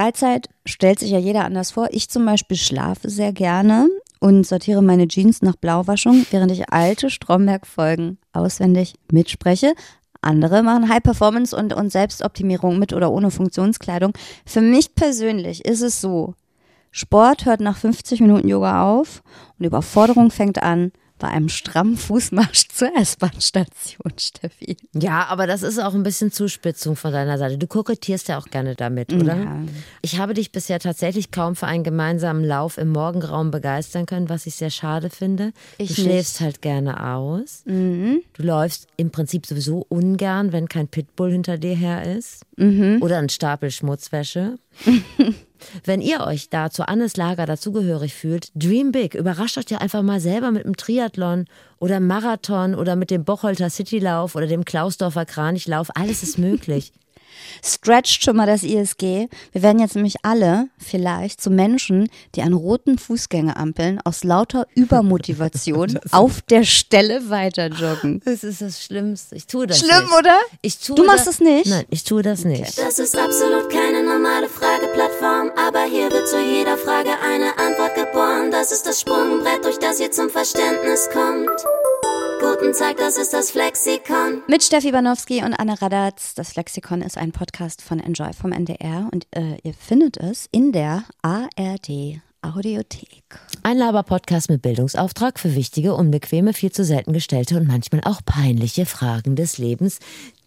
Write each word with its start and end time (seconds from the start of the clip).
Freizeit 0.00 0.48
stellt 0.64 0.98
sich 0.98 1.10
ja 1.10 1.18
jeder 1.18 1.44
anders 1.44 1.72
vor. 1.72 1.88
Ich 1.90 2.08
zum 2.08 2.24
Beispiel 2.24 2.56
schlafe 2.56 3.10
sehr 3.10 3.34
gerne 3.34 3.86
und 4.18 4.46
sortiere 4.46 4.80
meine 4.80 5.06
Jeans 5.08 5.42
nach 5.42 5.56
Blauwaschung, 5.56 6.24
während 6.30 6.50
ich 6.52 6.72
alte 6.72 7.10
Stromberg-Folgen 7.10 8.16
auswendig 8.32 8.94
mitspreche. 9.12 9.74
Andere 10.22 10.62
machen 10.62 10.88
High 10.88 11.02
Performance 11.02 11.54
und, 11.54 11.74
und 11.74 11.92
Selbstoptimierung 11.92 12.78
mit 12.78 12.94
oder 12.94 13.12
ohne 13.12 13.30
Funktionskleidung. 13.30 14.14
Für 14.46 14.62
mich 14.62 14.94
persönlich 14.94 15.66
ist 15.66 15.82
es 15.82 16.00
so, 16.00 16.32
Sport 16.90 17.44
hört 17.44 17.60
nach 17.60 17.76
50 17.76 18.22
Minuten 18.22 18.48
Yoga 18.48 18.90
auf 18.90 19.22
und 19.58 19.66
Überforderung 19.66 20.30
fängt 20.30 20.62
an 20.62 20.92
bei 21.20 21.28
einem 21.28 21.48
strammen 21.48 21.96
Fußmarsch 21.96 22.68
zur 22.74 22.88
S-Bahn-Station, 22.96 24.12
Steffi. 24.18 24.76
Ja, 24.94 25.26
aber 25.26 25.46
das 25.46 25.62
ist 25.62 25.78
auch 25.78 25.94
ein 25.94 26.02
bisschen 26.02 26.32
Zuspitzung 26.32 26.96
von 26.96 27.12
deiner 27.12 27.38
Seite. 27.38 27.58
Du 27.58 27.66
kokettierst 27.68 28.28
ja 28.28 28.38
auch 28.38 28.46
gerne 28.46 28.74
damit, 28.74 29.12
oder? 29.12 29.36
Ja. 29.36 29.62
Ich 30.02 30.18
habe 30.18 30.34
dich 30.34 30.50
bisher 30.50 30.80
tatsächlich 30.80 31.30
kaum 31.30 31.54
für 31.54 31.66
einen 31.66 31.84
gemeinsamen 31.84 32.42
Lauf 32.42 32.78
im 32.78 32.88
Morgenraum 32.88 33.50
begeistern 33.50 34.06
können, 34.06 34.28
was 34.28 34.46
ich 34.46 34.56
sehr 34.56 34.70
schade 34.70 35.10
finde. 35.10 35.52
Ich 35.78 35.94
du 35.94 36.02
schläfst 36.02 36.40
halt 36.40 36.62
gerne 36.62 37.12
aus. 37.14 37.62
Mhm. 37.66 38.22
Du 38.32 38.42
läufst 38.42 38.88
im 38.96 39.10
Prinzip 39.10 39.46
sowieso 39.46 39.86
ungern, 39.88 40.52
wenn 40.52 40.68
kein 40.68 40.88
Pitbull 40.88 41.30
hinter 41.30 41.58
dir 41.58 41.76
her 41.76 42.16
ist. 42.16 42.44
Mhm. 42.56 42.98
Oder 43.02 43.18
ein 43.18 43.28
Stapel 43.28 43.70
Schmutzwäsche. 43.70 44.58
Wenn 45.84 46.00
ihr 46.00 46.20
euch 46.20 46.48
da 46.48 46.70
zu 46.70 46.88
Annes 46.88 47.16
Lager 47.16 47.46
dazugehörig 47.46 48.14
fühlt, 48.14 48.50
dream 48.54 48.92
big. 48.92 49.14
Überrascht 49.14 49.58
euch 49.58 49.70
ja 49.70 49.78
einfach 49.78 50.02
mal 50.02 50.20
selber 50.20 50.50
mit 50.50 50.64
einem 50.64 50.76
Triathlon 50.76 51.46
oder 51.78 52.00
Marathon 52.00 52.74
oder 52.74 52.96
mit 52.96 53.10
dem 53.10 53.24
Bocholter 53.24 53.70
Citylauf 53.70 54.34
oder 54.34 54.46
dem 54.46 54.64
Klausdorfer 54.64 55.26
Kranichlauf. 55.26 55.90
Alles 55.94 56.22
ist 56.22 56.38
möglich. 56.38 56.92
Stretcht 57.64 58.22
schon 58.22 58.36
mal 58.36 58.46
das 58.46 58.62
ISG. 58.62 59.28
Wir 59.52 59.62
werden 59.62 59.78
jetzt 59.80 59.94
nämlich 59.94 60.16
alle 60.22 60.68
vielleicht 60.78 61.40
zu 61.40 61.50
Menschen, 61.50 62.08
die 62.34 62.42
an 62.42 62.52
roten 62.52 62.98
Fußgängerampeln 62.98 64.00
aus 64.04 64.24
lauter 64.24 64.66
Übermotivation 64.74 65.98
auf 66.12 66.42
der 66.42 66.64
Stelle 66.64 67.30
weiter 67.30 67.68
joggen. 67.68 68.20
Das 68.24 68.44
ist 68.44 68.60
das 68.60 68.82
Schlimmste. 68.82 69.36
Ich 69.36 69.46
tue 69.46 69.66
das 69.66 69.78
Schlimm, 69.78 70.04
nicht. 70.04 70.18
oder? 70.18 70.38
Ich 70.62 70.78
tue 70.78 70.96
Du 70.96 71.04
machst 71.04 71.26
das 71.26 71.38
das 71.38 71.40
nicht? 71.40 71.66
Nein, 71.66 71.84
ich 71.90 72.04
tue 72.04 72.22
das 72.22 72.44
nicht. 72.44 72.78
Das 72.78 72.98
ist 72.98 73.16
absolut 73.16 73.70
keine 73.70 74.02
normale 74.02 74.48
Frageplattform, 74.48 75.50
aber 75.56 75.84
hier 75.84 76.10
wird 76.10 76.28
zu 76.28 76.40
jeder 76.40 76.76
Frage 76.76 77.10
eine 77.24 77.56
Antwort 77.58 77.94
geboren. 77.94 78.50
Das 78.50 78.72
ist 78.72 78.86
das 78.86 79.00
Sprungbrett, 79.00 79.64
durch 79.64 79.78
das 79.78 80.00
ihr 80.00 80.10
zum 80.10 80.28
Verständnis 80.30 81.08
kommt. 81.12 81.50
Guten 82.40 82.72
Tag, 82.72 82.96
das 82.96 83.18
ist 83.18 83.34
das 83.34 83.50
Flexikon. 83.50 84.40
Mit 84.48 84.62
Steffi 84.62 84.92
Banowski 84.92 85.44
und 85.44 85.52
Anne 85.52 85.80
Radatz. 85.82 86.34
Das 86.34 86.54
Flexikon 86.54 87.02
ist 87.02 87.18
ein 87.18 87.32
Podcast 87.32 87.82
von 87.82 88.00
Enjoy 88.00 88.32
vom 88.32 88.50
NDR 88.50 89.10
und 89.12 89.26
äh, 89.32 89.58
ihr 89.62 89.74
findet 89.74 90.16
es 90.16 90.48
in 90.50 90.72
der 90.72 91.04
ARD 91.20 92.22
Audiothek. 92.40 93.24
Ein 93.62 93.76
Laber-Podcast 93.76 94.48
mit 94.48 94.62
Bildungsauftrag 94.62 95.38
für 95.38 95.54
wichtige, 95.54 95.94
unbequeme, 95.94 96.54
viel 96.54 96.72
zu 96.72 96.82
selten 96.82 97.12
gestellte 97.12 97.58
und 97.58 97.68
manchmal 97.68 98.00
auch 98.04 98.22
peinliche 98.24 98.86
Fragen 98.86 99.36
des 99.36 99.58
Lebens. 99.58 99.98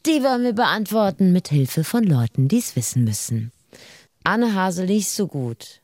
Die 0.07 0.23
wollen 0.23 0.43
wir 0.43 0.53
beantworten 0.53 1.31
mit 1.31 1.49
Hilfe 1.49 1.83
von 1.83 2.03
Leuten, 2.03 2.47
die 2.47 2.57
es 2.57 2.75
wissen 2.75 3.03
müssen. 3.03 3.51
Anne 4.23 4.55
Hase 4.55 4.83
liest 4.83 5.15
so 5.15 5.27
gut. 5.27 5.81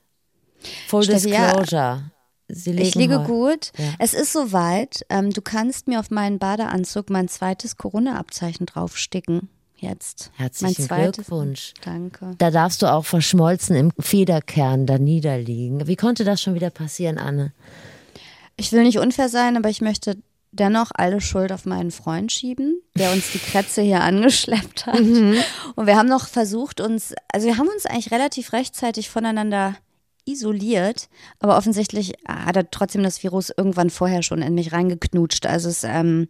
Full 0.88 1.04
Steffi, 1.04 1.30
ja. 1.30 1.54
Disclosure. 1.54 1.96
Legen 1.98 2.19
Ich 2.50 2.96
liege 2.96 3.20
gut. 3.20 3.72
Ja. 3.78 3.94
Es 4.00 4.14
ist 4.14 4.34
soweit. 4.34 5.06
Ähm, 5.10 5.30
du 5.32 5.42
kannst 5.42 5.88
mir 5.88 6.00
auf 6.00 6.10
meinen 6.10 6.40
Badeanzug 6.40 7.10
mein 7.10 7.28
zweites 7.28 7.78
Corona-Abzeichen 7.78 8.66
draufsticken. 8.66 9.50
Jetzt. 9.76 10.32
Herzlichen. 10.36 10.88
Glückwunsch. 10.88 11.74
Danke. 11.84 12.32
Da 12.38 12.52
darfst 12.52 12.82
du 12.82 12.92
auch 12.92 13.06
verschmolzen 13.06 13.76
im 13.76 13.92
Federkern 13.98 14.86
da 14.86 14.98
niederliegen. 14.98 15.88
Wie 15.88 15.96
konnte 15.96 16.26
das 16.26 16.42
schon 16.42 16.54
wieder 16.56 16.70
passieren, 16.70 17.18
Anne? 17.18 17.54
Ich 18.58 18.74
will 18.74 18.84
nicht 18.84 19.00
unfair 19.00 19.30
sein, 19.30 19.56
aber 19.56 19.70
ich 19.70 19.80
möchte 19.80 20.18
dennoch 20.52 20.92
alle 20.94 21.22
Schuld 21.22 21.52
auf 21.52 21.66
meinen 21.66 21.92
Freund 21.92 22.32
schieben, 22.32 22.82
der 22.96 23.12
uns 23.14 23.32
die 23.32 23.40
Kretze 23.40 23.82
hier 23.82 24.02
angeschleppt 24.02 24.86
hat. 24.86 25.00
Mhm. 25.00 25.38
Und 25.76 25.88
wir 25.88 25.96
haben 25.96 26.10
noch 26.10 26.28
versucht, 26.28 26.82
uns, 26.82 27.14
also 27.32 27.48
wir 27.48 27.58
haben 27.58 27.70
uns 27.70 27.86
eigentlich 27.86 28.12
relativ 28.12 28.52
rechtzeitig 28.52 29.10
voneinander 29.10 29.76
isoliert, 30.32 31.10
aber 31.40 31.58
offensichtlich 31.58 32.14
hat 32.28 32.56
er 32.56 32.70
trotzdem 32.72 33.04
das 33.04 33.24
Virus 33.24 33.52
irgendwann 33.56 33.90
vorher 33.90 34.24
schon 34.24 34.42
in 34.42 34.56
mich 34.56 34.72
reingeknutscht. 34.72 35.46
Also 35.46 35.70
es, 35.70 35.84
ähm, 35.84 36.30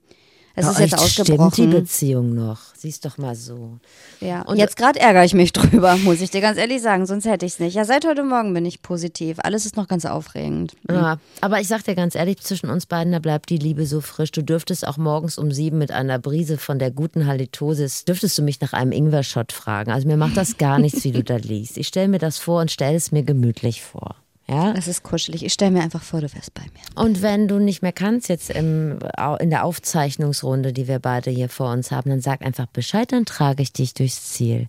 es 0.59 0.66
Bei 0.66 0.72
ist 0.72 0.92
jetzt 0.92 1.02
euch 1.02 1.12
Stimmt 1.12 1.28
die 1.28 1.34
ausgebrochen. 1.34 1.70
Beziehung 1.72 2.36
noch? 2.36 2.59
Siehst 2.78 3.06
doch 3.06 3.18
mal 3.18 3.36
so. 3.36 3.78
Ja, 4.20 4.42
und 4.44 4.58
jetzt 4.58 4.78
gerade 4.78 5.00
ärgere 5.00 5.24
ich 5.24 5.34
mich 5.34 5.53
drüber, 5.53 5.97
muss 5.97 6.22
ich 6.22 6.30
dir 6.30 6.42
ganz 6.42 6.58
ehrlich 6.58 6.81
sagen, 6.81 7.06
sonst 7.06 7.25
hätte 7.25 7.46
ich 7.46 7.53
es 7.53 7.59
nicht. 7.59 7.75
Ja, 7.75 7.86
seit 7.86 8.06
heute 8.06 8.24
Morgen 8.24 8.53
bin 8.53 8.66
ich 8.66 8.81
positiv. 8.81 9.38
Alles 9.44 9.66
ist 9.66 9.75
noch 9.78 9.88
ganz 9.88 10.06
aufregend. 10.06 10.75
Ja, 10.90 11.18
aber 11.42 11.59
ich 11.62 11.68
sag 11.68 11.84
dir 11.84 11.96
ganz 11.96 12.16
ehrlich, 12.16 12.40
zwischen 12.42 12.70
uns 12.70 12.86
beiden, 12.86 13.12
da 13.14 13.20
bleibt 13.20 13.50
die 13.50 13.58
Liebe 13.58 13.86
so 13.86 14.02
frisch. 14.02 14.31
Du 14.31 14.44
dürftest 14.44 14.88
auch 14.88 14.97
morgens 14.97 15.38
um 15.38 15.52
sieben 15.52 15.78
mit 15.78 15.92
einer 15.92 16.20
Brise 16.20 16.58
von 16.58 16.80
der 16.80 16.91
guten 16.91 17.26
Halitosis, 17.26 18.06
dürftest 18.06 18.38
du 18.38 18.41
mich 18.41 18.62
nach 18.62 18.74
einem 18.74 18.91
Ingwer-Shot 18.91 19.52
fragen. 19.52 19.91
Also 19.91 20.08
mir 20.08 20.18
macht 20.18 20.38
das 20.38 20.58
gar 20.58 20.80
nichts, 20.80 21.03
wie 21.03 21.12
du 21.12 21.24
da 21.24 21.38
liest. 21.38 21.78
Ich 21.78 21.88
stelle 21.88 22.08
mir 22.08 22.20
das 22.20 22.38
vor 22.38 22.62
und 22.62 22.72
stelle 22.72 22.96
es 22.96 23.12
mir 23.12 23.24
gemütlich 23.24 23.81
vor. 23.81 24.16
Ja? 24.50 24.74
Es 24.76 24.88
ist 24.88 25.04
kuschelig. 25.04 25.46
Ich 25.46 25.54
stelle 25.54 25.72
mir 25.72 25.82
einfach 25.82 26.02
vor, 26.02 26.22
du 26.22 26.34
wärst 26.34 26.54
bei 26.54 26.64
mir. 26.64 27.04
Und 27.04 27.22
wenn 27.22 27.48
du 27.48 27.60
nicht 27.60 27.82
mehr 27.82 27.92
kannst 27.94 28.30
jetzt 28.30 28.50
im, 28.50 28.98
in 29.40 29.50
der 29.50 29.64
Aufzeichnungsrunde, 29.64 30.74
die 30.74 30.88
wir 30.88 31.00
beide 31.00 31.30
hier 31.30 31.50
vor 31.50 31.72
uns 31.72 31.92
haben, 31.92 32.10
dann 32.10 32.22
sag 32.22 32.42
einfach 32.46 32.66
Bescheid, 32.68 33.12
dann 33.12 33.26
trage 33.26 33.62
ich 33.62 33.74
dich 33.74 33.94
durchs 33.94 34.32
Ziel. 34.34 34.68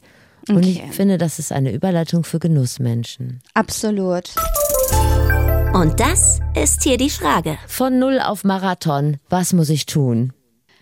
Und 0.48 0.58
Okay. 0.58 0.82
ich 0.88 0.94
finde, 0.94 1.18
das 1.18 1.38
ist 1.38 1.52
eine 1.52 1.72
Überleitung 1.72 2.24
für 2.24 2.38
Genussmenschen. 2.38 3.40
Absolut. 3.54 4.30
Und 5.72 6.00
das 6.00 6.40
ist 6.60 6.82
hier 6.82 6.96
die 6.96 7.10
Frage. 7.10 7.56
Von 7.66 7.98
null 7.98 8.20
auf 8.20 8.42
Marathon, 8.44 9.18
was 9.28 9.52
muss 9.52 9.68
ich 9.70 9.86
tun? 9.86 10.32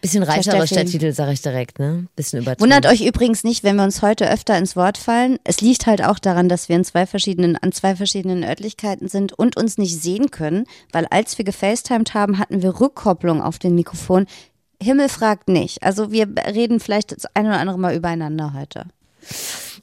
Bisschen 0.01 0.23
reicherer 0.23 0.67
Steffi. 0.67 0.75
Stadttitel, 0.75 1.13
sag 1.13 1.33
ich 1.33 1.43
direkt, 1.43 1.79
ne? 1.79 2.07
Bisschen 2.15 2.43
übertrieben. 2.43 2.61
Wundert 2.61 2.87
euch 2.87 3.05
übrigens 3.05 3.43
nicht, 3.43 3.65
wenn 3.65 3.77
wir 3.77 3.83
uns 3.83 4.01
heute 4.01 4.31
öfter 4.31 4.57
ins 4.57 4.77
Wort 4.77 4.97
fallen. 4.97 5.39
Es 5.43 5.61
liegt 5.61 5.87
halt 5.87 6.05
auch 6.05 6.19
daran, 6.21 6.49
dass 6.49 6.69
wir 6.69 6.77
in 6.77 6.85
zwei 6.85 7.05
verschiedenen, 7.07 7.57
an 7.57 7.73
zwei 7.73 7.97
verschiedenen 7.97 8.45
Örtlichkeiten 8.45 9.09
sind 9.09 9.33
und 9.33 9.57
uns 9.57 9.77
nicht 9.77 10.01
sehen 10.01 10.31
können, 10.31 10.67
weil 10.93 11.07
als 11.07 11.37
wir 11.39 11.45
gefacetimed 11.45 12.15
haben, 12.15 12.39
hatten 12.39 12.63
wir 12.63 12.81
Rückkopplung 12.81 13.43
auf 13.43 13.59
dem 13.59 13.75
Mikrofon. 13.75 14.27
Himmel 14.81 15.09
fragt 15.09 15.49
nicht. 15.49 15.83
Also 15.83 16.13
wir 16.13 16.29
reden 16.47 16.79
vielleicht 16.79 17.11
das 17.11 17.27
ein 17.35 17.47
oder 17.47 17.59
andere 17.59 17.79
Mal 17.79 17.97
übereinander 17.97 18.55
heute. 18.55 18.87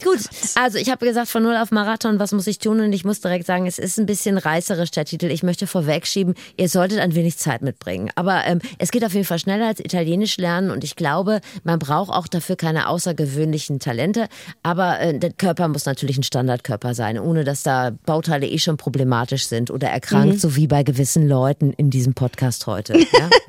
Gut, 0.03 0.19
also 0.55 0.77
ich 0.77 0.89
habe 0.89 1.05
gesagt, 1.05 1.27
von 1.27 1.43
null 1.43 1.55
auf 1.55 1.71
Marathon, 1.71 2.19
was 2.19 2.31
muss 2.31 2.47
ich 2.47 2.59
tun? 2.59 2.79
Und 2.79 2.93
ich 2.93 3.05
muss 3.05 3.21
direkt 3.21 3.45
sagen, 3.45 3.67
es 3.67 3.79
ist 3.79 3.97
ein 3.97 4.05
bisschen 4.05 4.37
reißerisch, 4.37 4.91
der 4.91 5.05
Titel. 5.05 5.27
Ich 5.27 5.43
möchte 5.43 5.67
vorwegschieben, 5.67 6.35
ihr 6.57 6.69
solltet 6.69 6.99
ein 6.99 7.15
wenig 7.15 7.37
Zeit 7.37 7.61
mitbringen. 7.61 8.11
Aber 8.15 8.45
ähm, 8.45 8.59
es 8.77 8.91
geht 8.91 9.05
auf 9.05 9.13
jeden 9.13 9.25
Fall 9.25 9.39
schneller 9.39 9.67
als 9.67 9.79
Italienisch 9.79 10.37
lernen. 10.37 10.71
Und 10.71 10.83
ich 10.83 10.95
glaube, 10.95 11.41
man 11.63 11.79
braucht 11.79 12.11
auch 12.11 12.27
dafür 12.27 12.55
keine 12.55 12.87
außergewöhnlichen 12.89 13.79
Talente. 13.79 14.27
Aber 14.63 14.99
äh, 14.99 15.17
der 15.17 15.31
Körper 15.31 15.67
muss 15.67 15.85
natürlich 15.85 16.17
ein 16.17 16.23
Standardkörper 16.23 16.93
sein, 16.93 17.19
ohne 17.19 17.43
dass 17.43 17.63
da 17.63 17.91
Bauteile 18.05 18.47
eh 18.47 18.59
schon 18.59 18.77
problematisch 18.77 19.47
sind 19.47 19.71
oder 19.71 19.89
erkrankt, 19.89 20.39
so 20.39 20.55
wie 20.55 20.67
bei 20.67 20.83
gewissen 20.83 21.27
Leuten 21.27 21.73
in 21.73 21.89
diesem 21.89 22.13
Podcast 22.13 22.67
heute. 22.67 22.97
Ja? 22.97 23.29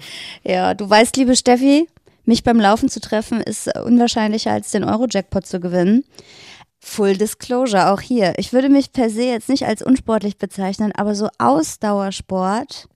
Ja, 0.44 0.74
du 0.74 0.88
weißt, 0.88 1.16
liebe 1.16 1.34
Steffi, 1.34 1.88
mich 2.26 2.42
beim 2.44 2.60
Laufen 2.60 2.88
zu 2.88 3.00
treffen 3.00 3.41
ist 3.41 3.69
unwahrscheinlicher 3.78 4.50
als 4.53 4.70
den 4.70 4.84
Euro-Jackpot 4.84 5.47
zu 5.47 5.60
gewinnen. 5.60 6.04
Full 6.81 7.16
Disclosure 7.16 7.91
auch 7.91 8.00
hier. 8.00 8.34
Ich 8.37 8.53
würde 8.53 8.69
mich 8.69 8.92
per 8.92 9.10
se 9.10 9.22
jetzt 9.25 9.48
nicht 9.48 9.64
als 9.66 9.82
unsportlich 9.82 10.37
bezeichnen, 10.38 10.92
aber 10.92 11.14
so 11.14 11.28
Ausdauersport, 11.38 12.88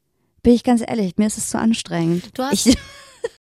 bin 0.42 0.54
ich 0.54 0.64
ganz 0.64 0.80
ehrlich, 0.86 1.16
mir 1.16 1.26
ist 1.26 1.38
es 1.38 1.50
zu 1.50 1.58
anstrengend. 1.58 2.36
Du 2.38 2.42
hast- 2.42 2.66
ich, 2.66 2.76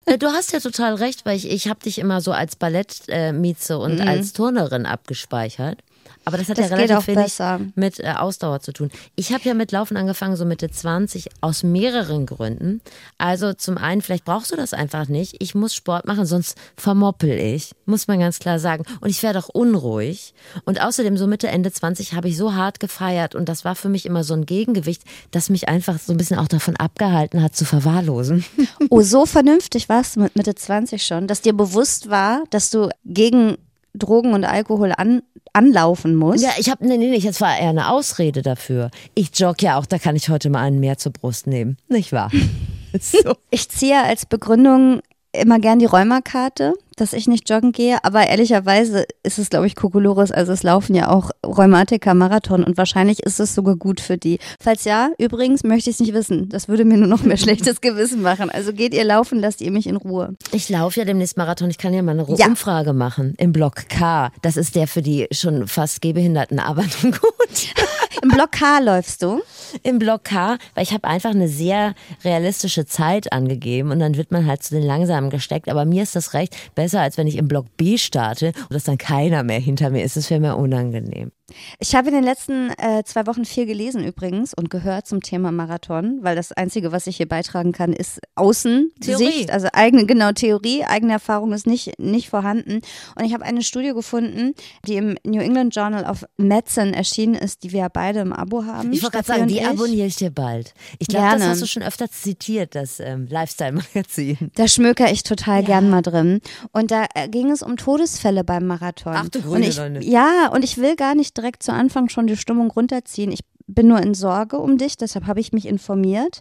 Äh, 0.05 0.17
Du 0.17 0.27
hast 0.27 0.51
ja 0.51 0.59
total 0.59 0.95
recht, 0.95 1.25
weil 1.25 1.37
ich, 1.37 1.49
ich 1.49 1.69
habe 1.69 1.79
dich 1.79 1.99
immer 1.99 2.19
so 2.19 2.31
als 2.33 2.55
Ballettmieze 2.57 3.77
und 3.77 4.01
als 4.01 4.33
Turnerin 4.33 4.85
abgespeichert. 4.85 5.79
Aber 6.25 6.37
das 6.37 6.49
hat. 6.49 6.57
Das 6.57 6.69
ja 6.69 6.75
relativ 6.75 7.07
wenig 7.07 7.23
besser. 7.23 7.59
mit 7.75 7.99
äh, 7.99 8.13
Ausdauer 8.17 8.59
zu 8.59 8.73
tun. 8.73 8.91
Ich 9.15 9.33
habe 9.33 9.43
ja 9.43 9.53
mit 9.53 9.71
Laufen 9.71 9.97
angefangen, 9.97 10.35
so 10.35 10.45
Mitte 10.45 10.69
20, 10.69 11.29
aus 11.41 11.63
mehreren 11.63 12.25
Gründen. 12.25 12.81
Also 13.17 13.53
zum 13.53 13.77
einen, 13.77 14.01
vielleicht 14.01 14.25
brauchst 14.25 14.51
du 14.51 14.55
das 14.55 14.73
einfach 14.73 15.07
nicht. 15.07 15.35
Ich 15.39 15.55
muss 15.55 15.73
Sport 15.73 16.05
machen, 16.05 16.25
sonst 16.25 16.57
vermoppel 16.75 17.31
ich, 17.31 17.71
muss 17.85 18.07
man 18.07 18.19
ganz 18.19 18.39
klar 18.39 18.59
sagen. 18.59 18.83
Und 19.01 19.09
ich 19.09 19.23
werde 19.23 19.39
auch 19.39 19.49
unruhig. 19.49 20.33
Und 20.65 20.81
außerdem, 20.81 21.17
so 21.17 21.27
Mitte, 21.27 21.47
Ende 21.47 21.71
20 21.71 22.13
habe 22.13 22.27
ich 22.27 22.37
so 22.37 22.53
hart 22.53 22.79
gefeiert. 22.79 23.35
Und 23.35 23.49
das 23.49 23.65
war 23.65 23.75
für 23.75 23.89
mich 23.89 24.05
immer 24.05 24.23
so 24.23 24.33
ein 24.33 24.45
Gegengewicht, 24.45 25.03
das 25.31 25.49
mich 25.49 25.69
einfach 25.69 25.99
so 25.99 26.13
ein 26.13 26.17
bisschen 26.17 26.37
auch 26.37 26.47
davon 26.47 26.75
abgehalten 26.75 27.41
hat, 27.41 27.55
zu 27.55 27.65
verwahrlosen. 27.65 28.45
oh, 28.89 29.01
so 29.01 29.25
vernünftig 29.25 29.89
warst 29.89 30.15
du 30.15 30.21
mit 30.21 30.35
Mitte 30.35 30.55
20 30.55 31.03
schon, 31.03 31.27
dass 31.27 31.41
dir 31.41 31.53
bewusst 31.53 32.09
war, 32.09 32.43
dass 32.49 32.69
du 32.69 32.89
gegen 33.05 33.57
Drogen 33.99 34.33
und 34.33 34.45
Alkohol 34.45 34.93
an, 34.95 35.21
anlaufen 35.53 36.15
musst. 36.15 36.43
Ja, 36.43 36.51
ich 36.57 36.69
habe, 36.69 36.85
nee, 36.87 36.97
nee, 36.97 37.09
nee, 37.09 37.19
das 37.19 37.41
war 37.41 37.57
eher 37.57 37.69
eine 37.69 37.89
Ausrede 37.89 38.41
dafür. 38.41 38.89
Ich 39.13 39.37
jogge 39.37 39.65
ja 39.65 39.77
auch, 39.77 39.85
da 39.85 39.99
kann 39.99 40.15
ich 40.15 40.29
heute 40.29 40.49
mal 40.49 40.61
einen 40.61 40.79
mehr 40.79 40.97
zur 40.97 41.11
Brust 41.11 41.47
nehmen. 41.47 41.77
Nicht 41.87 42.11
wahr? 42.11 42.31
so. 42.99 43.35
Ich 43.51 43.69
ziehe 43.69 44.01
als 44.01 44.25
Begründung 44.25 45.01
immer 45.31 45.59
gern 45.59 45.79
die 45.79 45.85
Rheumakarte, 45.85 46.73
dass 47.01 47.13
ich 47.13 47.27
nicht 47.27 47.49
joggen 47.49 47.71
gehe, 47.71 48.03
aber 48.03 48.27
ehrlicherweise 48.27 49.05
ist 49.23 49.37
es, 49.37 49.49
glaube 49.49 49.67
ich, 49.67 49.75
Kokolores. 49.75 50.31
Also 50.31 50.51
es 50.51 50.63
laufen 50.63 50.95
ja 50.95 51.09
auch 51.09 51.31
Rheumatiker 51.45 52.13
Marathon 52.13 52.63
und 52.63 52.77
wahrscheinlich 52.77 53.21
ist 53.21 53.39
es 53.39 53.55
sogar 53.55 53.75
gut 53.75 54.01
für 54.01 54.17
die. 54.17 54.39
Falls 54.59 54.83
ja, 54.83 55.11
übrigens 55.17 55.63
möchte 55.63 55.89
ich 55.89 55.95
es 55.95 55.99
nicht 55.99 56.13
wissen. 56.13 56.49
Das 56.49 56.67
würde 56.67 56.85
mir 56.85 56.97
nur 56.97 57.07
noch 57.07 57.23
mehr 57.23 57.37
schlechtes 57.49 57.81
Gewissen 57.81 58.21
machen. 58.21 58.49
Also 58.49 58.73
geht 58.73 58.93
ihr 58.93 59.03
laufen, 59.03 59.39
lasst 59.39 59.61
ihr 59.61 59.71
mich 59.71 59.87
in 59.87 59.95
Ruhe. 59.95 60.35
Ich 60.51 60.69
laufe 60.69 60.99
ja 60.99 61.05
demnächst 61.05 61.37
Marathon. 61.37 61.69
Ich 61.69 61.77
kann 61.77 61.93
ja 61.93 62.01
mal 62.01 62.11
eine 62.11 62.25
ja. 62.37 62.47
Umfrage 62.47 62.93
machen 62.93 63.33
im 63.37 63.51
Block 63.51 63.87
K. 63.89 64.31
Das 64.41 64.57
ist 64.57 64.75
der 64.75 64.87
für 64.87 65.01
die 65.01 65.27
schon 65.31 65.67
fast 65.67 66.01
Gehbehinderten, 66.01 66.59
aber 66.59 66.83
nun 67.01 67.11
gut. 67.21 67.73
Im 68.21 68.29
Block 68.29 68.51
K 68.51 68.79
läufst 68.79 69.23
du? 69.23 69.41
Im 69.83 69.99
Block 69.99 70.25
K, 70.25 70.57
weil 70.75 70.83
ich 70.83 70.91
habe 70.91 71.07
einfach 71.07 71.29
eine 71.29 71.47
sehr 71.47 71.93
realistische 72.23 72.85
Zeit 72.85 73.31
angegeben 73.31 73.91
und 73.91 73.99
dann 73.99 74.17
wird 74.17 74.31
man 74.31 74.45
halt 74.45 74.63
zu 74.63 74.75
den 74.75 74.83
Langsamen 74.83 75.29
gesteckt. 75.29 75.69
Aber 75.69 75.85
mir 75.85 76.03
ist 76.03 76.15
das 76.15 76.33
recht 76.33 76.55
besser, 76.75 76.88
als 76.97 77.17
wenn 77.17 77.27
ich 77.27 77.37
im 77.37 77.47
Block 77.47 77.65
B 77.77 77.97
starte 77.97 78.47
und 78.47 78.73
dass 78.73 78.85
dann 78.85 78.97
keiner 78.97 79.43
mehr 79.43 79.59
hinter 79.59 79.89
mir 79.89 80.03
ist. 80.03 80.17
Das 80.17 80.29
wäre 80.29 80.39
mir 80.39 80.55
unangenehm. 80.55 81.31
Ich 81.79 81.95
habe 81.95 82.09
in 82.09 82.13
den 82.13 82.23
letzten 82.23 82.71
äh, 82.77 83.03
zwei 83.03 83.25
Wochen 83.27 83.45
viel 83.45 83.65
gelesen 83.65 84.03
übrigens 84.03 84.53
und 84.53 84.69
gehört 84.69 85.07
zum 85.07 85.21
Thema 85.21 85.51
Marathon, 85.51 86.19
weil 86.21 86.35
das 86.35 86.51
Einzige, 86.51 86.91
was 86.91 87.07
ich 87.07 87.17
hier 87.17 87.27
beitragen 87.27 87.71
kann, 87.71 87.93
ist 87.93 88.19
Außensicht, 88.35 89.51
also 89.51 89.67
eigene, 89.73 90.05
genau, 90.05 90.31
Theorie, 90.31 90.83
eigene 90.83 91.13
Erfahrung 91.13 91.53
ist 91.53 91.67
nicht, 91.67 91.99
nicht 91.99 92.29
vorhanden. 92.29 92.81
Und 93.15 93.25
ich 93.25 93.33
habe 93.33 93.45
eine 93.45 93.61
Studie 93.61 93.93
gefunden, 93.93 94.53
die 94.85 94.95
im 94.95 95.15
New 95.25 95.41
England 95.41 95.75
Journal 95.75 96.05
of 96.05 96.25
Medicine 96.37 96.95
erschienen 96.95 97.35
ist, 97.35 97.63
die 97.63 97.71
wir 97.71 97.81
ja 97.81 97.87
beide 97.91 98.19
im 98.19 98.33
Abo 98.33 98.65
haben. 98.65 98.93
Ich 98.93 99.01
wollte 99.01 99.17
gerade 99.17 99.27
sagen, 99.27 99.47
die 99.47 99.63
abonniere 99.63 100.07
ich 100.07 100.15
dir 100.15 100.31
bald. 100.31 100.73
Ich 100.99 101.07
glaube, 101.07 101.37
das 101.37 101.47
hast 101.47 101.61
du 101.61 101.67
schon 101.67 101.83
öfter 101.83 102.09
zitiert, 102.09 102.75
das 102.75 102.99
ähm, 102.99 103.27
Lifestyle-Magazin. 103.29 104.51
Da 104.55 104.67
schmöker 104.67 105.11
ich 105.11 105.23
total 105.23 105.61
ja. 105.61 105.67
gern 105.67 105.89
mal 105.89 106.01
drin. 106.01 106.41
Und 106.71 106.78
da 106.87 107.05
äh, 107.13 107.27
ging 107.27 107.51
es 107.51 107.61
um 107.61 107.77
Todesfälle 107.77 108.43
beim 108.43 108.67
Marathon. 108.67 109.13
Ach 109.15 109.29
du 109.29 109.41
grüne 109.41 109.67
und 109.85 109.97
ich, 109.97 110.07
Ja, 110.07 110.49
und 110.53 110.63
ich 110.63 110.77
will 110.77 110.95
gar 110.95 111.15
nicht 111.15 111.35
direkt 111.37 111.63
zu 111.63 111.71
Anfang 111.71 112.09
schon 112.09 112.27
die 112.27 112.37
Stimmung 112.37 112.71
runterziehen. 112.71 113.31
Ich 113.31 113.41
bin 113.67 113.87
nur 113.87 113.99
in 114.01 114.13
Sorge 114.13 114.57
um 114.57 114.77
dich, 114.77 114.97
deshalb 114.97 115.27
habe 115.27 115.39
ich 115.39 115.53
mich 115.53 115.67
informiert. 115.67 116.39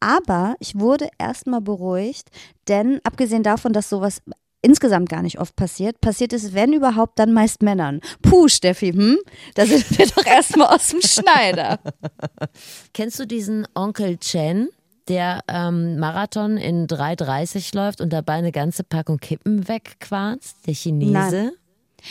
Aber 0.00 0.54
ich 0.60 0.78
wurde 0.78 1.08
erstmal 1.18 1.60
beruhigt, 1.60 2.28
denn 2.68 3.00
abgesehen 3.04 3.42
davon, 3.42 3.72
dass 3.72 3.90
sowas 3.90 4.22
insgesamt 4.62 5.08
gar 5.08 5.22
nicht 5.22 5.38
oft 5.38 5.56
passiert, 5.56 6.00
passiert 6.00 6.32
es, 6.32 6.54
wenn 6.54 6.72
überhaupt, 6.72 7.18
dann 7.18 7.32
meist 7.32 7.62
Männern. 7.62 8.00
Puh, 8.22 8.48
Steffi, 8.48 8.92
hm? 8.92 9.18
Da 9.54 9.66
sind 9.66 9.98
wir 9.98 10.06
doch 10.06 10.26
erstmal 10.26 10.74
aus 10.74 10.88
dem 10.88 11.00
Schneider. 11.00 11.78
Kennst 12.92 13.18
du 13.18 13.26
diesen 13.26 13.66
Onkel 13.74 14.18
Chen? 14.18 14.68
Der 15.10 15.42
ähm, 15.48 15.98
Marathon 15.98 16.56
in 16.56 16.86
3,30 16.86 17.76
läuft 17.76 18.00
und 18.00 18.12
dabei 18.12 18.34
eine 18.34 18.52
ganze 18.52 18.84
Packung 18.84 19.18
Kippen 19.18 19.68
wegquarzt, 19.68 20.66
der 20.66 20.74
Chinese. 20.74 21.12
Nein. 21.12 21.50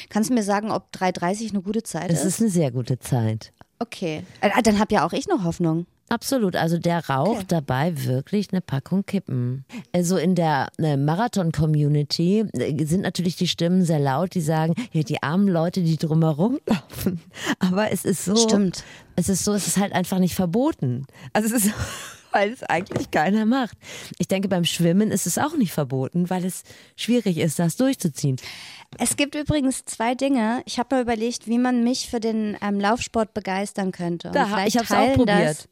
Kannst 0.09 0.29
du 0.29 0.33
mir 0.35 0.43
sagen, 0.43 0.69
ob 0.69 0.91
3,30 0.93 1.49
eine 1.49 1.61
gute 1.61 1.81
Zeit 1.81 2.11
ist? 2.11 2.19
Es 2.19 2.25
ist 2.25 2.41
eine 2.41 2.49
sehr 2.49 2.71
gute 2.71 2.99
Zeit. 2.99 3.53
Okay, 3.79 4.23
äh, 4.41 4.61
dann 4.61 4.77
habe 4.77 4.93
ja 4.93 5.07
auch 5.07 5.13
ich 5.13 5.27
noch 5.27 5.43
Hoffnung. 5.43 5.87
Absolut, 6.09 6.55
also 6.55 6.77
der 6.77 7.07
raucht 7.07 7.29
okay. 7.29 7.45
dabei 7.47 8.05
wirklich 8.05 8.51
eine 8.51 8.61
Packung 8.61 9.05
Kippen. 9.05 9.63
Also 9.93 10.17
in 10.17 10.35
der 10.35 10.69
äh, 10.79 10.97
Marathon-Community 10.97 12.45
äh, 12.53 12.85
sind 12.85 13.01
natürlich 13.01 13.35
die 13.35 13.47
Stimmen 13.47 13.85
sehr 13.85 13.99
laut, 13.99 14.33
die 14.33 14.41
sagen, 14.41 14.73
ja, 14.91 15.03
die 15.03 15.21
armen 15.23 15.47
Leute, 15.47 15.81
die 15.81 15.97
drumherum 15.97 16.59
laufen. 16.65 17.21
Aber 17.59 17.91
es 17.91 18.05
ist 18.05 18.25
so. 18.25 18.35
Stimmt. 18.35 18.83
Es 19.15 19.29
ist 19.29 19.45
so, 19.45 19.53
es 19.53 19.67
ist 19.67 19.77
halt 19.77 19.93
einfach 19.93 20.19
nicht 20.19 20.35
verboten. 20.35 21.05
Also 21.31 21.55
es 21.55 21.65
ist 21.65 21.73
weil 22.31 22.51
es 22.51 22.63
eigentlich 22.63 23.11
keiner 23.11 23.45
macht. 23.45 23.77
Ich 24.17 24.27
denke, 24.27 24.47
beim 24.47 24.65
Schwimmen 24.65 25.11
ist 25.11 25.27
es 25.27 25.37
auch 25.37 25.55
nicht 25.55 25.71
verboten, 25.71 26.29
weil 26.29 26.45
es 26.45 26.63
schwierig 26.95 27.37
ist, 27.37 27.59
das 27.59 27.75
durchzuziehen. 27.75 28.37
Es 28.97 29.15
gibt 29.15 29.35
übrigens 29.35 29.85
zwei 29.85 30.15
Dinge. 30.15 30.61
Ich 30.65 30.79
habe 30.79 30.95
mal 30.95 31.01
überlegt, 31.01 31.47
wie 31.47 31.59
man 31.59 31.83
mich 31.83 32.09
für 32.09 32.19
den 32.19 32.57
ähm, 32.61 32.79
Laufsport 32.79 33.33
begeistern 33.33 33.91
könnte. 33.91 34.31
Da, 34.31 34.65
ich 34.65 34.75
habe 34.77 34.85
es 34.85 34.91
auch 34.91 35.13
probiert. 35.13 35.47
Das, 35.57 35.67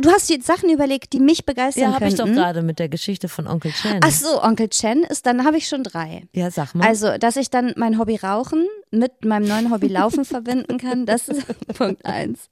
du 0.00 0.10
hast 0.10 0.30
jetzt 0.30 0.46
Sachen 0.46 0.70
überlegt, 0.70 1.12
die 1.12 1.20
mich 1.20 1.44
begeistern 1.44 1.92
ja, 1.92 1.98
könnten. 1.98 2.16
Ja, 2.16 2.22
habe 2.22 2.30
ich 2.30 2.36
doch 2.36 2.42
gerade 2.42 2.62
mit 2.62 2.78
der 2.78 2.88
Geschichte 2.88 3.28
von 3.28 3.46
Onkel 3.46 3.72
Chen. 3.72 4.00
Ach 4.02 4.10
so, 4.10 4.42
Onkel 4.42 4.68
Chen 4.68 5.02
ist, 5.02 5.26
dann 5.26 5.44
habe 5.44 5.56
ich 5.56 5.66
schon 5.68 5.82
drei. 5.82 6.28
Ja, 6.32 6.50
sag 6.50 6.74
mal. 6.74 6.86
Also, 6.86 7.18
dass 7.18 7.36
ich 7.36 7.50
dann 7.50 7.74
mein 7.76 7.98
Hobby 7.98 8.16
Rauchen 8.16 8.66
mit 8.90 9.24
meinem 9.24 9.48
neuen 9.48 9.72
Hobby 9.72 9.88
Laufen 9.88 10.24
verbinden 10.24 10.78
kann, 10.78 11.06
das 11.06 11.28
ist 11.28 11.46
Punkt 11.76 12.04
eins. 12.04 12.48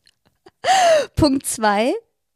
Punkt 1.14 1.46
zwei, 1.46 1.92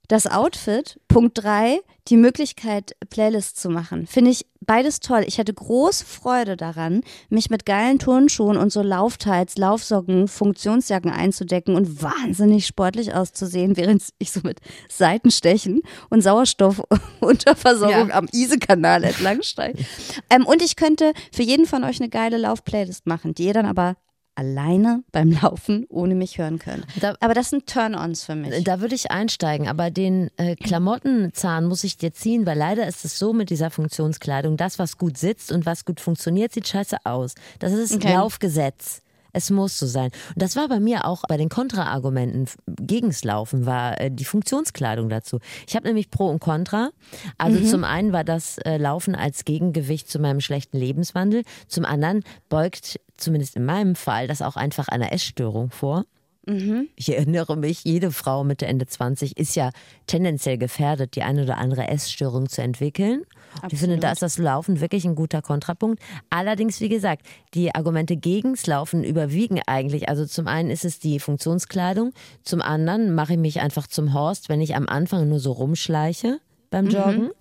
das 0.09 0.27
Outfit. 0.27 0.99
Punkt 1.07 1.43
drei, 1.43 1.81
die 2.09 2.17
Möglichkeit, 2.17 2.97
Playlists 3.11 3.61
zu 3.61 3.69
machen. 3.69 4.07
Finde 4.07 4.31
ich 4.31 4.47
beides 4.61 5.01
toll. 5.01 5.25
Ich 5.27 5.39
hätte 5.39 5.53
große 5.53 6.05
Freude 6.05 6.57
daran, 6.57 7.03
mich 7.29 7.51
mit 7.51 7.67
geilen 7.67 7.99
Turnschuhen 7.99 8.57
und 8.57 8.73
so 8.73 8.83
Laufteils, 8.83 9.57
Laufsocken, 9.57 10.29
Funktionsjacken 10.29 11.11
einzudecken 11.11 11.75
und 11.75 12.03
wahnsinnig 12.03 12.67
sportlich 12.67 13.15
auszusehen, 13.15 13.77
während 13.77 14.03
ich 14.19 14.33
so 14.33 14.41
mit 14.43 14.61
Seitenstechen 14.89 15.83
und 16.11 16.23
Sauerstoffunterversorgung 16.23 18.09
ja. 18.09 18.15
am 18.15 18.29
Ise-Kanal 18.33 19.05
entlang 19.05 19.43
steige. 19.43 19.85
Ähm, 20.31 20.47
und 20.47 20.63
ich 20.63 20.77
könnte 20.77 21.13
für 21.33 21.43
jeden 21.43 21.67
von 21.67 21.85
euch 21.85 22.01
eine 22.01 22.09
geile 22.09 22.39
Laufplaylist 22.39 23.07
machen, 23.07 23.35
die 23.35 23.45
ihr 23.45 23.55
dann 23.55 23.67
aber 23.67 23.97
alleine 24.39 25.03
beim 25.11 25.33
Laufen 25.33 25.85
ohne 25.89 26.15
mich 26.15 26.39
hören 26.39 26.59
können. 26.59 26.85
Da, 27.01 27.15
aber 27.21 27.35
das 27.35 27.51
sind 27.51 27.67
Turn-ons 27.67 28.25
für 28.25 28.37
mich. 28.37 28.65
Da 28.65 28.81
würde 28.81 28.95
ich 28.95 29.11
einsteigen, 29.11 29.69
aber 29.69 29.91
den 29.91 30.31
äh, 30.37 30.55
Klamottenzahn 30.55 31.67
muss 31.67 31.83
ich 31.85 31.99
dir 31.99 32.13
ziehen, 32.13 32.47
weil 32.47 32.57
leider 32.57 32.87
ist 32.87 33.05
es 33.05 33.19
so 33.19 33.33
mit 33.33 33.51
dieser 33.51 33.71
Funktionskleidung, 33.71 34.57
das, 34.57 34.79
was 34.79 34.97
gut 34.97 35.19
sitzt 35.19 35.51
und 35.51 35.67
was 35.67 35.85
gut 35.85 36.01
funktioniert, 36.01 36.53
sieht 36.53 36.69
scheiße 36.69 36.99
aus. 37.05 37.35
Das 37.59 37.73
ist 37.73 37.95
okay. 37.95 38.15
Laufgesetz. 38.15 39.03
Es 39.33 39.51
muss 39.51 39.79
so 39.79 39.87
sein. 39.87 40.11
Und 40.35 40.43
das 40.43 40.57
war 40.57 40.69
bei 40.69 40.81
mir 40.81 41.05
auch 41.05 41.23
bei 41.29 41.37
den 41.37 41.49
Kontraargumenten 41.49 42.47
gegens 42.67 43.25
Laufen, 43.25 43.67
war 43.67 44.01
äh, 44.01 44.11
die 44.11 44.25
Funktionskleidung 44.25 45.09
dazu. 45.09 45.39
Ich 45.67 45.77
habe 45.77 45.87
nämlich 45.87 46.11
Pro 46.11 46.29
und 46.29 46.41
Contra. 46.41 46.91
Also 47.37 47.61
mhm. 47.61 47.67
zum 47.67 47.85
einen 47.85 48.13
war 48.13 48.25
das 48.25 48.59
äh, 48.59 48.77
Laufen 48.79 49.15
als 49.15 49.45
Gegengewicht 49.45 50.11
zu 50.11 50.19
meinem 50.19 50.41
schlechten 50.41 50.79
Lebenswandel. 50.79 51.43
Zum 51.67 51.85
anderen 51.85 52.25
beugt, 52.49 53.01
zumindest 53.17 53.57
in 53.57 53.65
meinem 53.65 53.95
Fall, 53.95 54.27
das 54.27 54.43
auch 54.43 54.57
einfach 54.57 54.89
einer 54.89 55.13
Essstörung 55.13 55.71
vor. 55.71 56.05
Mhm. 56.49 56.89
Ich 56.97 57.13
erinnere 57.13 57.57
mich, 57.57 57.85
jede 57.85 58.11
Frau 58.11 58.43
Mitte, 58.43 58.67
Ende 58.67 58.87
20 58.87 59.37
ist 59.37 59.55
ja 59.55 59.71
tendenziell 60.07 60.57
gefährdet, 60.57 61.15
die 61.15 61.23
eine 61.23 61.43
oder 61.43 61.59
andere 61.59 61.89
Essstörung 61.89 62.49
zu 62.49 62.63
entwickeln. 62.63 63.25
Absolut. 63.55 63.73
Ich 63.73 63.79
finde, 63.79 63.99
da 63.99 64.13
ist 64.13 64.23
das 64.23 64.39
Laufen 64.39 64.81
wirklich 64.81 65.05
ein 65.05 65.15
guter 65.15 65.43
Kontrapunkt. 65.43 66.03
Allerdings, 66.31 66.81
wie 66.81 66.89
gesagt, 66.89 67.27
die 67.55 67.75
Argumente 67.75 68.17
gegens 68.17 68.67
Laufen 68.67 69.05
überwiegen 69.05 69.61
eigentlich. 69.67 70.09
Also 70.09 70.27
zum 70.27 70.47
einen 70.47 70.71
ist 70.71 70.85
es 70.85 70.99
die 70.99 71.19
Funktionskleidung, 71.19 72.13
zum 72.43 72.63
anderen 72.63 73.15
mache 73.15 73.35
ich 73.35 73.39
mich 73.39 73.61
einfach 73.61 73.87
zum 73.87 74.15
Horst, 74.15 74.49
wenn 74.49 74.61
ich 74.61 74.77
am 74.77 74.89
Anfang 74.89 75.29
nur 75.29 75.41
so 75.41 75.53
rumschleiche 75.53 76.41
beim 76.71 76.87
mhm. 76.87 76.91
Joggen. 76.91 77.23
Mhm. 77.25 77.33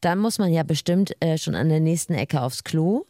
Dann 0.00 0.18
muss 0.18 0.38
man 0.38 0.52
ja 0.52 0.62
bestimmt 0.62 1.14
äh, 1.20 1.38
schon 1.38 1.54
an 1.54 1.68
der 1.68 1.80
nächsten 1.80 2.14
Ecke 2.14 2.42
aufs 2.42 2.64
Klo. 2.64 3.06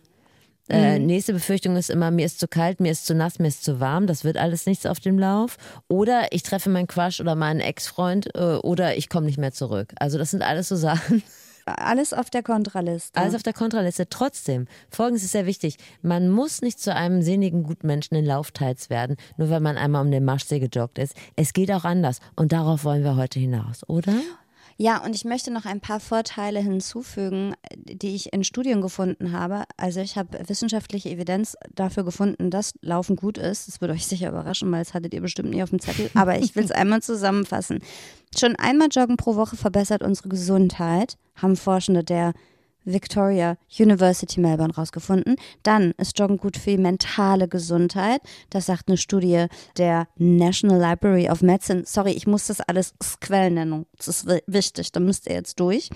Äh, 0.69 0.99
mhm. 0.99 1.07
nächste 1.07 1.33
Befürchtung 1.33 1.77
ist 1.77 1.91
immer, 1.91 2.11
mir 2.11 2.27
ist 2.27 2.41
zu 2.41 2.49
kalt, 2.49 2.81
mir 2.81 2.91
ist 2.91 3.07
zu 3.07 3.15
nass, 3.15 3.39
mir 3.39 3.49
ist 3.49 3.65
zu 3.65 3.79
warm. 3.79 4.07
Das 4.07 4.25
wird 4.25 4.37
alles 4.37 4.67
nichts 4.67 4.87
auf 4.87 4.99
dem 4.99 5.19
Lauf. 5.19 5.59
Oder 5.89 6.33
ich 6.33 6.43
treffe 6.43 6.71
meinen 6.71 6.89
Quatsch 6.89 7.21
oder 7.21 7.37
meinen 7.37 7.61
Ex-Freund 7.61 8.35
äh, 8.35 8.57
oder 8.57 8.97
ich 8.97 9.09
komme 9.09 9.27
nicht 9.27 9.39
mehr 9.39 9.53
zurück. 9.53 9.93
Also 10.01 10.19
das 10.19 10.31
sind 10.33 10.43
alles 10.43 10.69
so 10.69 10.77
Sachen. 10.77 11.23
Alles 11.67 12.13
auf 12.13 12.31
der 12.31 12.45
Kontraliste. 12.45 13.21
Alles 13.21 13.35
auf 13.35 13.43
der 13.43 13.53
Kontraliste. 13.53 14.09
Trotzdem, 14.09 14.67
folgendes 14.89 15.25
ist 15.25 15.33
sehr 15.33 15.47
wichtig. 15.47 15.79
Man 16.01 16.29
muss 16.31 16.63
nicht 16.63 16.79
zu 16.79 16.95
einem 16.95 17.23
sinnigen 17.23 17.65
Gutmenschen 17.65 18.17
in 18.17 18.25
Laufteils 18.25 18.89
werden, 18.89 19.17
nur 19.37 19.51
weil 19.51 19.61
man 19.61 19.77
einmal 19.77 20.05
um 20.05 20.13
den 20.13 20.25
Marschsee 20.25 20.61
gejoggt 20.61 20.99
ist. 20.99 21.17
Es 21.35 21.53
geht 21.53 21.73
auch 21.73 21.85
anders. 21.85 22.21
Und 22.37 22.53
darauf 22.53 22.85
wollen 22.85 23.03
wir 23.03 23.17
heute 23.17 23.41
hinaus, 23.41 23.83
oder? 23.89 24.15
Ja, 24.79 25.03
und 25.03 25.15
ich 25.15 25.25
möchte 25.25 25.51
noch 25.51 25.65
ein 25.65 25.81
paar 25.81 26.01
Vorteile 26.01 26.61
hinzufügen, 26.61 27.55
die 27.75 28.15
ich 28.15 28.33
in 28.35 28.45
Studien 28.45 28.83
gefunden 28.83 29.33
habe. 29.33 29.65
Also 29.79 30.01
ich 30.01 30.17
habe 30.17 30.39
wissenschaftliche 30.49 31.09
Evidenz 31.09 31.57
dafür 31.75 32.05
gefunden, 32.05 32.51
dass 32.51 32.75
Laufen 32.83 33.17
gut 33.17 33.39
ist. 33.39 33.69
Das 33.69 33.81
würde 33.81 33.95
euch 33.95 34.07
sicher 34.07 34.29
überraschen, 34.29 34.71
weil 34.71 34.85
das 34.85 34.93
hattet 34.93 35.15
ihr 35.15 35.23
bestimmt 35.23 35.51
nie 35.51 35.63
auf 35.63 35.71
dem 35.71 35.81
Zettel. 35.81 36.11
Aber 36.15 36.39
ich 36.39 36.57
will 36.57 36.65
es 36.65 36.71
einmal 36.73 37.01
zusammenfassen. 37.01 37.81
Schon 38.39 38.55
einmal 38.57 38.89
Joggen 38.91 39.17
pro 39.17 39.37
Woche 39.37 39.57
verbessert 39.57 40.03
unsere 40.03 40.29
Gesundheit, 40.29 41.17
haben 41.37 41.57
Forschende 41.57 42.05
der 42.05 42.35
Victoria 42.87 43.59
University 43.79 44.41
Melbourne 44.41 44.75
rausgefunden. 44.75 45.37
Dann 45.63 45.93
ist 45.99 46.19
Joggen 46.19 46.39
gut 46.39 46.57
für 46.57 46.71
die 46.71 46.79
mentale 46.79 47.49
Gesundheit. 47.49 48.23
Das 48.51 48.67
sagt 48.67 48.89
eine 48.89 48.97
Studie 48.97 49.47
der 49.77 50.09
National 50.17 50.81
Library 50.81 51.29
of 51.29 51.43
Medicine. 51.43 51.83
Sorry, 51.85 52.13
ich 52.13 52.27
muss 52.27 52.47
das 52.47 52.61
alles 52.61 52.95
Quellen 53.21 53.55
nennen. 53.55 53.87
Das 53.97 54.09
ist 54.09 54.27
wichtig, 54.47 54.93
da 54.93 55.01
müsst 55.01 55.27
ihr 55.27 55.35
jetzt 55.35 55.61
durch. 55.61 55.91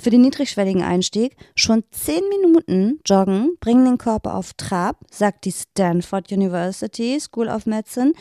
Für 0.00 0.10
den 0.10 0.22
niedrigschwelligen 0.22 0.82
Einstieg 0.82 1.36
schon 1.54 1.84
zehn 1.90 2.22
Minuten 2.28 3.00
Joggen 3.04 3.56
bringen 3.60 3.84
den 3.84 3.98
Körper 3.98 4.34
auf 4.34 4.54
Trab, 4.54 4.98
sagt 5.10 5.44
die 5.44 5.52
Stanford 5.52 6.32
University 6.32 7.18
School 7.20 7.48
of 7.48 7.66
Medicine. 7.66 8.12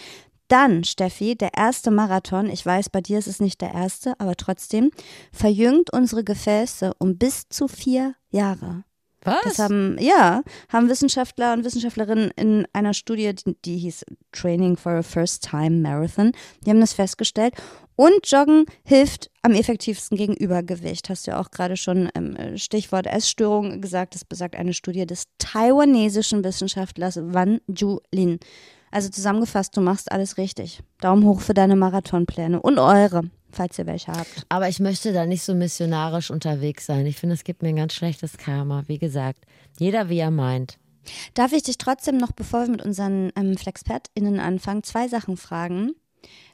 Dann, 0.54 0.84
Steffi, 0.84 1.36
der 1.36 1.56
erste 1.56 1.90
Marathon, 1.90 2.48
ich 2.48 2.64
weiß, 2.64 2.92
bei 2.92 3.02
dir 3.02 3.18
ist 3.18 3.26
es 3.26 3.40
nicht 3.40 3.60
der 3.60 3.74
erste, 3.74 4.14
aber 4.20 4.36
trotzdem, 4.36 4.92
verjüngt 5.32 5.92
unsere 5.92 6.24
Gefäße 6.24 6.94
um 7.00 7.18
bis 7.18 7.50
zu 7.50 7.68
vier 7.68 8.14
Jahre. 8.30 8.84
Was? 9.24 9.42
Das 9.44 9.58
haben, 9.58 9.98
ja, 10.00 10.44
haben 10.70 10.90
Wissenschaftler 10.90 11.54
und 11.54 11.66
Wissenschaftlerinnen 11.66 12.30
in 12.36 12.68
einer 12.72 12.94
Studie, 12.94 13.34
die, 13.34 13.58
die 13.66 13.78
hieß 13.80 14.06
Training 14.32 14.78
for 14.78 14.92
a 14.92 15.02
First 15.02 15.50
Time 15.50 15.82
Marathon, 15.82 16.34
die 16.64 16.70
haben 16.70 16.82
das 16.82 16.94
festgestellt. 16.94 17.56
Und 17.96 18.30
Joggen 18.30 18.66
hilft 18.84 19.32
am 19.42 19.54
effektivsten 19.54 20.18
gegen 20.18 20.36
Übergewicht. 20.36 21.10
Hast 21.10 21.26
du 21.26 21.32
ja 21.32 21.40
auch 21.40 21.50
gerade 21.50 21.78
schon 21.78 22.10
im 22.14 22.58
Stichwort 22.58 23.08
Essstörung 23.08 23.82
gesagt. 23.82 24.14
Das 24.14 24.24
besagt 24.24 24.56
eine 24.56 24.74
Studie 24.74 25.08
des 25.08 25.26
taiwanesischen 25.40 26.44
Wissenschaftlers 26.44 27.20
Wan 27.22 27.60
Ju-Lin. 27.68 28.40
Also 28.94 29.10
zusammengefasst, 29.10 29.76
du 29.76 29.82
machst 29.82 30.12
alles 30.12 30.38
richtig. 30.38 30.84
Daumen 31.02 31.26
hoch 31.26 31.42
für 31.42 31.56
deine 31.56 31.76
Marathonpläne 31.76 32.62
und 32.62 32.78
eure, 32.78 33.24
falls 33.50 33.80
ihr 33.80 33.88
welche 33.88 34.12
habt. 34.12 34.46
Aber 34.50 34.70
ich 34.70 34.80
möchte 34.80 35.12
da 35.14 35.26
nicht 35.26 35.42
so 35.42 35.56
missionarisch 35.56 36.30
unterwegs 36.30 36.86
sein. 36.86 37.08
Ich 37.08 37.18
finde, 37.18 37.34
es 37.34 37.44
gibt 37.44 37.64
mir 37.64 37.70
ein 37.70 37.78
ganz 37.78 37.96
schlechtes 37.96 38.38
Karma. 38.38 38.84
Wie 38.86 39.00
gesagt, 39.00 39.46
jeder 39.80 40.10
wie 40.10 40.20
er 40.20 40.30
meint. 40.30 40.78
Darf 41.34 41.54
ich 41.54 41.64
dich 41.64 41.80
trotzdem 41.80 42.18
noch, 42.18 42.34
bevor 42.34 42.62
wir 42.62 42.70
mit 42.70 42.86
unseren 42.86 43.32
ähm, 43.36 43.58
FlexpertInnen 43.58 44.40
anfangen, 44.40 44.84
zwei 44.84 45.08
Sachen 45.08 45.38
fragen? 45.38 45.94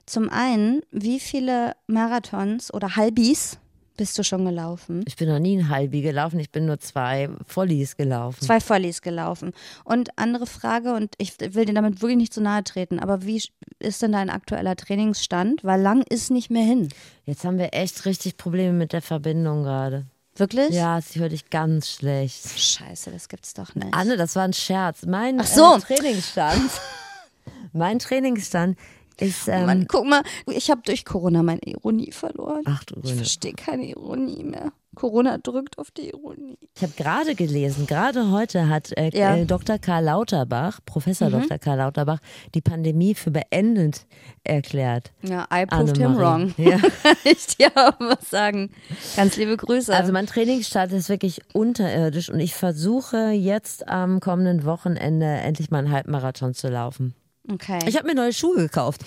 Zum 0.06 0.30
einen, 0.30 0.82
wie 0.92 1.20
viele 1.20 1.74
Marathons 1.88 2.74
oder 2.74 2.96
Halbis 2.96 3.60
bist 4.00 4.18
du 4.18 4.24
schon 4.24 4.46
gelaufen? 4.46 5.04
Ich 5.06 5.18
bin 5.18 5.28
noch 5.28 5.40
nie 5.40 5.58
ein 5.58 5.68
Halbi 5.68 6.02
gelaufen, 6.02 6.40
ich 6.40 6.52
bin 6.52 6.66
nur 6.66 6.80
zwei 6.80 7.30
Volleys 7.46 7.98
gelaufen. 7.98 8.42
Zwei 8.42 8.62
Volleys 8.62 9.02
gelaufen. 9.02 9.52
Und 9.84 10.18
andere 10.18 10.48
Frage, 10.48 10.94
und 10.94 11.16
ich 11.18 11.38
will 11.38 11.66
dir 11.66 11.74
damit 11.74 12.02
wirklich 12.02 12.16
nicht 12.16 12.34
zu 12.34 12.40
nahe 12.40 12.64
treten, 12.64 13.00
aber 13.00 13.24
wie 13.24 13.44
ist 13.80 14.02
denn 14.02 14.14
dein 14.14 14.30
aktueller 14.30 14.78
Trainingsstand? 14.78 15.66
Weil 15.66 15.82
lang 15.82 16.04
ist 16.04 16.32
nicht 16.32 16.50
mehr 16.50 16.64
hin. 16.64 16.88
Jetzt 17.26 17.44
haben 17.44 17.58
wir 17.58 17.74
echt 17.74 18.06
richtig 18.06 18.38
Probleme 18.38 18.72
mit 18.72 18.94
der 18.94 19.02
Verbindung 19.02 19.64
gerade. 19.64 20.06
Wirklich? 20.38 20.70
Ja, 20.70 21.02
sie 21.02 21.20
hört 21.20 21.34
dich 21.34 21.50
ganz 21.50 21.92
schlecht. 21.92 22.58
Scheiße, 22.58 23.12
das 23.12 23.28
gibt's 23.28 23.54
doch 23.54 23.76
nicht. 23.76 23.94
Anne, 23.94 24.16
das 24.16 24.38
war 24.38 24.44
ein 24.44 24.54
Scherz. 24.54 25.06
Mein 25.06 25.42
Ach 25.42 25.46
so. 25.46 25.76
äh, 25.76 25.80
Trainingsstand. 25.82 26.72
mein 27.74 28.00
Trainingsstand 28.00 28.78
ist. 29.20 29.48
Ähm, 29.48 29.66
Mann, 29.66 29.88
guck 29.88 30.06
mal, 30.08 30.22
ich 30.48 30.70
habe 30.72 30.82
durch 30.84 31.06
Corona 31.06 31.44
meine 31.44 31.62
Ironie 31.64 32.12
verloren. 32.12 32.64
Ach 32.66 32.84
du 32.84 32.96
ich 33.04 33.14
verstehe 33.14 33.54
keine 33.54 33.86
Ironie 33.86 34.44
mehr. 34.44 34.72
Corona 34.96 35.38
drückt 35.38 35.78
auf 35.78 35.92
die 35.92 36.10
Ironie. 36.10 36.58
Ich 36.76 36.82
habe 36.82 36.92
gerade 36.98 37.36
gelesen, 37.36 37.86
gerade 37.88 38.32
heute 38.32 38.68
hat 38.68 38.92
äh, 38.98 39.12
Ja. 39.14 39.36
Mhm. 39.36 39.44
äh, 39.44 39.46
Dr. 39.46 39.78
Karl 39.78 40.04
Lauterbach, 40.06 40.80
Professor 40.86 41.30
Dr. 41.30 41.58
Karl 41.60 41.78
Lauterbach, 41.78 42.20
die 42.56 42.62
Pandemie 42.62 43.14
für 43.16 43.32
beendet 43.32 44.08
erklärt. 44.44 45.12
Ja, 45.22 45.48
I 45.54 45.66
proved 45.68 45.96
him 45.98 46.18
wrong. 46.18 46.54
Ja. 46.58 46.78
Kann 46.80 47.16
ich 47.24 47.48
dir 47.58 47.72
auch 47.76 48.00
was 48.00 48.30
sagen. 48.30 48.72
Ganz 49.16 49.38
liebe 49.38 49.56
Grüße. 49.58 49.96
Also 49.96 50.12
mein 50.12 50.26
Trainingsstart 50.26 50.92
ist 50.92 51.08
wirklich 51.08 51.42
unterirdisch 51.54 52.30
und 52.30 52.40
ich 52.40 52.56
versuche 52.56 53.30
jetzt 53.30 53.88
am 53.88 54.20
kommenden 54.20 54.66
Wochenende 54.66 55.26
endlich 55.26 55.70
mal 55.72 55.80
einen 55.80 55.92
Halbmarathon 55.92 56.54
zu 56.54 56.68
laufen. 56.68 57.14
Okay. 57.52 57.80
Ich 57.88 57.96
habe 57.96 58.08
mir 58.08 58.16
neue 58.16 58.34
Schuhe 58.34 58.58
gekauft. 58.58 59.02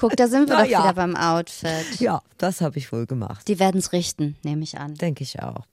Guck, 0.00 0.16
da 0.16 0.28
sind 0.28 0.48
wir 0.48 0.56
doch 0.62 0.64
ja. 0.64 0.82
wieder 0.82 0.94
beim 0.94 1.16
Outfit. 1.16 2.00
Ja, 2.00 2.22
das 2.38 2.60
habe 2.60 2.78
ich 2.78 2.92
wohl 2.92 3.06
gemacht. 3.06 3.46
Die 3.48 3.58
werden 3.58 3.78
es 3.78 3.92
richten, 3.92 4.36
nehme 4.42 4.62
ich 4.62 4.78
an. 4.78 4.94
Denke 4.94 5.24
ich 5.24 5.42
auch. 5.42 5.66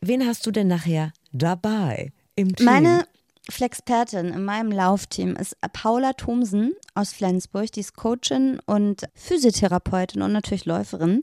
Wen 0.00 0.26
hast 0.26 0.46
du 0.46 0.50
denn 0.50 0.68
nachher 0.68 1.12
dabei 1.32 2.12
im 2.34 2.54
Team? 2.54 2.66
Meine 2.66 3.06
Flexpertin 3.48 4.26
in 4.26 4.44
meinem 4.44 4.72
Laufteam 4.72 5.36
ist 5.36 5.56
Paula 5.72 6.14
Thomsen 6.14 6.74
aus 6.94 7.12
Flensburg. 7.12 7.70
Die 7.72 7.80
ist 7.80 7.94
Coachin 7.94 8.60
und 8.66 9.08
Physiotherapeutin 9.14 10.22
und 10.22 10.32
natürlich 10.32 10.64
Läuferin. 10.64 11.22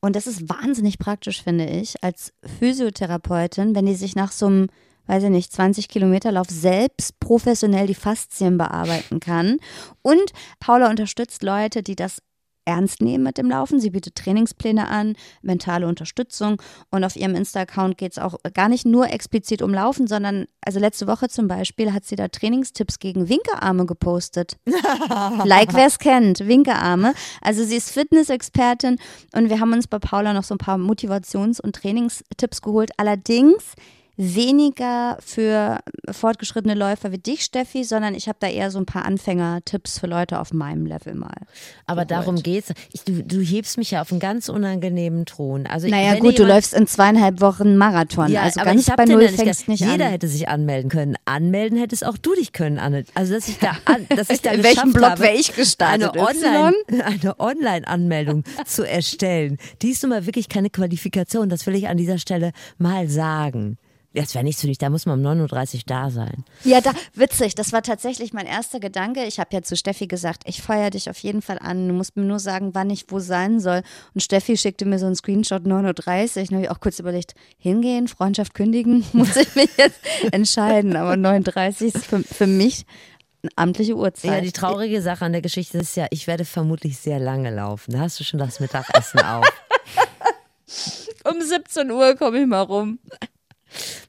Und 0.00 0.14
das 0.14 0.26
ist 0.26 0.48
wahnsinnig 0.48 0.98
praktisch, 0.98 1.42
finde 1.42 1.66
ich, 1.66 2.02
als 2.04 2.32
Physiotherapeutin, 2.58 3.74
wenn 3.74 3.86
die 3.86 3.94
sich 3.94 4.14
nach 4.14 4.32
so 4.32 4.46
einem, 4.46 4.68
weiß 5.06 5.24
ich 5.24 5.30
nicht, 5.30 5.52
20 5.52 5.88
Kilometer 5.88 6.32
Lauf 6.32 6.48
selbst 6.48 7.18
professionell 7.20 7.86
die 7.86 7.94
Faszien 7.94 8.58
bearbeiten 8.58 9.20
kann. 9.20 9.58
Und 10.02 10.32
Paula 10.60 10.90
unterstützt 10.90 11.42
Leute, 11.42 11.82
die 11.82 11.96
das 11.96 12.18
ernst 12.64 13.00
nehmen 13.00 13.24
mit 13.24 13.38
dem 13.38 13.50
Laufen. 13.50 13.80
Sie 13.80 13.90
bietet 13.90 14.14
Trainingspläne 14.14 14.88
an, 14.88 15.16
mentale 15.42 15.86
Unterstützung 15.86 16.60
und 16.90 17.04
auf 17.04 17.16
ihrem 17.16 17.34
Insta-Account 17.34 17.98
geht 17.98 18.12
es 18.12 18.18
auch 18.18 18.36
gar 18.54 18.68
nicht 18.68 18.86
nur 18.86 19.10
explizit 19.10 19.62
um 19.62 19.74
Laufen, 19.74 20.06
sondern 20.06 20.46
also 20.64 20.78
letzte 20.78 21.06
Woche 21.06 21.28
zum 21.28 21.48
Beispiel 21.48 21.92
hat 21.92 22.04
sie 22.04 22.16
da 22.16 22.28
Trainingstipps 22.28 22.98
gegen 22.98 23.28
Winkearme 23.28 23.86
gepostet. 23.86 24.58
like 25.44 25.74
wer 25.74 25.86
es 25.86 25.98
kennt, 25.98 26.46
Winkearme. 26.46 27.14
Also 27.40 27.64
sie 27.64 27.76
ist 27.76 27.90
Fitness-Expertin 27.90 28.98
und 29.34 29.48
wir 29.48 29.60
haben 29.60 29.72
uns 29.72 29.88
bei 29.88 29.98
Paula 29.98 30.32
noch 30.32 30.44
so 30.44 30.54
ein 30.54 30.58
paar 30.58 30.78
Motivations- 30.78 31.60
und 31.60 31.74
Trainingstipps 31.76 32.62
geholt. 32.62 32.90
Allerdings 32.96 33.74
weniger 34.16 35.16
für 35.24 35.78
fortgeschrittene 36.10 36.74
Läufer 36.74 37.12
wie 37.12 37.18
dich, 37.18 37.42
Steffi, 37.42 37.84
sondern 37.84 38.14
ich 38.14 38.28
habe 38.28 38.36
da 38.40 38.48
eher 38.48 38.70
so 38.70 38.78
ein 38.78 38.86
paar 38.86 39.04
Anfänger-Tipps 39.06 39.98
für 39.98 40.06
Leute 40.06 40.38
auf 40.38 40.52
meinem 40.52 40.86
Level 40.86 41.14
mal. 41.14 41.34
Aber 41.86 42.04
darum 42.04 42.42
geht's. 42.42 42.72
Ich, 42.92 43.04
du, 43.04 43.22
du 43.22 43.40
hebst 43.40 43.78
mich 43.78 43.90
ja 43.90 44.02
auf 44.02 44.10
einen 44.10 44.20
ganz 44.20 44.48
unangenehmen 44.48 45.24
Thron. 45.24 45.66
Also 45.66 45.88
Naja, 45.88 46.18
gut, 46.18 46.38
du 46.38 46.44
läufst 46.44 46.74
in 46.74 46.86
zweieinhalb 46.86 47.40
Wochen 47.40 47.76
Marathon. 47.76 48.30
Ja, 48.30 48.42
also 48.42 48.60
aber 48.60 48.70
ganz 48.70 48.86
bei 48.94 49.04
Null 49.06 49.28
fängst 49.28 49.68
nicht 49.68 49.80
Jeder 49.80 50.06
an. 50.06 50.10
hätte 50.12 50.28
sich 50.28 50.48
anmelden 50.48 50.90
können. 50.90 51.16
Anmelden 51.24 51.78
hättest 51.78 52.04
auch 52.04 52.18
du 52.18 52.34
dich 52.34 52.52
können, 52.52 52.78
Anne. 52.78 53.04
Also 53.14 53.34
dass 53.34 53.48
ich 53.48 53.58
da, 53.58 53.76
an, 53.86 54.06
dass 54.10 54.28
ich 54.30 54.40
da 54.42 54.50
In 54.50 54.62
welchem 54.62 54.74
geschafft 54.74 54.92
Block 54.94 55.10
habe, 55.10 55.22
wär 55.22 55.34
ich 55.34 55.54
gestartet? 55.54 56.10
Eine 56.16 56.28
Online, 56.28 56.76
eine 57.04 57.40
Online-Anmeldung 57.40 58.44
zu 58.66 58.86
erstellen. 58.86 59.56
Die 59.80 59.90
ist 59.90 60.02
nun 60.02 60.10
mal 60.10 60.26
wirklich 60.26 60.48
keine 60.48 60.68
Qualifikation. 60.70 61.48
Das 61.48 61.66
will 61.66 61.74
ich 61.74 61.88
an 61.88 61.96
dieser 61.96 62.18
Stelle 62.18 62.52
mal 62.78 63.08
sagen. 63.08 63.78
Das 64.14 64.34
wäre 64.34 64.44
nichts 64.44 64.60
für 64.60 64.66
dich, 64.66 64.78
da 64.78 64.90
muss 64.90 65.06
man 65.06 65.24
um 65.24 65.40
9.30 65.40 65.74
Uhr 65.74 65.80
da 65.86 66.10
sein. 66.10 66.44
Ja, 66.64 66.80
da, 66.80 66.92
witzig, 67.14 67.54
das 67.54 67.72
war 67.72 67.82
tatsächlich 67.82 68.32
mein 68.32 68.46
erster 68.46 68.78
Gedanke. 68.78 69.24
Ich 69.24 69.40
habe 69.40 69.50
ja 69.52 69.62
zu 69.62 69.76
Steffi 69.76 70.06
gesagt, 70.06 70.42
ich 70.46 70.60
feuer 70.60 70.90
dich 70.90 71.08
auf 71.08 71.18
jeden 71.18 71.40
Fall 71.40 71.58
an. 71.58 71.88
Du 71.88 71.94
musst 71.94 72.16
mir 72.16 72.24
nur 72.24 72.38
sagen, 72.38 72.74
wann 72.74 72.90
ich 72.90 73.06
wo 73.08 73.20
sein 73.20 73.60
soll. 73.60 73.82
Und 74.14 74.22
Steffi 74.22 74.56
schickte 74.56 74.84
mir 74.84 74.98
so 74.98 75.06
einen 75.06 75.16
Screenshot 75.16 75.62
9.30 75.62 76.36
Uhr. 76.40 76.46
Dann 76.46 76.56
habe 76.56 76.64
ich 76.64 76.70
auch 76.70 76.80
kurz 76.80 76.98
überlegt, 76.98 77.34
hingehen, 77.58 78.08
Freundschaft 78.08 78.54
kündigen, 78.54 79.04
muss 79.12 79.36
ich 79.36 79.54
mich 79.54 79.70
jetzt 79.76 80.00
entscheiden. 80.30 80.96
Aber 80.96 81.14
9.30 81.14 81.80
Uhr 81.80 81.86
ist 81.94 82.06
für, 82.06 82.22
für 82.22 82.46
mich 82.46 82.84
eine 83.42 83.50
amtliche 83.56 83.96
Uhrzeit. 83.96 84.30
Ja, 84.30 84.40
die 84.40 84.52
traurige 84.52 85.02
Sache 85.02 85.24
an 85.24 85.32
der 85.32 85.42
Geschichte 85.42 85.78
ist 85.78 85.96
ja, 85.96 86.06
ich 86.10 86.26
werde 86.26 86.44
vermutlich 86.44 86.98
sehr 86.98 87.18
lange 87.18 87.50
laufen. 87.50 87.92
Da 87.92 88.00
hast 88.00 88.20
du 88.20 88.24
schon 88.24 88.38
das 88.38 88.60
Mittagessen 88.60 89.20
auf. 89.20 89.46
um 91.24 91.40
17 91.40 91.90
Uhr 91.90 92.14
komme 92.14 92.40
ich 92.40 92.46
mal 92.46 92.60
rum. 92.60 92.98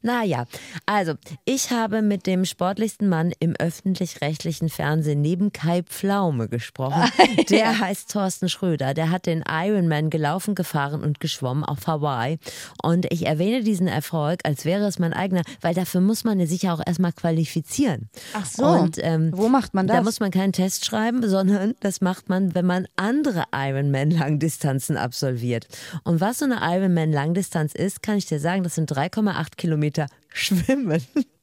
Naja, 0.01 0.45
also 0.85 1.13
ich 1.45 1.71
habe 1.71 2.01
mit 2.01 2.27
dem 2.27 2.45
sportlichsten 2.45 3.09
Mann 3.09 3.33
im 3.39 3.55
öffentlich-rechtlichen 3.55 4.69
Fernsehen 4.69 5.21
neben 5.21 5.53
Kai 5.53 5.83
Pflaume 5.83 6.49
gesprochen. 6.49 7.09
Der 7.49 7.79
heißt 7.79 8.11
Thorsten 8.11 8.49
Schröder. 8.49 8.93
Der 8.93 9.09
hat 9.09 9.25
den 9.25 9.43
Ironman 9.47 10.09
gelaufen, 10.09 10.55
gefahren 10.55 11.03
und 11.03 11.19
geschwommen 11.19 11.63
auf 11.63 11.87
Hawaii. 11.87 12.39
Und 12.81 13.11
ich 13.11 13.25
erwähne 13.25 13.63
diesen 13.63 13.87
Erfolg, 13.87 14.41
als 14.43 14.65
wäre 14.65 14.85
es 14.85 14.99
mein 14.99 15.13
eigener, 15.13 15.43
weil 15.61 15.73
dafür 15.73 16.01
muss 16.01 16.23
man 16.23 16.45
sich 16.45 16.63
ja 16.63 16.73
auch 16.73 16.81
erstmal 16.85 17.13
qualifizieren. 17.13 18.09
Ach 18.33 18.45
so. 18.45 18.65
Und, 18.65 18.97
ähm, 19.01 19.31
Wo 19.33 19.49
macht 19.49 19.73
man 19.73 19.87
das? 19.87 19.97
Da 19.97 20.03
muss 20.03 20.19
man 20.19 20.31
keinen 20.31 20.53
Test 20.53 20.85
schreiben, 20.85 21.27
sondern 21.27 21.75
das 21.79 22.01
macht 22.01 22.29
man, 22.29 22.55
wenn 22.55 22.65
man 22.65 22.87
andere 22.95 23.45
Ironman-Langdistanzen 23.53 24.97
absolviert. 24.97 25.67
Und 26.03 26.21
was 26.21 26.39
so 26.39 26.45
eine 26.45 26.59
Ironman-Langdistanz 26.61 27.73
ist, 27.73 28.01
kann 28.03 28.17
ich 28.17 28.25
dir 28.25 28.39
sagen, 28.39 28.63
das 28.63 28.75
sind 28.75 28.91
3,8 28.91 29.52
Kilometer 29.57 30.07
Schwimmen. 30.29 31.03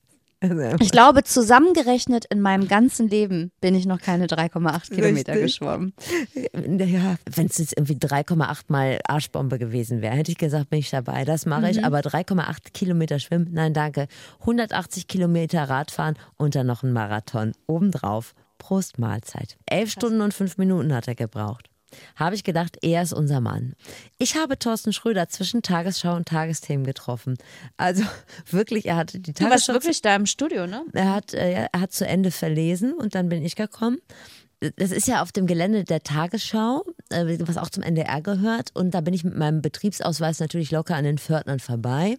Also, 0.43 0.77
Ich 0.83 0.91
glaube, 0.91 1.23
zusammengerechnet 1.23 2.25
in 2.31 2.41
meinem 2.41 2.67
ganzen 2.67 3.09
Leben 3.09 3.53
bin 3.61 3.75
ich 3.75 3.85
noch 3.85 4.01
keine 4.01 4.27
3,8 4.27 4.95
Kilometer 4.95 5.35
geschwommen. 5.39 5.93
ja, 6.55 7.17
wenn 7.31 7.47
es 7.47 7.59
jetzt 7.59 7.77
irgendwie 7.77 7.97
3,8 7.97 8.63
mal 8.69 9.01
Arschbombe 9.07 9.59
gewesen 9.59 10.01
wäre, 10.01 10.15
hätte 10.17 10.33
ich 10.33 10.39
gesagt, 10.39 10.71
bin 10.71 10.79
ich 10.79 10.89
dabei. 10.89 11.27
Das 11.27 11.45
mache 11.45 11.69
ich. 11.69 11.85
Aber 11.85 11.99
3,8 11.99 12.73
Kilometer 12.73 13.19
schwimmen, 13.19 13.51
nein, 13.53 13.75
danke. 13.75 14.09
180 14.41 15.09
Kilometer 15.09 15.65
Radfahren 15.65 16.17
und 16.39 16.55
dann 16.55 16.67
noch 16.67 16.83
ein 16.83 16.93
Marathon. 16.95 17.53
Obendrauf. 17.67 18.35
Prost 18.57 18.99
Mahlzeit. 18.99 19.57
Elf 19.67 19.91
Stunden 19.91 20.21
und 20.21 20.35
fünf 20.35 20.57
Minuten 20.59 20.95
hat 20.95 21.09
er 21.09 21.15
gebraucht. 21.15 21.70
Habe 22.17 22.35
ich 22.35 22.45
gedacht, 22.45 22.79
er 22.83 23.03
ist 23.03 23.13
unser 23.13 23.41
Mann. 23.41 23.75
Ich 24.19 24.37
habe 24.37 24.59
Thorsten 24.59 24.93
Schröder 24.93 25.29
zwischen 25.29 25.63
Tagesschau 25.63 26.15
und 26.17 26.29
Tagesthemen 26.29 26.85
getroffen. 26.85 27.37
Also 27.77 28.05
wirklich, 28.51 28.87
er 28.87 28.97
hatte 28.97 29.19
die 29.21 29.33
Du 29.33 29.45
warst 29.45 29.67
Tagesschau. 29.67 29.73
wirklich 29.75 30.03
da 30.03 30.17
im 30.17 30.27
Studio, 30.27 30.67
ne? 30.67 30.85
Er 30.93 31.13
hat, 31.15 31.35
äh, 31.35 31.69
er 31.73 31.81
hat 31.81 31.93
zu 31.93 32.07
Ende 32.07 32.31
verlesen 32.31 32.93
und 32.93 33.15
dann 33.15 33.29
bin 33.29 33.45
ich 33.45 33.57
gekommen. 33.57 33.99
Das 34.77 34.91
ist 34.91 35.09
ja 35.09 35.23
auf 35.23 35.33
dem 35.33 35.47
Gelände 35.47 35.85
der 35.85 36.03
Tagesschau 36.03 36.85
was 37.11 37.57
auch 37.57 37.71
zum 37.71 37.83
NDR 37.83 38.21
gehört. 38.21 38.71
Und 38.75 38.93
da 38.93 39.01
bin 39.01 39.15
ich 39.15 39.25
mit 39.25 39.37
meinem 39.37 39.63
Betriebsausweis 39.63 40.41
natürlich 40.41 40.71
locker 40.71 40.95
an 40.95 41.05
den 41.05 41.19
Pförtnern 41.19 41.61
vorbei. 41.61 42.17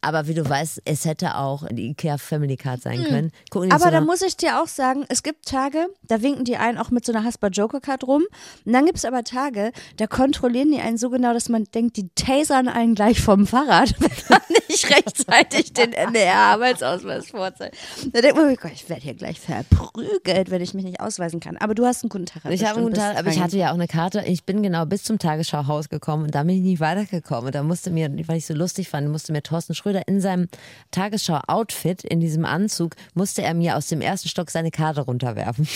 Aber 0.00 0.28
wie 0.28 0.34
du 0.34 0.48
weißt, 0.48 0.82
es 0.84 1.04
hätte 1.04 1.36
auch 1.36 1.66
die 1.70 1.90
IKEA 1.90 2.18
Family 2.18 2.56
Card 2.56 2.82
sein 2.82 3.04
können. 3.04 3.32
Gucken 3.50 3.72
Aber 3.72 3.90
da 3.90 4.00
muss 4.00 4.22
ich 4.22 4.36
dir 4.36 4.62
auch 4.62 4.68
sagen, 4.68 5.04
es 5.08 5.22
gibt 5.22 5.46
Tage, 5.46 5.88
da 6.06 6.22
winken 6.22 6.44
die 6.44 6.56
einen 6.56 6.78
auch 6.78 6.90
mit 6.90 7.04
so 7.04 7.12
einer 7.12 7.24
Hasper 7.24 7.48
Joker 7.48 7.80
Card 7.80 8.06
rum. 8.06 8.22
Und 8.64 8.72
dann 8.72 8.86
gibt 8.86 8.98
es 8.98 9.04
aber 9.04 9.24
Tage, 9.24 9.72
da 9.96 10.06
kontrollieren 10.06 10.70
die 10.70 10.80
einen 10.80 10.98
so 10.98 11.10
genau, 11.10 11.32
dass 11.32 11.48
man 11.48 11.64
denkt, 11.74 11.96
die 11.96 12.08
tasern 12.14 12.68
einen 12.68 12.94
gleich 12.94 13.20
vom 13.20 13.46
Fahrrad, 13.46 13.94
wenn 14.00 14.10
man 14.28 14.40
nicht 14.68 14.90
rechtzeitig 14.90 15.72
den 15.72 15.92
NDR-Arbeitsausweis 15.92 17.30
vorzeigt. 17.30 17.76
Da 18.12 18.20
denkt 18.20 18.36
man, 18.36 18.48
oh 18.48 18.68
ich 18.72 18.88
werde 18.88 19.02
hier 19.02 19.14
gleich 19.14 19.40
verprügelt, 19.40 20.50
wenn 20.50 20.62
ich 20.62 20.74
mich 20.74 20.84
nicht 20.84 21.00
ausweisen 21.00 21.40
kann. 21.40 21.56
Aber 21.56 21.74
du 21.74 21.86
hast 21.86 22.02
einen 22.02 22.10
guten 22.10 22.26
Tag. 22.26 22.44
Ich 22.50 22.64
habe 22.64 22.76
einen 22.76 22.84
guten 22.84 22.96
Tag, 22.96 23.18
aber 23.18 23.30
ich 23.30 23.40
hatte 23.40 23.56
ja 23.56 23.70
auch 23.70 23.74
eine 23.74 23.88
Karte. 23.88 24.20
Ich 24.28 24.44
bin 24.44 24.62
genau 24.62 24.84
bis 24.84 25.04
zum 25.04 25.18
Tagesschauhaus 25.18 25.88
gekommen 25.88 26.24
und 26.24 26.34
da 26.34 26.42
bin 26.42 26.56
ich 26.56 26.62
nicht 26.62 26.80
weitergekommen. 26.80 27.46
Und 27.46 27.54
da 27.54 27.62
musste 27.62 27.90
mir, 27.90 28.10
weil 28.28 28.36
ich 28.36 28.44
so 28.44 28.52
lustig 28.52 28.90
fand, 28.90 29.08
musste 29.08 29.32
mir 29.32 29.42
Thorsten 29.42 29.74
Schröder 29.74 30.06
in 30.06 30.20
seinem 30.20 30.48
Tagesschau-Outfit, 30.90 32.04
in 32.04 32.20
diesem 32.20 32.44
Anzug, 32.44 32.94
musste 33.14 33.40
er 33.40 33.54
mir 33.54 33.74
aus 33.74 33.86
dem 33.86 34.02
ersten 34.02 34.28
Stock 34.28 34.50
seine 34.50 34.70
Karte 34.70 35.00
runterwerfen. 35.00 35.66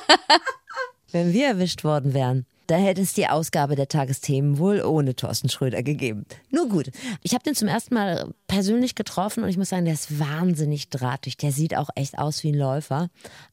Wenn 1.12 1.32
wir 1.32 1.46
erwischt 1.46 1.84
worden 1.84 2.14
wären, 2.14 2.46
dann 2.66 2.82
hätte 2.82 3.00
es 3.00 3.12
die 3.12 3.28
Ausgabe 3.28 3.76
der 3.76 3.86
Tagesthemen 3.86 4.58
wohl 4.58 4.82
ohne 4.82 5.14
Thorsten 5.14 5.48
Schröder 5.48 5.84
gegeben. 5.84 6.24
Nur 6.50 6.68
gut. 6.68 6.90
Ich 7.22 7.32
habe 7.32 7.44
den 7.44 7.54
zum 7.54 7.68
ersten 7.68 7.94
Mal 7.94 8.34
persönlich 8.48 8.96
getroffen 8.96 9.44
und 9.44 9.50
ich 9.50 9.58
muss 9.58 9.68
sagen, 9.68 9.84
der 9.84 9.94
ist 9.94 10.18
wahnsinnig 10.18 10.88
drahtig. 10.88 11.36
Der 11.36 11.52
sieht 11.52 11.76
auch 11.76 11.90
echt 11.94 12.18
aus 12.18 12.42
wie 12.42 12.50
ein 12.50 12.58
Läufer. 12.58 13.08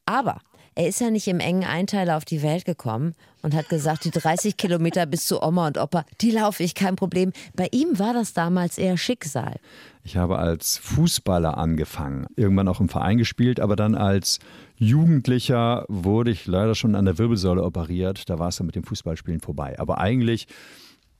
Aber 0.05 0.41
er 0.79 0.87
ist 0.87 1.01
ja 1.01 1.11
nicht 1.11 1.27
im 1.27 1.41
engen 1.41 1.65
Einteiler 1.65 2.15
auf 2.15 2.23
die 2.23 2.41
Welt 2.41 2.63
gekommen 2.63 3.13
und 3.41 3.53
hat 3.53 3.67
gesagt, 3.67 4.05
die 4.05 4.11
30 4.11 4.55
Kilometer 4.55 5.05
bis 5.05 5.27
zu 5.27 5.43
Oma 5.43 5.67
und 5.67 5.77
Opa, 5.77 6.05
die 6.21 6.31
laufe 6.31 6.63
ich, 6.63 6.73
kein 6.73 6.95
Problem. 6.95 7.33
Bei 7.53 7.67
ihm 7.71 7.99
war 7.99 8.13
das 8.13 8.31
damals 8.31 8.77
eher 8.77 8.95
Schicksal. 8.95 9.57
Ich 10.05 10.15
habe 10.15 10.39
als 10.39 10.77
Fußballer 10.77 11.57
angefangen, 11.57 12.27
irgendwann 12.37 12.69
auch 12.69 12.79
im 12.79 12.87
Verein 12.87 13.17
gespielt, 13.17 13.59
aber 13.59 13.75
dann 13.75 13.93
als 13.93 14.39
Jugendlicher 14.77 15.83
wurde 15.89 16.31
ich 16.31 16.47
leider 16.47 16.75
schon 16.75 16.95
an 16.95 17.03
der 17.03 17.17
Wirbelsäule 17.17 17.61
operiert. 17.61 18.29
Da 18.29 18.39
war 18.39 18.47
es 18.47 18.55
dann 18.55 18.65
mit 18.65 18.75
dem 18.75 18.85
Fußballspielen 18.85 19.41
vorbei. 19.41 19.77
Aber 19.79 19.97
eigentlich, 19.97 20.47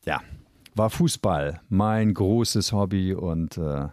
ja, 0.06 0.22
war 0.74 0.90
Fußball 0.90 1.60
mein 1.68 2.14
großes 2.14 2.72
Hobby 2.72 3.14
und 3.14 3.58
äh, 3.58 3.88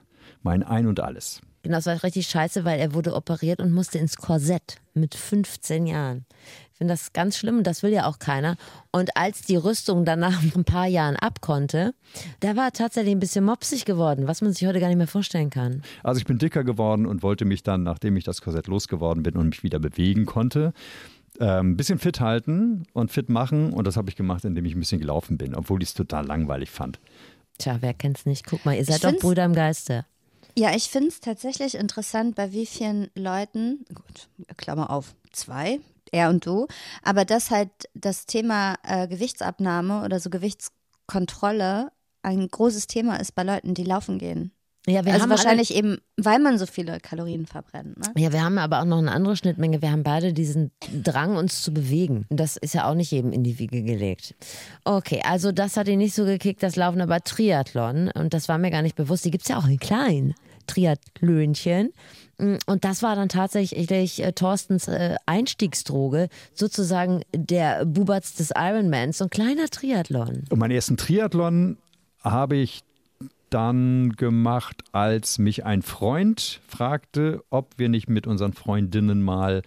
mein 0.45 0.63
Ein 0.63 0.87
und 0.87 1.01
alles. 1.01 1.41
Genau, 1.67 1.79
das 1.79 1.87
war 1.87 2.01
richtig 2.05 2.29
scheiße, 2.29 2.65
weil 2.65 2.79
er 2.79 2.95
wurde 2.95 3.13
operiert 3.13 3.59
und 3.59 3.73
musste 3.73 3.99
ins 3.99 4.17
Korsett 4.17 4.77
mit 4.95 5.17
15 5.17 5.89
Jahren. 5.89 6.25
Ich 6.71 6.79
finde 6.79 6.93
das 6.93 7.13
ganz 7.13 7.37
schlimm 7.37 7.59
und 7.59 7.67
das 7.67 7.83
will 7.83 7.91
ja 7.91 8.07
auch 8.07 8.21
keiner. 8.21 8.57
Und 8.93 9.17
als 9.17 9.43
die 9.43 9.57
Rüstung 9.57 10.05
dann 10.05 10.21
nach 10.21 10.41
ein 10.55 10.65
paar 10.65 10.87
Jahren 10.87 11.17
abkonnte, 11.17 11.93
da 12.39 12.55
war 12.55 12.67
er 12.67 12.73
tatsächlich 12.73 13.13
ein 13.13 13.19
bisschen 13.19 13.45
mopsig 13.45 13.85
geworden, 13.85 14.29
was 14.29 14.43
man 14.43 14.53
sich 14.53 14.65
heute 14.65 14.79
gar 14.79 14.87
nicht 14.87 14.97
mehr 14.97 15.09
vorstellen 15.09 15.51
kann. 15.51 15.83
Also 16.05 16.19
ich 16.21 16.25
bin 16.25 16.39
dicker 16.39 16.63
geworden 16.63 17.05
und 17.05 17.25
wollte 17.25 17.45
mich 17.45 17.65
dann, 17.65 17.83
nachdem 17.83 18.17
ich 18.17 18.23
das 18.23 18.43
Korsett 18.43 18.69
losgeworden 18.69 19.25
bin 19.25 19.35
und 19.35 19.49
mich 19.49 19.65
wieder 19.65 19.81
bewegen 19.81 20.25
konnte, 20.25 20.73
ähm, 21.41 21.73
ein 21.73 21.77
bisschen 21.77 21.99
fit 21.99 22.21
halten 22.21 22.87
und 22.93 23.11
fit 23.11 23.29
machen. 23.29 23.73
Und 23.73 23.89
das 23.89 23.97
habe 23.97 24.09
ich 24.09 24.15
gemacht, 24.15 24.45
indem 24.45 24.67
ich 24.67 24.77
ein 24.77 24.79
bisschen 24.79 25.01
gelaufen 25.01 25.37
bin, 25.37 25.57
obwohl 25.57 25.83
ich 25.83 25.89
es 25.89 25.95
total 25.95 26.27
langweilig 26.27 26.71
fand. 26.71 27.01
Tja, 27.59 27.79
wer 27.81 27.93
kennt's 27.93 28.25
nicht? 28.25 28.47
Guck 28.47 28.65
mal, 28.65 28.77
ihr 28.77 28.85
seid 28.85 29.03
doch 29.03 29.19
Brüder 29.19 29.45
im 29.45 29.55
Geiste. 29.55 30.05
Ja, 30.59 30.75
ich 30.75 30.85
finde 30.85 31.09
es 31.09 31.21
tatsächlich 31.21 31.75
interessant, 31.75 32.35
bei 32.35 32.53
wie 32.53 32.67
vielen 32.67 33.11
Leuten, 33.15 33.85
gut, 33.95 34.29
Klammer 34.57 34.91
auf, 34.91 35.15
zwei, 35.31 35.81
er 36.13 36.31
und 36.31 36.47
du, 36.47 36.67
aber 37.03 37.25
dass 37.25 37.51
halt 37.51 37.71
das 37.95 38.27
Thema 38.27 38.77
äh, 38.83 39.07
Gewichtsabnahme 39.07 40.03
oder 40.03 40.19
so 40.19 40.31
Gewichtskontrolle 40.31 41.93
ein 42.23 42.49
großes 42.49 42.87
Thema 42.87 43.17
ist 43.17 43.35
bei 43.35 43.43
Leuten, 43.43 43.75
die 43.75 43.85
laufen 43.85 44.19
gehen. 44.19 44.51
Ja, 44.89 45.05
wir 45.05 45.13
also 45.13 45.25
haben 45.25 45.31
wahrscheinlich 45.31 45.75
eben, 45.75 45.99
weil 46.17 46.39
man 46.39 46.59
so 46.59 46.67
viele 46.67 47.01
Kalorien 47.01 47.47
verbrennt. 47.47 47.99
Ne? 47.99 48.13
Alle, 48.15 48.25
ja, 48.25 48.33
wir 48.33 48.45
haben 48.45 48.57
aber 48.57 48.81
auch 48.81 48.85
noch 48.85 48.99
eine 48.99 49.11
andere 49.11 49.37
Schnittmenge. 49.37 49.83
Wir 49.83 49.91
haben 49.91 50.05
beide 50.05 50.33
diesen 50.33 50.71
Drang, 51.03 51.37
uns 51.37 51.63
zu 51.63 51.75
bewegen. 51.75 52.25
Und 52.29 52.39
Das 52.39 52.57
ist 52.57 52.73
ja 52.73 52.89
auch 52.89 52.95
nicht 52.95 53.11
jedem 53.11 53.33
in 53.33 53.43
die 53.43 53.59
Wiege 53.59 53.83
gelegt. 53.83 54.37
Okay, 54.85 55.23
also 55.25 55.51
das 55.51 55.77
hat 55.77 55.89
ihn 55.89 55.99
nicht 55.99 56.15
so 56.15 56.25
gekickt, 56.25 56.63
das 56.63 56.77
Laufen, 56.77 57.01
aber 57.01 57.21
Triathlon. 57.21 58.13
Und 58.13 58.33
das 58.33 58.49
war 58.49 58.59
mir 58.59 58.71
gar 58.71 58.83
nicht 58.83 58.95
bewusst. 58.95 59.25
Die 59.25 59.33
gibt's 59.33 59.49
ja 59.49 59.59
auch 59.59 59.67
in 59.67 59.81
klein. 59.81 60.35
Triathlönchen. 60.67 61.93
Und 62.39 62.85
das 62.85 63.03
war 63.03 63.17
dann 63.17 63.29
tatsächlich 63.31 64.23
äh, 64.23 64.33
Thorstens 64.33 64.89
äh, 64.89 65.17
Einstiegsdroge, 65.25 66.29
sozusagen 66.53 67.23
der 67.35 67.87
Bubatz 67.87 68.35
des 68.35 68.53
Ironmans, 68.55 69.19
so 69.19 69.25
ein 69.25 69.31
kleiner 69.31 69.69
Triathlon. 69.69 70.45
Und 70.51 70.59
meinen 70.59 70.73
ersten 70.73 70.99
Triathlon 70.99 71.79
habe 72.23 72.57
ich 72.57 72.83
dann 73.49 74.13
gemacht, 74.17 74.83
als 74.93 75.39
mich 75.39 75.65
ein 75.65 75.83
Freund 75.83 76.61
fragte, 76.69 77.43
ob 77.49 77.79
wir 77.79 77.89
nicht 77.89 78.09
mit 78.09 78.26
unseren 78.26 78.52
Freundinnen 78.52 79.23
mal 79.23 79.63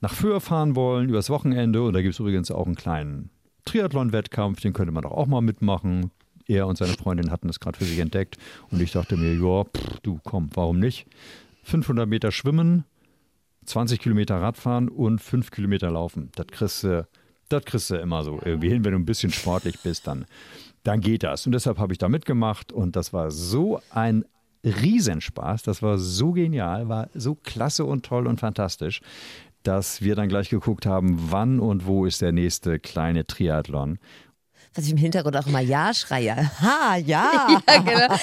nach 0.00 0.12
Föhr 0.12 0.40
fahren 0.40 0.76
wollen, 0.76 1.08
übers 1.08 1.30
Wochenende. 1.30 1.82
Und 1.82 1.94
da 1.94 2.02
gibt 2.02 2.14
es 2.14 2.20
übrigens 2.20 2.50
auch 2.50 2.66
einen 2.66 2.76
kleinen 2.76 3.30
Triathlon-Wettkampf, 3.64 4.60
den 4.60 4.72
könnte 4.72 4.92
man 4.92 5.02
doch 5.02 5.10
auch 5.10 5.26
mal 5.26 5.40
mitmachen. 5.40 6.10
Er 6.48 6.66
und 6.66 6.78
seine 6.78 6.94
Freundin 6.94 7.30
hatten 7.30 7.46
das 7.46 7.60
gerade 7.60 7.78
für 7.78 7.84
sich 7.84 7.98
entdeckt. 7.98 8.36
Und 8.70 8.80
ich 8.80 8.92
dachte 8.92 9.16
mir, 9.16 9.34
ja, 9.34 9.64
du 10.02 10.18
komm, 10.24 10.50
warum 10.54 10.78
nicht? 10.78 11.06
500 11.64 12.08
Meter 12.08 12.32
schwimmen, 12.32 12.84
20 13.66 14.00
Kilometer 14.00 14.40
Radfahren 14.40 14.88
und 14.88 15.20
5 15.20 15.50
Kilometer 15.50 15.90
laufen. 15.90 16.30
Das 16.34 16.46
kriegst 16.46 16.84
du, 16.84 17.06
das 17.50 17.64
kriegst 17.64 17.90
du 17.90 17.96
immer 17.96 18.24
so 18.24 18.40
irgendwie 18.44 18.70
hin, 18.70 18.84
wenn 18.84 18.92
du 18.92 18.98
ein 18.98 19.04
bisschen 19.04 19.30
sportlich 19.30 19.78
bist, 19.82 20.06
dann, 20.06 20.24
dann 20.82 21.00
geht 21.00 21.22
das. 21.22 21.44
Und 21.46 21.52
deshalb 21.52 21.78
habe 21.78 21.92
ich 21.92 21.98
da 21.98 22.08
mitgemacht 22.08 22.72
und 22.72 22.96
das 22.96 23.12
war 23.12 23.30
so 23.30 23.80
ein 23.90 24.24
Riesenspaß, 24.64 25.62
das 25.62 25.82
war 25.82 25.98
so 25.98 26.32
genial, 26.32 26.88
war 26.88 27.08
so 27.14 27.34
klasse 27.34 27.84
und 27.84 28.04
toll 28.04 28.26
und 28.26 28.40
fantastisch, 28.40 29.00
dass 29.62 30.02
wir 30.02 30.16
dann 30.16 30.28
gleich 30.28 30.48
geguckt 30.48 30.86
haben, 30.86 31.30
wann 31.30 31.60
und 31.60 31.86
wo 31.86 32.06
ist 32.06 32.22
der 32.22 32.32
nächste 32.32 32.78
kleine 32.78 33.26
Triathlon. 33.26 33.98
Was 34.78 34.84
ich 34.84 34.92
im 34.92 34.96
Hintergrund 34.96 35.36
auch 35.36 35.46
immer 35.48 35.58
Ja 35.58 35.92
schreie. 35.92 36.36
Ha, 36.60 36.94
ja. 36.96 37.48
Ja, 37.68 37.78
genau. 37.78 38.14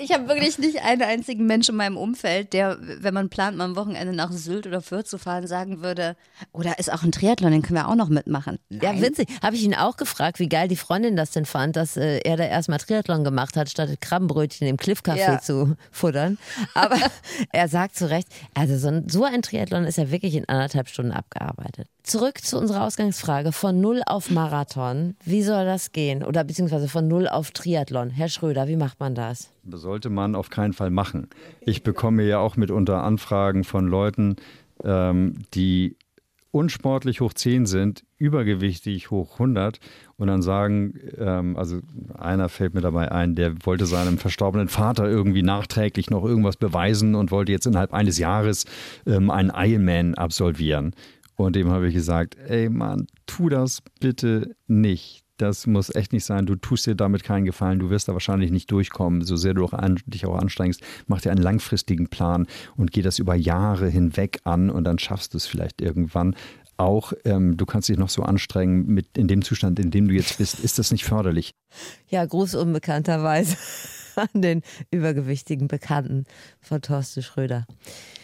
Ich 0.00 0.12
habe 0.12 0.28
wirklich 0.28 0.58
nicht 0.58 0.80
einen 0.84 1.02
einzigen 1.02 1.44
Mensch 1.44 1.68
in 1.68 1.74
meinem 1.74 1.96
Umfeld, 1.96 2.52
der, 2.52 2.78
wenn 3.00 3.12
man 3.12 3.30
plant, 3.30 3.56
mal 3.56 3.64
am 3.64 3.74
Wochenende 3.74 4.14
nach 4.14 4.30
Sylt 4.30 4.68
oder 4.68 4.80
Fürth 4.80 5.08
zu 5.08 5.18
fahren, 5.18 5.48
sagen 5.48 5.82
würde, 5.82 6.14
oder 6.52 6.78
ist 6.78 6.92
auch 6.92 7.02
ein 7.02 7.10
Triathlon, 7.10 7.50
den 7.50 7.62
können 7.62 7.78
wir 7.80 7.88
auch 7.88 7.96
noch 7.96 8.08
mitmachen. 8.10 8.60
Ja, 8.70 9.00
witzig. 9.00 9.26
Habe 9.42 9.56
ich 9.56 9.64
ihn 9.64 9.74
auch 9.74 9.96
gefragt, 9.96 10.38
wie 10.38 10.48
geil 10.48 10.68
die 10.68 10.76
Freundin 10.76 11.16
das 11.16 11.32
denn 11.32 11.46
fand, 11.46 11.74
dass 11.74 11.96
äh, 11.96 12.18
er 12.18 12.36
da 12.36 12.44
erstmal 12.44 12.78
Triathlon 12.78 13.24
gemacht 13.24 13.56
hat, 13.56 13.68
statt 13.68 13.90
Krabbenbrötchen 14.00 14.68
im 14.68 14.76
Cliff 14.76 15.00
Café 15.00 15.16
Ja. 15.16 15.40
zu 15.40 15.76
futtern. 15.90 16.38
Aber 16.74 16.96
er 17.52 17.66
sagt 17.66 17.96
zu 17.96 18.08
Recht, 18.08 18.28
also 18.54 18.78
so 18.78 18.86
ein, 18.86 19.08
so 19.08 19.24
ein 19.24 19.42
Triathlon 19.42 19.84
ist 19.84 19.98
ja 19.98 20.12
wirklich 20.12 20.36
in 20.36 20.48
anderthalb 20.48 20.88
Stunden 20.88 21.10
abgearbeitet. 21.10 21.88
Zurück 22.04 22.42
zu 22.42 22.58
unserer 22.58 22.84
Ausgangsfrage. 22.84 23.50
Von 23.50 23.80
Null 23.80 24.02
auf 24.04 24.30
Marathon. 24.30 25.16
Wie 25.24 25.42
soll 25.42 25.64
das 25.64 25.90
gehen? 25.92 26.22
Oder 26.22 26.44
beziehungsweise 26.44 26.86
von 26.86 27.08
Null 27.08 27.26
auf 27.26 27.50
Triathlon. 27.50 28.10
Herr 28.10 28.28
Schröder, 28.28 28.68
wie 28.68 28.76
macht 28.76 29.00
man 29.00 29.14
das? 29.14 29.50
Sollte 29.70 30.10
man 30.10 30.34
auf 30.34 30.50
keinen 30.50 30.74
Fall 30.74 30.90
machen. 30.90 31.28
Ich 31.62 31.82
bekomme 31.82 32.22
ja 32.24 32.40
auch 32.40 32.58
mitunter 32.58 33.02
Anfragen 33.02 33.64
von 33.64 33.88
Leuten, 33.88 34.36
ähm, 34.84 35.44
die 35.54 35.96
unsportlich 36.50 37.22
hoch 37.22 37.32
10 37.32 37.64
sind, 37.64 38.04
übergewichtig 38.18 39.10
hoch 39.10 39.32
100 39.40 39.80
und 40.18 40.28
dann 40.28 40.42
sagen, 40.42 41.00
ähm, 41.18 41.56
also 41.56 41.80
einer 42.18 42.50
fällt 42.50 42.74
mir 42.74 42.82
dabei 42.82 43.10
ein, 43.10 43.34
der 43.34 43.54
wollte 43.64 43.86
seinem 43.86 44.18
verstorbenen 44.18 44.68
Vater 44.68 45.08
irgendwie 45.08 45.42
nachträglich 45.42 46.10
noch 46.10 46.22
irgendwas 46.22 46.56
beweisen 46.56 47.14
und 47.14 47.30
wollte 47.30 47.50
jetzt 47.50 47.66
innerhalb 47.66 47.94
eines 47.94 48.18
Jahres 48.18 48.66
ähm, 49.06 49.30
einen 49.30 49.50
Ironman 49.54 50.14
absolvieren. 50.14 50.94
Und 51.36 51.56
dem 51.56 51.70
habe 51.70 51.88
ich 51.88 51.94
gesagt, 51.94 52.36
ey 52.46 52.68
Mann, 52.68 53.06
tu 53.26 53.48
das 53.48 53.82
bitte 54.00 54.54
nicht. 54.66 55.24
Das 55.36 55.66
muss 55.66 55.92
echt 55.92 56.12
nicht 56.12 56.24
sein. 56.24 56.46
Du 56.46 56.54
tust 56.54 56.86
dir 56.86 56.94
damit 56.94 57.24
keinen 57.24 57.44
Gefallen. 57.44 57.80
Du 57.80 57.90
wirst 57.90 58.06
da 58.06 58.12
wahrscheinlich 58.12 58.52
nicht 58.52 58.70
durchkommen, 58.70 59.22
so 59.22 59.34
sehr 59.34 59.52
du 59.52 59.64
auch 59.64 59.72
an, 59.72 59.98
dich 60.06 60.26
auch 60.26 60.38
anstrengst. 60.38 60.80
Mach 61.08 61.20
dir 61.20 61.32
einen 61.32 61.42
langfristigen 61.42 62.08
Plan 62.08 62.46
und 62.76 62.92
geh 62.92 63.02
das 63.02 63.18
über 63.18 63.34
Jahre 63.34 63.88
hinweg 63.88 64.40
an 64.44 64.70
und 64.70 64.84
dann 64.84 65.00
schaffst 65.00 65.34
du 65.34 65.38
es 65.38 65.46
vielleicht 65.46 65.80
irgendwann. 65.80 66.36
Auch 66.76 67.12
ähm, 67.24 67.56
du 67.56 67.66
kannst 67.66 67.88
dich 67.88 67.98
noch 67.98 68.08
so 68.08 68.22
anstrengen 68.22 68.86
mit 68.86 69.16
in 69.16 69.28
dem 69.28 69.42
Zustand, 69.42 69.78
in 69.78 69.90
dem 69.90 70.08
du 70.08 70.14
jetzt 70.14 70.38
bist, 70.38 70.60
ist 70.60 70.78
das 70.78 70.92
nicht 70.92 71.04
förderlich. 71.04 71.52
Ja, 72.08 72.24
Gruß 72.24 72.54
unbekannterweise 72.54 73.56
an 74.16 74.40
den 74.40 74.62
übergewichtigen 74.90 75.66
Bekannten 75.66 76.26
von 76.60 76.80
Thorsten 76.80 77.22
Schröder. 77.22 77.66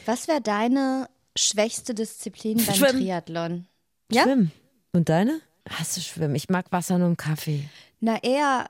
Was 0.07 0.29
wäre 0.29 0.41
deine 0.41 1.07
schwächste 1.41 1.95
Disziplin 1.95 2.65
beim 2.65 2.75
Schwimmen. 2.75 3.01
Triathlon? 3.01 3.67
Ja? 4.11 4.23
Schwimmen. 4.23 4.53
Und 4.93 5.09
deine? 5.09 5.41
Hast 5.69 5.97
du 5.97 6.01
Schwimmen? 6.01 6.35
Ich 6.35 6.49
mag 6.49 6.73
Wasser 6.73 6.99
nur 6.99 7.09
im 7.09 7.17
Kaffee. 7.17 7.69
Na, 8.01 8.23
eher 8.23 8.67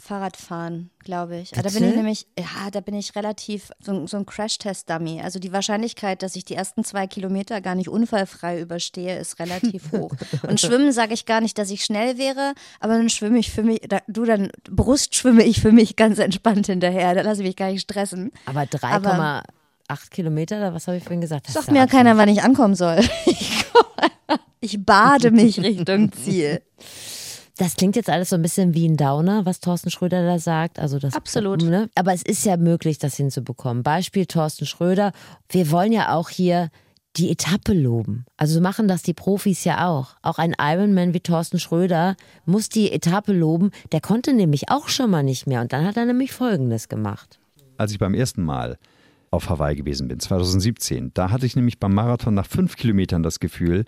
Fahrradfahren, 0.00 0.90
glaube 0.98 1.38
ich. 1.38 1.50
Da 1.52 1.62
Bitte? 1.62 1.74
bin 1.78 1.88
ich 1.88 1.96
nämlich, 1.96 2.26
ja, 2.38 2.70
da 2.70 2.80
bin 2.80 2.94
ich 2.94 3.14
relativ 3.14 3.70
so, 3.80 4.06
so 4.08 4.16
ein 4.16 4.26
Crash-Test-Dummy. 4.26 5.20
Also 5.22 5.38
die 5.38 5.52
Wahrscheinlichkeit, 5.52 6.22
dass 6.22 6.34
ich 6.34 6.44
die 6.44 6.56
ersten 6.56 6.82
zwei 6.82 7.06
Kilometer 7.06 7.60
gar 7.60 7.76
nicht 7.76 7.88
unfallfrei 7.88 8.60
überstehe, 8.60 9.18
ist 9.18 9.38
relativ 9.38 9.92
hoch. 9.92 10.12
Und 10.48 10.60
schwimmen 10.60 10.92
sage 10.92 11.14
ich 11.14 11.26
gar 11.26 11.40
nicht, 11.40 11.58
dass 11.58 11.70
ich 11.70 11.84
schnell 11.84 12.18
wäre, 12.18 12.54
aber 12.80 12.94
dann 12.94 13.08
schwimme 13.08 13.38
ich 13.38 13.52
für 13.52 13.62
mich, 13.62 13.80
da, 13.88 14.00
du 14.08 14.24
dann 14.24 14.50
Brust 14.68 15.14
schwimme 15.14 15.44
ich 15.44 15.60
für 15.60 15.72
mich 15.72 15.94
ganz 15.94 16.18
entspannt 16.18 16.66
hinterher. 16.66 17.14
Da 17.14 17.22
lasse 17.22 17.42
ich 17.42 17.46
mich 17.46 17.56
gar 17.56 17.70
nicht 17.70 17.82
stressen. 17.82 18.32
Aber 19.06 19.44
3,8 19.88 20.10
Kilometer, 20.10 20.56
oder 20.58 20.74
was 20.74 20.86
habe 20.86 20.96
ich 20.96 21.02
vorhin 21.04 21.20
gesagt? 21.20 21.46
Sagt 21.48 21.70
mir 21.70 21.78
ja 21.78 21.86
keiner, 21.86 22.16
wann 22.16 22.28
ich 22.28 22.42
ankommen 22.42 22.74
soll. 22.74 23.00
Ich, 23.26 23.64
komm- 23.72 24.38
ich 24.60 24.84
bade 24.84 25.30
mich 25.30 25.60
Richtung 25.60 26.10
Ziel. 26.12 26.62
Das 27.58 27.76
klingt 27.76 27.94
jetzt 27.96 28.08
alles 28.10 28.30
so 28.30 28.36
ein 28.36 28.42
bisschen 28.42 28.74
wie 28.74 28.88
ein 28.88 28.96
Downer, 28.96 29.44
was 29.46 29.60
Thorsten 29.60 29.90
Schröder 29.90 30.24
da 30.24 30.38
sagt. 30.38 30.78
Also 30.78 30.98
das, 30.98 31.14
Absolut. 31.14 31.62
Ne? 31.62 31.88
Aber 31.94 32.12
es 32.12 32.22
ist 32.22 32.44
ja 32.44 32.56
möglich, 32.56 32.98
das 32.98 33.16
hinzubekommen. 33.16 33.82
Beispiel 33.82 34.26
Thorsten 34.26 34.66
Schröder. 34.66 35.12
Wir 35.50 35.70
wollen 35.70 35.92
ja 35.92 36.14
auch 36.14 36.30
hier 36.30 36.70
die 37.16 37.30
Etappe 37.30 37.72
loben. 37.74 38.24
Also 38.36 38.54
so 38.54 38.60
machen 38.60 38.88
das 38.88 39.02
die 39.02 39.14
Profis 39.14 39.62
ja 39.64 39.86
auch. 39.88 40.16
Auch 40.22 40.38
ein 40.38 40.54
Ironman 40.58 41.14
wie 41.14 41.20
Thorsten 41.20 41.60
Schröder 41.60 42.16
muss 42.44 42.68
die 42.68 42.90
Etappe 42.90 43.32
loben. 43.32 43.70
Der 43.92 44.00
konnte 44.00 44.32
nämlich 44.32 44.70
auch 44.70 44.88
schon 44.88 45.10
mal 45.10 45.22
nicht 45.22 45.46
mehr. 45.46 45.60
Und 45.60 45.72
dann 45.72 45.84
hat 45.86 45.96
er 45.96 46.06
nämlich 46.06 46.32
Folgendes 46.32 46.88
gemacht. 46.88 47.38
als 47.76 47.92
ich 47.92 47.98
beim 47.98 48.14
ersten 48.14 48.42
Mal 48.42 48.78
auf 49.34 49.50
Hawaii 49.50 49.76
gewesen 49.76 50.08
bin, 50.08 50.20
2017, 50.20 51.12
da 51.12 51.30
hatte 51.30 51.46
ich 51.46 51.56
nämlich 51.56 51.78
beim 51.78 51.92
Marathon 51.92 52.34
nach 52.34 52.46
fünf 52.46 52.76
Kilometern 52.76 53.22
das 53.22 53.40
Gefühl, 53.40 53.84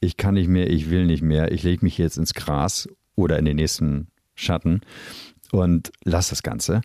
ich 0.00 0.16
kann 0.16 0.34
nicht 0.34 0.48
mehr, 0.48 0.68
ich 0.68 0.90
will 0.90 1.06
nicht 1.06 1.22
mehr, 1.22 1.52
ich 1.52 1.62
lege 1.62 1.84
mich 1.84 1.96
jetzt 1.98 2.18
ins 2.18 2.34
Gras 2.34 2.88
oder 3.14 3.38
in 3.38 3.44
den 3.44 3.56
nächsten 3.56 4.08
Schatten 4.34 4.80
und 5.52 5.92
lass 6.04 6.30
das 6.30 6.42
Ganze. 6.42 6.80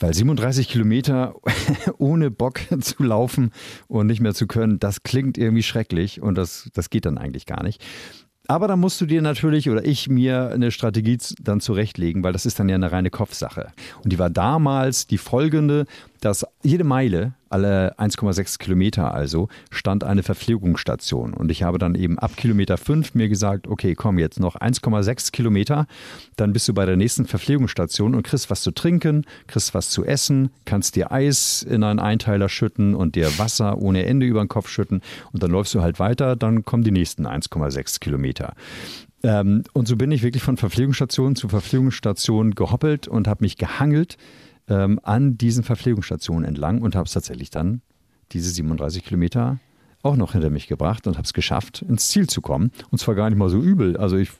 Weil 0.00 0.14
37 0.14 0.68
Kilometer 0.68 1.34
ohne 1.98 2.30
Bock 2.30 2.60
zu 2.80 3.02
laufen 3.02 3.50
und 3.88 4.06
nicht 4.06 4.20
mehr 4.20 4.34
zu 4.34 4.46
können, 4.46 4.78
das 4.78 5.02
klingt 5.02 5.36
irgendwie 5.36 5.62
schrecklich 5.62 6.22
und 6.22 6.36
das, 6.36 6.70
das 6.72 6.90
geht 6.90 7.04
dann 7.04 7.18
eigentlich 7.18 7.46
gar 7.46 7.62
nicht. 7.62 7.84
Aber 8.50 8.66
da 8.66 8.76
musst 8.76 8.98
du 8.98 9.04
dir 9.04 9.20
natürlich 9.20 9.68
oder 9.68 9.84
ich 9.84 10.08
mir 10.08 10.48
eine 10.48 10.70
Strategie 10.70 11.18
dann 11.38 11.60
zurechtlegen, 11.60 12.24
weil 12.24 12.32
das 12.32 12.46
ist 12.46 12.58
dann 12.58 12.70
ja 12.70 12.76
eine 12.76 12.90
reine 12.90 13.10
Kopfsache. 13.10 13.72
Und 14.02 14.10
die 14.10 14.18
war 14.18 14.30
damals 14.30 15.06
die 15.06 15.18
folgende, 15.18 15.84
dass 16.20 16.46
jede 16.62 16.84
Meile, 16.84 17.34
alle 17.48 17.98
1,6 17.98 18.58
Kilometer 18.58 19.14
also, 19.14 19.48
stand 19.70 20.04
eine 20.04 20.22
Verpflegungsstation. 20.22 21.34
Und 21.34 21.50
ich 21.50 21.62
habe 21.62 21.78
dann 21.78 21.94
eben 21.94 22.18
ab 22.18 22.36
Kilometer 22.36 22.76
5 22.76 23.14
mir 23.14 23.28
gesagt, 23.28 23.66
okay, 23.66 23.94
komm 23.94 24.18
jetzt 24.18 24.40
noch 24.40 24.56
1,6 24.56 25.32
Kilometer, 25.32 25.86
dann 26.36 26.52
bist 26.52 26.68
du 26.68 26.74
bei 26.74 26.86
der 26.86 26.96
nächsten 26.96 27.26
Verpflegungsstation 27.26 28.14
und 28.14 28.22
kriegst 28.22 28.50
was 28.50 28.62
zu 28.62 28.70
trinken, 28.70 29.24
kriegst 29.46 29.74
was 29.74 29.90
zu 29.90 30.04
essen, 30.04 30.50
kannst 30.64 30.96
dir 30.96 31.12
Eis 31.12 31.62
in 31.62 31.82
einen 31.82 32.00
Einteiler 32.00 32.48
schütten 32.48 32.94
und 32.94 33.14
dir 33.14 33.38
Wasser 33.38 33.78
ohne 33.78 34.04
Ende 34.04 34.26
über 34.26 34.44
den 34.44 34.48
Kopf 34.48 34.68
schütten 34.68 35.00
und 35.32 35.42
dann 35.42 35.50
läufst 35.50 35.74
du 35.74 35.82
halt 35.82 35.98
weiter, 35.98 36.36
dann 36.36 36.64
kommen 36.64 36.84
die 36.84 36.90
nächsten 36.90 37.26
1,6 37.26 38.00
Kilometer. 38.00 38.54
Ähm, 39.22 39.64
und 39.72 39.88
so 39.88 39.96
bin 39.96 40.12
ich 40.12 40.22
wirklich 40.22 40.42
von 40.42 40.56
Verpflegungsstation 40.56 41.34
zu 41.34 41.48
Verpflegungsstation 41.48 42.54
gehoppelt 42.54 43.08
und 43.08 43.26
habe 43.26 43.44
mich 43.44 43.56
gehangelt 43.56 44.16
ähm, 44.68 45.00
an 45.02 45.38
diesen 45.38 45.64
Verpflegungsstationen 45.64 46.44
entlang 46.44 46.82
und 46.82 46.94
habe 46.94 47.06
es 47.06 47.12
tatsächlich 47.12 47.50
dann 47.50 47.82
diese 48.32 48.50
37 48.50 49.04
Kilometer 49.04 49.58
auch 50.02 50.16
noch 50.16 50.32
hinter 50.32 50.50
mich 50.50 50.68
gebracht 50.68 51.06
und 51.06 51.16
habe 51.16 51.24
es 51.24 51.32
geschafft, 51.32 51.82
ins 51.82 52.08
Ziel 52.08 52.28
zu 52.28 52.40
kommen. 52.40 52.70
Und 52.90 52.98
zwar 52.98 53.14
gar 53.14 53.28
nicht 53.30 53.38
mal 53.38 53.48
so 53.48 53.60
übel. 53.60 53.96
Also 53.96 54.16
ich 54.16 54.30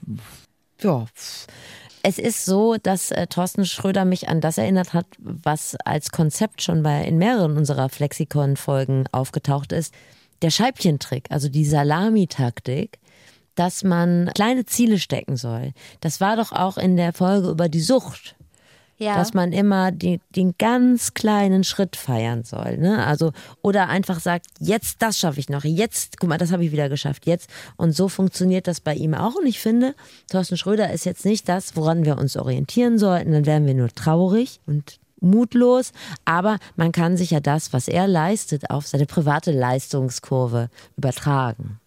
Ja. 0.81 1.05
Es 2.01 2.17
ist 2.17 2.45
so, 2.45 2.77
dass 2.81 3.11
äh, 3.11 3.27
Thorsten 3.27 3.65
Schröder 3.65 4.05
mich 4.05 4.29
an 4.29 4.39
das 4.39 4.57
erinnert 4.57 4.93
hat, 4.93 5.05
was 5.19 5.75
als 5.83 6.11
Konzept 6.11 6.61
schon 6.61 6.81
bei 6.81 7.03
in 7.03 7.17
mehreren 7.17 7.57
unserer 7.57 7.89
Flexikon-Folgen 7.89 9.05
aufgetaucht 9.11 9.73
ist. 9.73 9.93
Der 10.41 10.49
Scheibchentrick, 10.49 11.29
also 11.29 11.49
die 11.49 11.65
Salamitaktik, 11.65 12.99
dass 13.55 13.83
man 13.83 14.31
kleine 14.33 14.65
Ziele 14.65 14.97
stecken 14.97 15.35
soll. 15.35 15.73
Das 15.99 16.21
war 16.21 16.37
doch 16.37 16.53
auch 16.53 16.77
in 16.77 16.95
der 16.95 17.11
Folge 17.11 17.49
über 17.49 17.67
die 17.67 17.81
Sucht 17.81 18.37
Ja. 18.99 19.15
dass 19.15 19.33
man 19.33 19.53
immer 19.53 19.91
die, 19.91 20.19
den 20.35 20.55
ganz 20.57 21.13
kleinen 21.13 21.63
Schritt 21.63 21.95
feiern 21.95 22.43
soll. 22.43 22.77
Ne? 22.77 23.05
Also, 23.05 23.31
oder 23.61 23.87
einfach 23.87 24.19
sagt, 24.19 24.47
jetzt 24.59 25.01
das 25.01 25.17
schaffe 25.17 25.39
ich 25.39 25.49
noch, 25.49 25.63
jetzt, 25.63 26.19
guck 26.19 26.29
mal, 26.29 26.37
das 26.37 26.51
habe 26.51 26.65
ich 26.65 26.71
wieder 26.71 26.89
geschafft, 26.89 27.25
jetzt. 27.25 27.49
Und 27.77 27.93
so 27.93 28.09
funktioniert 28.09 28.67
das 28.67 28.81
bei 28.81 28.93
ihm 28.93 29.13
auch. 29.13 29.35
Und 29.35 29.45
ich 29.45 29.59
finde, 29.59 29.95
Thorsten 30.29 30.57
Schröder 30.57 30.91
ist 30.91 31.05
jetzt 31.05 31.25
nicht 31.25 31.47
das, 31.47 31.75
woran 31.75 32.03
wir 32.03 32.17
uns 32.17 32.35
orientieren 32.35 32.99
sollten. 32.99 33.31
Dann 33.31 33.45
wären 33.45 33.65
wir 33.65 33.73
nur 33.73 33.89
traurig 33.89 34.59
und 34.65 34.99
mutlos, 35.21 35.91
aber 36.25 36.57
man 36.75 36.91
kann 36.91 37.17
sich 37.17 37.31
ja 37.31 37.39
das, 37.39 37.73
was 37.73 37.87
er 37.87 38.07
leistet, 38.07 38.69
auf 38.69 38.87
seine 38.87 39.05
private 39.05 39.51
Leistungskurve 39.51 40.69
übertragen. 40.97 41.79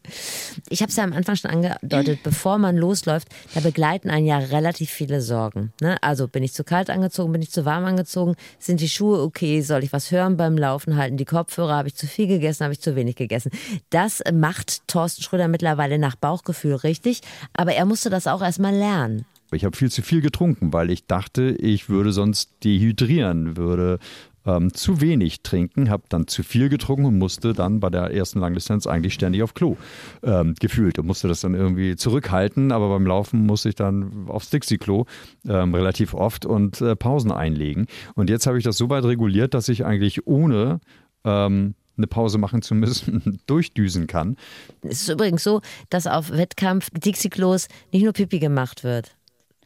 Ich 0.69 0.83
habe 0.83 0.91
es 0.91 0.97
ja 0.97 1.05
am 1.05 1.13
Anfang 1.13 1.37
schon 1.37 1.51
angedeutet, 1.51 2.21
bevor 2.25 2.59
man 2.59 2.77
losläuft, 2.77 3.29
da 3.55 3.61
begleiten 3.61 4.11
einen 4.11 4.27
ja 4.27 4.39
relativ 4.39 4.91
viele 4.91 5.21
Sorgen. 5.21 5.73
Ne? 5.81 5.97
Also 6.03 6.29
bin 6.29 6.43
ich 6.43 6.53
zu 6.53 6.65
kalt 6.65 6.91
angezogen, 6.91 7.33
bin 7.33 7.43
ich 7.43 7.51
zu 7.51 7.65
warm 7.65 7.85
angezogen, 7.85 8.35
sind 8.59 8.81
die 8.81 8.89
Schuhe 8.89 9.23
okay, 9.23 9.63
soll 9.63 9.85
ich 9.85 9.93
was 9.93 10.11
hören 10.11 10.37
beim 10.37 10.59
Laufen, 10.59 10.97
halten 10.97 11.17
die 11.17 11.25
Kopfhörer, 11.25 11.77
habe 11.77 11.89
ich 11.89 11.95
zu 11.95 12.07
viel 12.07 12.27
gegessen, 12.27 12.65
habe 12.65 12.75
ich 12.75 12.81
zu 12.81 12.97
wenig 12.97 13.17
gegessen. 13.17 13.51
Das 13.91 14.23
macht 14.33 14.87
Thorsten 14.89 15.23
Schröder 15.23 15.49
mittlerweile 15.49 15.99
nach 15.99 16.17
Bauchgefühl 16.17 16.75
richtig, 16.75 17.21
aber 17.53 17.75
er 17.75 17.85
musste 17.85 18.11
das 18.11 18.27
auch 18.27 18.43
erstmal 18.43 18.75
lernen. 18.75 19.25
Ich 19.53 19.65
habe 19.65 19.77
viel 19.77 19.91
zu 19.91 20.03
viel 20.03 20.21
getrunken, 20.21 20.73
weil 20.73 20.91
ich 20.91 21.07
dachte, 21.07 21.51
ich 21.53 21.89
würde 21.89 22.13
sonst 22.13 22.51
dehydrieren, 22.65 23.57
würde 23.57 23.99
ähm, 24.47 24.73
zu 24.75 25.01
wenig 25.01 25.43
trinken, 25.43 25.91
habe 25.91 26.05
dann 26.09 26.27
zu 26.27 26.43
viel 26.43 26.69
getrunken 26.69 27.07
und 27.07 27.19
musste 27.19 27.53
dann 27.53 27.81
bei 27.81 27.91
der 27.91 28.13
ersten 28.13 28.41
Langdistanz 28.41 28.87
eigentlich 28.87 29.15
ständig 29.15 29.43
auf 29.43 29.55
Klo 29.55 29.77
ähm, 30.23 30.55
gefühlt 30.59 30.99
und 30.99 31.07
musste 31.07 31.29
das 31.29 31.41
dann 31.41 31.55
irgendwie 31.55 31.97
zurückhalten, 31.97 32.73
aber 32.73 32.89
beim 32.89 33.07
Laufen 33.07 33.47
musste 33.47 33.69
ich 33.69 33.75
dann 33.75 34.27
aufs 34.29 34.51
Dixie-Klo 34.51 35.05
ähm, 35.49 35.75
relativ 35.75 36.15
oft 36.15 36.47
und 36.47 36.81
äh, 36.81 36.97
Pausen 36.97 37.31
einlegen. 37.31 37.87
Und 38.15 38.31
jetzt 38.31 38.47
habe 38.47 38.59
ich 38.59 38.65
das 38.65 38.77
so 38.77 38.91
weit 38.91 39.05
reguliert, 39.05 39.55
dass 39.55 39.69
ich 39.69 39.85
eigentlich 39.85 40.27
ohne 40.27 40.81
ähm, 41.25 41.75
eine 41.97 42.07
Pause 42.07 42.39
machen 42.39 42.63
zu 42.63 42.75
müssen, 42.75 43.41
durchdüsen 43.47 44.07
kann. 44.07 44.37
Es 44.83 45.03
ist 45.03 45.09
übrigens 45.09 45.45
so, 45.45 45.61
dass 45.91 46.07
auf 46.07 46.31
Wettkampf 46.31 46.91
Dixie-Klos 46.91 47.69
nicht 47.93 48.03
nur 48.03 48.13
Pipi 48.13 48.39
gemacht 48.39 48.83
wird. 48.83 49.15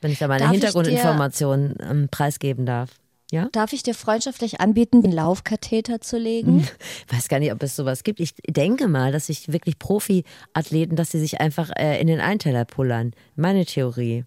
Wenn 0.06 0.12
ich 0.12 0.20
da 0.20 0.28
meine 0.28 0.44
Darf 0.44 0.52
ich 0.52 0.60
Hintergrundinformationen 0.60 1.74
ähm, 1.82 2.08
preisgeben 2.08 2.64
darf. 2.64 2.90
Ja? 3.32 3.48
Darf 3.50 3.72
ich 3.72 3.82
dir 3.82 3.92
freundschaftlich 3.92 4.60
anbieten, 4.60 5.02
den 5.02 5.10
Laufkatheter 5.10 6.00
zu 6.00 6.16
legen? 6.16 6.68
weiß 7.08 7.26
gar 7.26 7.40
nicht, 7.40 7.50
ob 7.50 7.60
es 7.64 7.74
sowas 7.74 8.04
gibt. 8.04 8.20
Ich 8.20 8.34
denke 8.48 8.86
mal, 8.86 9.10
dass 9.10 9.26
sich 9.26 9.52
wirklich 9.52 9.80
Profi-Athleten, 9.80 10.94
dass 10.94 11.10
sie 11.10 11.18
sich 11.18 11.40
einfach 11.40 11.70
äh, 11.76 12.00
in 12.00 12.06
den 12.06 12.20
Einteller 12.20 12.64
pullern. 12.64 13.14
Meine 13.34 13.66
Theorie. 13.66 14.26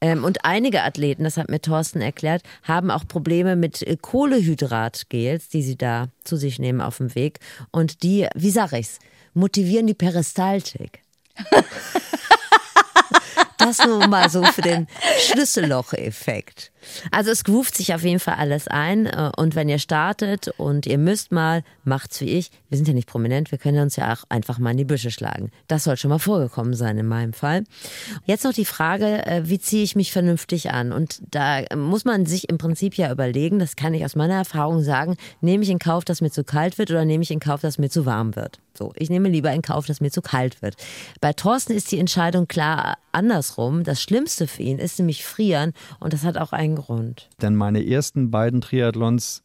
Ähm, 0.00 0.22
und 0.22 0.44
einige 0.44 0.84
Athleten, 0.84 1.24
das 1.24 1.36
hat 1.36 1.50
mir 1.50 1.60
Thorsten 1.60 2.00
erklärt, 2.00 2.42
haben 2.62 2.92
auch 2.92 3.04
Probleme 3.08 3.56
mit 3.56 3.82
äh, 3.82 3.96
Kohlehydratgels, 4.00 5.48
die 5.48 5.62
sie 5.62 5.76
da 5.76 6.06
zu 6.22 6.36
sich 6.36 6.60
nehmen 6.60 6.80
auf 6.80 6.98
dem 6.98 7.16
Weg. 7.16 7.40
Und 7.72 8.04
die, 8.04 8.28
wie 8.36 8.50
sag 8.50 8.72
ich's, 8.74 9.00
motivieren 9.34 9.88
die 9.88 9.94
Peristaltik. 9.94 11.02
Das 13.60 13.84
nur 13.86 14.06
mal 14.08 14.30
so 14.30 14.42
für 14.42 14.62
den 14.62 14.86
Schlüsselloch-Effekt. 15.18 16.72
Also 17.10 17.30
es 17.30 17.44
groovt 17.44 17.76
sich 17.76 17.94
auf 17.94 18.02
jeden 18.02 18.20
Fall 18.20 18.34
alles 18.34 18.68
ein 18.68 19.04
äh, 19.04 19.30
und 19.36 19.54
wenn 19.54 19.68
ihr 19.68 19.78
startet 19.78 20.48
und 20.56 20.86
ihr 20.86 20.96
müsst 20.96 21.30
mal, 21.30 21.62
macht's 21.84 22.20
wie 22.22 22.30
ich. 22.30 22.50
Wir 22.70 22.78
sind 22.78 22.88
ja 22.88 22.94
nicht 22.94 23.08
prominent, 23.08 23.50
wir 23.50 23.58
können 23.58 23.82
uns 23.82 23.96
ja 23.96 24.14
auch 24.14 24.24
einfach 24.30 24.58
mal 24.58 24.70
in 24.70 24.78
die 24.78 24.84
Büsche 24.84 25.10
schlagen. 25.10 25.50
Das 25.68 25.84
soll 25.84 25.98
schon 25.98 26.08
mal 26.08 26.18
vorgekommen 26.18 26.72
sein 26.74 26.96
in 26.96 27.06
meinem 27.06 27.34
Fall. 27.34 27.64
Jetzt 28.24 28.44
noch 28.44 28.54
die 28.54 28.64
Frage, 28.64 29.26
äh, 29.26 29.42
wie 29.44 29.58
ziehe 29.58 29.82
ich 29.82 29.94
mich 29.94 30.10
vernünftig 30.10 30.70
an? 30.70 30.92
Und 30.92 31.20
da 31.30 31.62
muss 31.76 32.06
man 32.06 32.24
sich 32.24 32.48
im 32.48 32.56
Prinzip 32.56 32.94
ja 32.94 33.12
überlegen, 33.12 33.58
das 33.58 33.76
kann 33.76 33.92
ich 33.92 34.04
aus 34.04 34.16
meiner 34.16 34.36
Erfahrung 34.36 34.82
sagen, 34.82 35.16
nehme 35.42 35.64
ich 35.64 35.70
in 35.70 35.78
Kauf, 35.78 36.06
dass 36.06 36.22
mir 36.22 36.30
zu 36.30 36.44
kalt 36.44 36.78
wird 36.78 36.90
oder 36.90 37.04
nehme 37.04 37.22
ich 37.22 37.30
in 37.30 37.40
Kauf, 37.40 37.60
dass 37.60 37.76
mir 37.76 37.90
zu 37.90 38.06
warm 38.06 38.36
wird? 38.36 38.58
So, 38.80 38.94
ich 38.96 39.10
nehme 39.10 39.28
lieber 39.28 39.52
in 39.52 39.60
Kauf, 39.60 39.84
dass 39.84 40.00
mir 40.00 40.10
zu 40.10 40.22
kalt 40.22 40.62
wird. 40.62 40.74
Bei 41.20 41.34
Thorsten 41.34 41.74
ist 41.74 41.92
die 41.92 41.98
Entscheidung 41.98 42.48
klar 42.48 42.96
andersrum. 43.12 43.84
Das 43.84 44.00
Schlimmste 44.00 44.46
für 44.46 44.62
ihn 44.62 44.78
ist 44.78 44.98
nämlich 44.98 45.22
frieren 45.22 45.74
und 45.98 46.14
das 46.14 46.24
hat 46.24 46.38
auch 46.38 46.52
einen 46.52 46.76
Grund. 46.76 47.28
Denn 47.42 47.54
meine 47.56 47.86
ersten 47.86 48.30
beiden 48.30 48.62
Triathlons, 48.62 49.42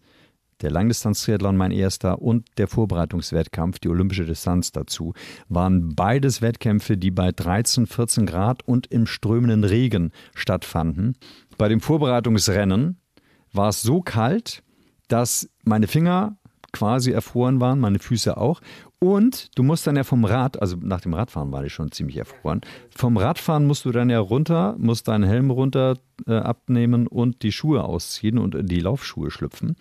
der 0.61 0.71
Langdistanz-Triathlon 0.71 1.57
mein 1.57 1.71
erster 1.71 2.21
und 2.21 2.47
der 2.57 2.69
Vorbereitungswettkampf, 2.69 3.79
die 3.79 3.89
olympische 3.89 4.23
Distanz 4.23 4.71
dazu, 4.71 5.13
waren 5.49 5.93
beides 5.95 6.41
Wettkämpfe, 6.41 6.95
die 6.95 7.11
bei 7.11 7.33
13, 7.33 7.87
14 7.87 8.25
Grad 8.25 8.65
und 8.65 8.87
im 8.87 9.05
strömenden 9.05 9.65
Regen 9.65 10.13
stattfanden. 10.33 11.17
Bei 11.57 11.67
dem 11.67 11.81
Vorbereitungsrennen 11.81 13.01
war 13.51 13.67
es 13.67 13.81
so 13.81 13.99
kalt, 14.01 14.63
dass 15.09 15.49
meine 15.65 15.87
Finger 15.87 16.37
quasi 16.75 17.11
erfroren 17.11 17.61
waren, 17.61 17.79
meine 17.79 17.99
Füße 17.99 18.35
auch. 18.35 18.59
Und 18.99 19.57
du 19.57 19.63
musst 19.63 19.85
dann 19.85 19.95
ja 19.95 20.03
vom 20.03 20.25
Rad, 20.25 20.61
also 20.61 20.77
nach 20.79 21.01
dem 21.01 21.13
Radfahren 21.13 21.51
war 21.51 21.63
ich 21.65 21.73
schon 21.73 21.91
ziemlich 21.91 22.17
erfroren, 22.17 22.61
vom 22.95 23.17
Radfahren 23.17 23.65
musst 23.65 23.85
du 23.85 23.91
dann 23.91 24.09
ja 24.09 24.19
runter, 24.19 24.75
musst 24.77 25.07
deinen 25.07 25.23
Helm 25.23 25.51
runter 25.51 25.95
äh, 26.27 26.33
abnehmen 26.33 27.07
und 27.07 27.43
die 27.43 27.51
Schuhe 27.51 27.83
ausziehen 27.83 28.37
und 28.37 28.55
in 28.55 28.67
die 28.67 28.79
Laufschuhe 28.79 29.31
schlüpfen. 29.31 29.75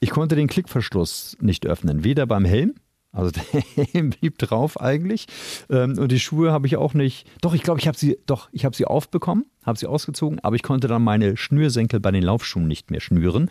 Ich 0.00 0.10
konnte 0.10 0.36
den 0.36 0.48
Klickverschluss 0.48 1.36
nicht 1.40 1.66
öffnen, 1.66 2.04
weder 2.04 2.26
beim 2.26 2.44
Helm, 2.44 2.74
also 3.12 3.30
der 3.76 3.86
Helm 3.86 4.10
blieb 4.10 4.38
drauf 4.38 4.80
eigentlich. 4.80 5.26
Ähm, 5.70 5.98
und 5.98 6.12
die 6.12 6.20
Schuhe 6.20 6.52
habe 6.52 6.66
ich 6.66 6.76
auch 6.76 6.94
nicht. 6.94 7.26
Doch, 7.40 7.54
ich 7.54 7.62
glaube, 7.62 7.80
ich 7.80 7.88
habe 7.88 7.96
sie, 7.96 8.18
doch, 8.26 8.48
ich 8.52 8.64
habe 8.64 8.76
sie 8.76 8.84
aufbekommen, 8.84 9.46
habe 9.64 9.78
sie 9.78 9.86
ausgezogen, 9.86 10.40
aber 10.40 10.56
ich 10.56 10.62
konnte 10.62 10.88
dann 10.88 11.02
meine 11.02 11.36
Schnürsenkel 11.36 12.00
bei 12.00 12.10
den 12.10 12.22
Laufschuhen 12.22 12.68
nicht 12.68 12.90
mehr 12.90 13.00
schnüren. 13.00 13.50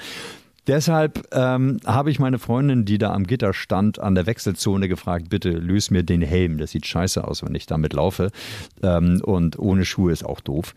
Deshalb 0.68 1.28
ähm, 1.32 1.78
habe 1.86 2.12
ich 2.12 2.20
meine 2.20 2.40
Freundin, 2.40 2.84
die 2.84 2.98
da 2.98 3.14
am 3.14 3.26
Gitter 3.26 3.54
stand, 3.54 4.00
an 4.00 4.16
der 4.16 4.26
Wechselzone 4.26 4.90
gefragt, 4.90 5.30
bitte 5.30 5.50
löse 5.52 5.94
mir 5.94 6.04
den 6.04 6.22
Helm. 6.22 6.58
Das 6.58 6.72
sieht 6.72 6.86
scheiße 6.86 7.26
aus, 7.26 7.42
wenn 7.44 7.56
ich 7.56 7.66
damit 7.66 7.94
laufe. 7.94 8.32
Ähm, 8.84 9.22
und 9.24 9.58
ohne 9.58 9.86
Schuhe 9.86 10.12
ist 10.12 10.26
auch 10.26 10.42
doof. 10.42 10.74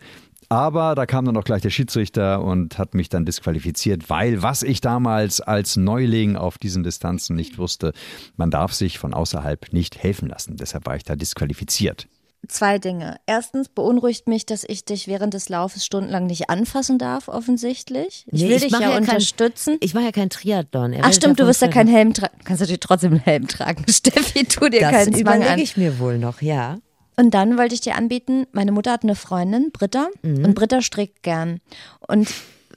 Aber 0.47 0.95
da 0.95 1.05
kam 1.05 1.23
dann 1.23 1.37
auch 1.37 1.45
gleich 1.45 1.61
der 1.61 1.69
Schiedsrichter 1.69 2.43
und 2.43 2.77
hat 2.77 2.93
mich 2.93 3.07
dann 3.07 3.25
disqualifiziert, 3.25 4.09
weil 4.09 4.43
was 4.43 4.63
ich 4.63 4.81
damals 4.81 5.39
als 5.39 5.77
Neuling 5.77 6.35
auf 6.35 6.57
diesen 6.57 6.83
Distanzen 6.83 7.37
nicht 7.37 7.57
wusste, 7.57 7.93
man 8.35 8.51
darf 8.51 8.73
sich 8.73 8.99
von 8.99 9.13
außerhalb 9.13 9.71
nicht 9.71 9.97
helfen 9.97 10.27
lassen. 10.27 10.57
Deshalb 10.57 10.85
war 10.87 10.97
ich 10.97 11.03
da 11.03 11.15
disqualifiziert. 11.15 12.09
Zwei 12.47 12.79
Dinge. 12.79 13.17
Erstens 13.27 13.69
beunruhigt 13.69 14.27
mich, 14.27 14.45
dass 14.47 14.63
ich 14.67 14.83
dich 14.83 15.07
während 15.07 15.33
des 15.35 15.47
Laufes 15.49 15.85
stundenlang 15.85 16.25
nicht 16.25 16.49
anfassen 16.49 16.97
darf, 16.97 17.27
offensichtlich. 17.27 18.25
Ich 18.31 18.41
Nee, 18.41 18.49
will 18.49 18.55
ich 18.57 18.63
dich 18.63 18.71
ja, 18.71 18.79
ja 18.81 18.89
kein- 18.89 18.97
unterstützen. 19.03 19.77
Ich 19.79 19.93
mache 19.93 20.05
ja 20.05 20.11
kein 20.11 20.29
Triathlon. 20.29 20.93
Er 20.93 21.05
Ach 21.05 21.13
stimmt, 21.13 21.39
du 21.39 21.45
wirst 21.45 21.61
ja 21.61 21.67
keinen 21.67 21.87
Helm 21.89 22.13
tragen. 22.13 22.37
Kannst 22.43 22.61
natürlich 22.61 22.79
trotzdem 22.79 23.11
einen 23.11 23.21
Helm 23.21 23.47
tragen. 23.47 23.85
Steffi, 23.89 24.45
tu 24.45 24.69
dir 24.69 24.81
Das 24.81 24.91
keinen 24.91 25.13
Zwang 25.13 25.21
überlege 25.21 25.49
an. 25.51 25.59
ich 25.59 25.77
mir 25.77 25.99
wohl 25.99 26.17
noch, 26.17 26.41
ja. 26.41 26.77
Und 27.15 27.33
dann 27.33 27.57
wollte 27.57 27.75
ich 27.75 27.81
dir 27.81 27.95
anbieten, 27.95 28.47
meine 28.53 28.71
Mutter 28.71 28.91
hat 28.91 29.03
eine 29.03 29.15
Freundin, 29.15 29.71
Britta, 29.71 30.07
Mhm. 30.23 30.43
und 30.45 30.55
Britta 30.55 30.81
strickt 30.81 31.21
gern. 31.23 31.59
Und 32.07 32.27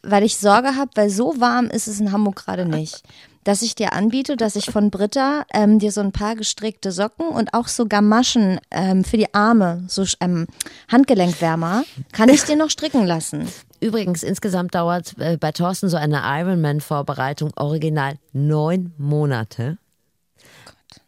weil 0.03 0.23
ich 0.25 0.37
Sorge 0.37 0.77
habe, 0.77 0.91
weil 0.97 1.09
so 1.09 1.41
warm 1.41 1.67
ist 1.71 1.89
es 1.89 1.99
in 2.01 2.13
Hamburg 2.13 2.37
gerade 2.37 2.67
nicht, 2.67 3.03
dass 3.45 3.63
ich 3.63 3.75
dir 3.75 3.93
anbiete, 3.93 4.37
dass 4.37 4.57
ich 4.57 4.67
von 4.67 4.91
Britta 4.91 5.45
ähm, 5.53 5.79
dir 5.79 5.93
so 5.93 6.01
ein 6.01 6.13
paar 6.13 6.35
gestrickte 6.35 6.91
Socken 6.93 7.29
und 7.29 7.55
auch 7.55 7.69
so 7.69 7.87
Gamaschen 7.87 8.59
ähm, 8.71 9.05
für 9.05 9.17
die 9.17 9.33
Arme, 9.33 9.85
so 9.89 10.05
ähm, 10.21 10.47
Handgelenkwärmer, 10.91 11.85
kann 12.13 12.29
ich 12.29 12.43
dir 12.45 12.57
noch 12.57 12.71
stricken 12.71 13.05
lassen. 13.05 13.47
Übrigens, 13.81 14.23
insgesamt 14.23 14.75
dauert 14.75 15.15
äh, 15.19 15.37
bei 15.37 15.53
Thorsten 15.53 15.89
so 15.89 15.97
eine 15.97 16.23
Ironman-Vorbereitung 16.25 17.53
original 17.57 18.15
neun 18.33 18.93
Monate. 18.97 19.79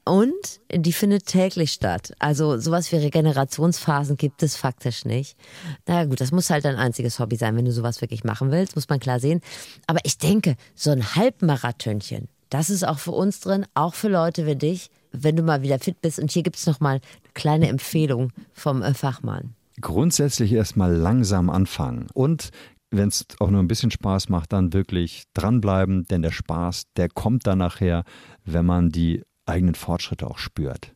Und 0.08 0.60
die 0.72 0.92
findet 0.92 1.26
täglich 1.26 1.72
statt. 1.72 2.12
Also 2.20 2.58
sowas 2.58 2.92
wie 2.92 2.96
Regenerationsphasen 2.96 4.16
gibt 4.16 4.44
es 4.44 4.54
faktisch 4.54 5.04
nicht. 5.04 5.36
Na 5.84 6.04
gut, 6.04 6.20
das 6.20 6.30
muss 6.30 6.48
halt 6.48 6.64
dein 6.64 6.76
einziges 6.76 7.18
Hobby 7.18 7.34
sein, 7.34 7.56
wenn 7.56 7.64
du 7.64 7.72
sowas 7.72 8.00
wirklich 8.00 8.22
machen 8.22 8.52
willst, 8.52 8.76
muss 8.76 8.88
man 8.88 9.00
klar 9.00 9.18
sehen. 9.18 9.40
Aber 9.88 9.98
ich 10.04 10.16
denke, 10.16 10.54
so 10.76 10.92
ein 10.92 11.16
Halbmarathönchen, 11.16 12.28
das 12.50 12.70
ist 12.70 12.86
auch 12.86 13.00
für 13.00 13.10
uns 13.10 13.40
drin, 13.40 13.66
auch 13.74 13.94
für 13.94 14.08
Leute 14.08 14.46
wie 14.46 14.54
dich, 14.54 14.90
wenn 15.10 15.34
du 15.34 15.42
mal 15.42 15.62
wieder 15.62 15.80
fit 15.80 16.00
bist. 16.00 16.20
Und 16.20 16.30
hier 16.30 16.44
gibt 16.44 16.56
es 16.56 16.66
nochmal 16.66 16.92
eine 16.92 17.32
kleine 17.34 17.66
Empfehlung 17.66 18.32
vom 18.52 18.82
äh, 18.82 18.94
Fachmann. 18.94 19.56
Grundsätzlich 19.80 20.52
erstmal 20.52 20.94
langsam 20.94 21.50
anfangen 21.50 22.06
und 22.14 22.50
wenn 22.92 23.08
es 23.08 23.26
auch 23.40 23.50
nur 23.50 23.60
ein 23.60 23.68
bisschen 23.68 23.90
Spaß 23.90 24.28
macht, 24.28 24.52
dann 24.52 24.72
wirklich 24.72 25.24
dranbleiben, 25.34 26.04
denn 26.04 26.22
der 26.22 26.30
Spaß, 26.30 26.84
der 26.96 27.08
kommt 27.08 27.46
dann 27.46 27.58
nachher, 27.58 28.04
wenn 28.44 28.64
man 28.64 28.90
die 28.90 29.22
eigenen 29.46 29.74
Fortschritte 29.74 30.26
auch 30.26 30.38
spürt. 30.38 30.92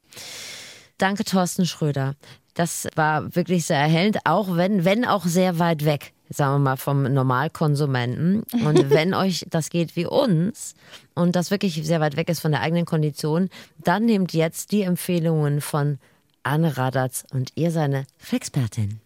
Danke, 0.98 1.24
Thorsten 1.24 1.66
Schröder. 1.66 2.14
Das 2.54 2.88
war 2.94 3.34
wirklich 3.34 3.64
sehr 3.64 3.78
erhellend, 3.78 4.18
auch 4.24 4.56
wenn, 4.56 4.84
wenn 4.84 5.04
auch 5.04 5.24
sehr 5.24 5.58
weit 5.58 5.84
weg, 5.84 6.12
sagen 6.28 6.56
wir 6.56 6.58
mal, 6.58 6.76
vom 6.76 7.04
Normalkonsumenten. 7.04 8.42
Und 8.64 8.90
wenn 8.90 9.14
euch 9.14 9.46
das 9.48 9.70
geht 9.70 9.96
wie 9.96 10.06
uns 10.06 10.74
und 11.14 11.36
das 11.36 11.50
wirklich 11.50 11.80
sehr 11.86 12.00
weit 12.00 12.16
weg 12.16 12.28
ist 12.28 12.40
von 12.40 12.50
der 12.50 12.60
eigenen 12.60 12.84
Kondition, 12.84 13.48
dann 13.78 14.04
nehmt 14.04 14.32
jetzt 14.34 14.72
die 14.72 14.82
Empfehlungen 14.82 15.60
von 15.60 15.98
Anne 16.42 16.76
Radatz 16.76 17.24
und 17.32 17.52
ihr 17.54 17.70
seine 17.70 18.04
Flexpertin. 18.18 19.00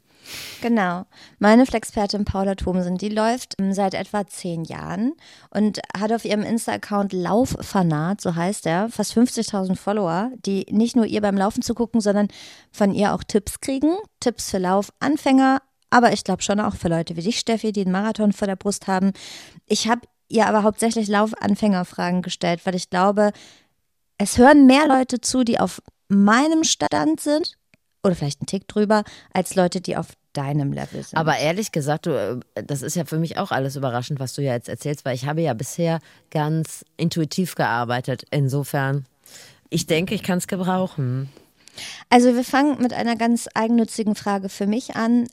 Genau. 0.60 1.04
Meine 1.38 1.66
Flexpertin 1.66 2.24
Paula 2.24 2.54
Thomsen, 2.54 2.96
die 2.96 3.08
läuft 3.08 3.54
ähm, 3.58 3.72
seit 3.72 3.94
etwa 3.94 4.26
zehn 4.26 4.64
Jahren 4.64 5.12
und 5.50 5.80
hat 5.96 6.12
auf 6.12 6.24
ihrem 6.24 6.42
Insta-Account 6.42 7.12
Lauffanat, 7.12 8.20
so 8.20 8.34
heißt 8.34 8.66
er, 8.66 8.88
fast 8.88 9.16
50.000 9.16 9.76
Follower, 9.76 10.30
die 10.44 10.66
nicht 10.70 10.96
nur 10.96 11.06
ihr 11.06 11.20
beim 11.20 11.36
Laufen 11.36 11.62
zu 11.62 11.74
gucken, 11.74 12.00
sondern 12.00 12.28
von 12.72 12.94
ihr 12.94 13.14
auch 13.14 13.24
Tipps 13.24 13.60
kriegen. 13.60 13.96
Tipps 14.20 14.50
für 14.50 14.58
Laufanfänger, 14.58 15.60
aber 15.90 16.12
ich 16.12 16.24
glaube 16.24 16.42
schon 16.42 16.60
auch 16.60 16.74
für 16.74 16.88
Leute 16.88 17.16
wie 17.16 17.22
dich, 17.22 17.38
Steffi, 17.38 17.72
die 17.72 17.82
einen 17.82 17.92
Marathon 17.92 18.32
vor 18.32 18.46
der 18.46 18.56
Brust 18.56 18.86
haben. 18.86 19.12
Ich 19.66 19.88
habe 19.88 20.02
ihr 20.28 20.46
aber 20.46 20.62
hauptsächlich 20.62 21.08
Laufanfängerfragen 21.08 22.22
gestellt, 22.22 22.60
weil 22.64 22.74
ich 22.74 22.90
glaube, 22.90 23.32
es 24.18 24.38
hören 24.38 24.66
mehr 24.66 24.88
Leute 24.88 25.20
zu, 25.20 25.44
die 25.44 25.60
auf 25.60 25.82
meinem 26.08 26.64
Stand 26.64 27.20
sind 27.20 27.56
oder 28.04 28.14
vielleicht 28.14 28.40
einen 28.40 28.46
Tick 28.46 28.68
drüber, 28.68 29.04
als 29.32 29.54
Leute, 29.54 29.80
die 29.80 29.96
auf 29.96 30.08
deinem 30.34 30.72
Level 30.72 31.02
sind. 31.02 31.16
Aber 31.16 31.38
ehrlich 31.38 31.72
gesagt, 31.72 32.06
du, 32.06 32.42
äh, 32.54 32.62
das 32.64 32.82
ist 32.82 32.96
ja 32.96 33.04
für 33.04 33.18
mich 33.18 33.38
auch 33.38 33.50
alles 33.50 33.76
überraschend, 33.76 34.20
was 34.20 34.34
du 34.34 34.42
ja 34.42 34.52
jetzt 34.52 34.68
erzählst, 34.68 35.04
weil 35.04 35.14
ich 35.14 35.26
habe 35.26 35.40
ja 35.40 35.54
bisher 35.54 36.00
ganz 36.30 36.84
intuitiv 36.96 37.54
gearbeitet. 37.54 38.24
Insofern, 38.30 39.06
ich 39.70 39.86
denke, 39.86 40.14
ich 40.14 40.22
kann 40.22 40.38
es 40.38 40.46
gebrauchen. 40.46 41.30
Also 42.10 42.34
wir 42.34 42.44
fangen 42.44 42.80
mit 42.80 42.92
einer 42.92 43.16
ganz 43.16 43.48
eigennützigen 43.54 44.14
Frage 44.14 44.48
für 44.48 44.66
mich 44.66 44.94
an 44.94 45.26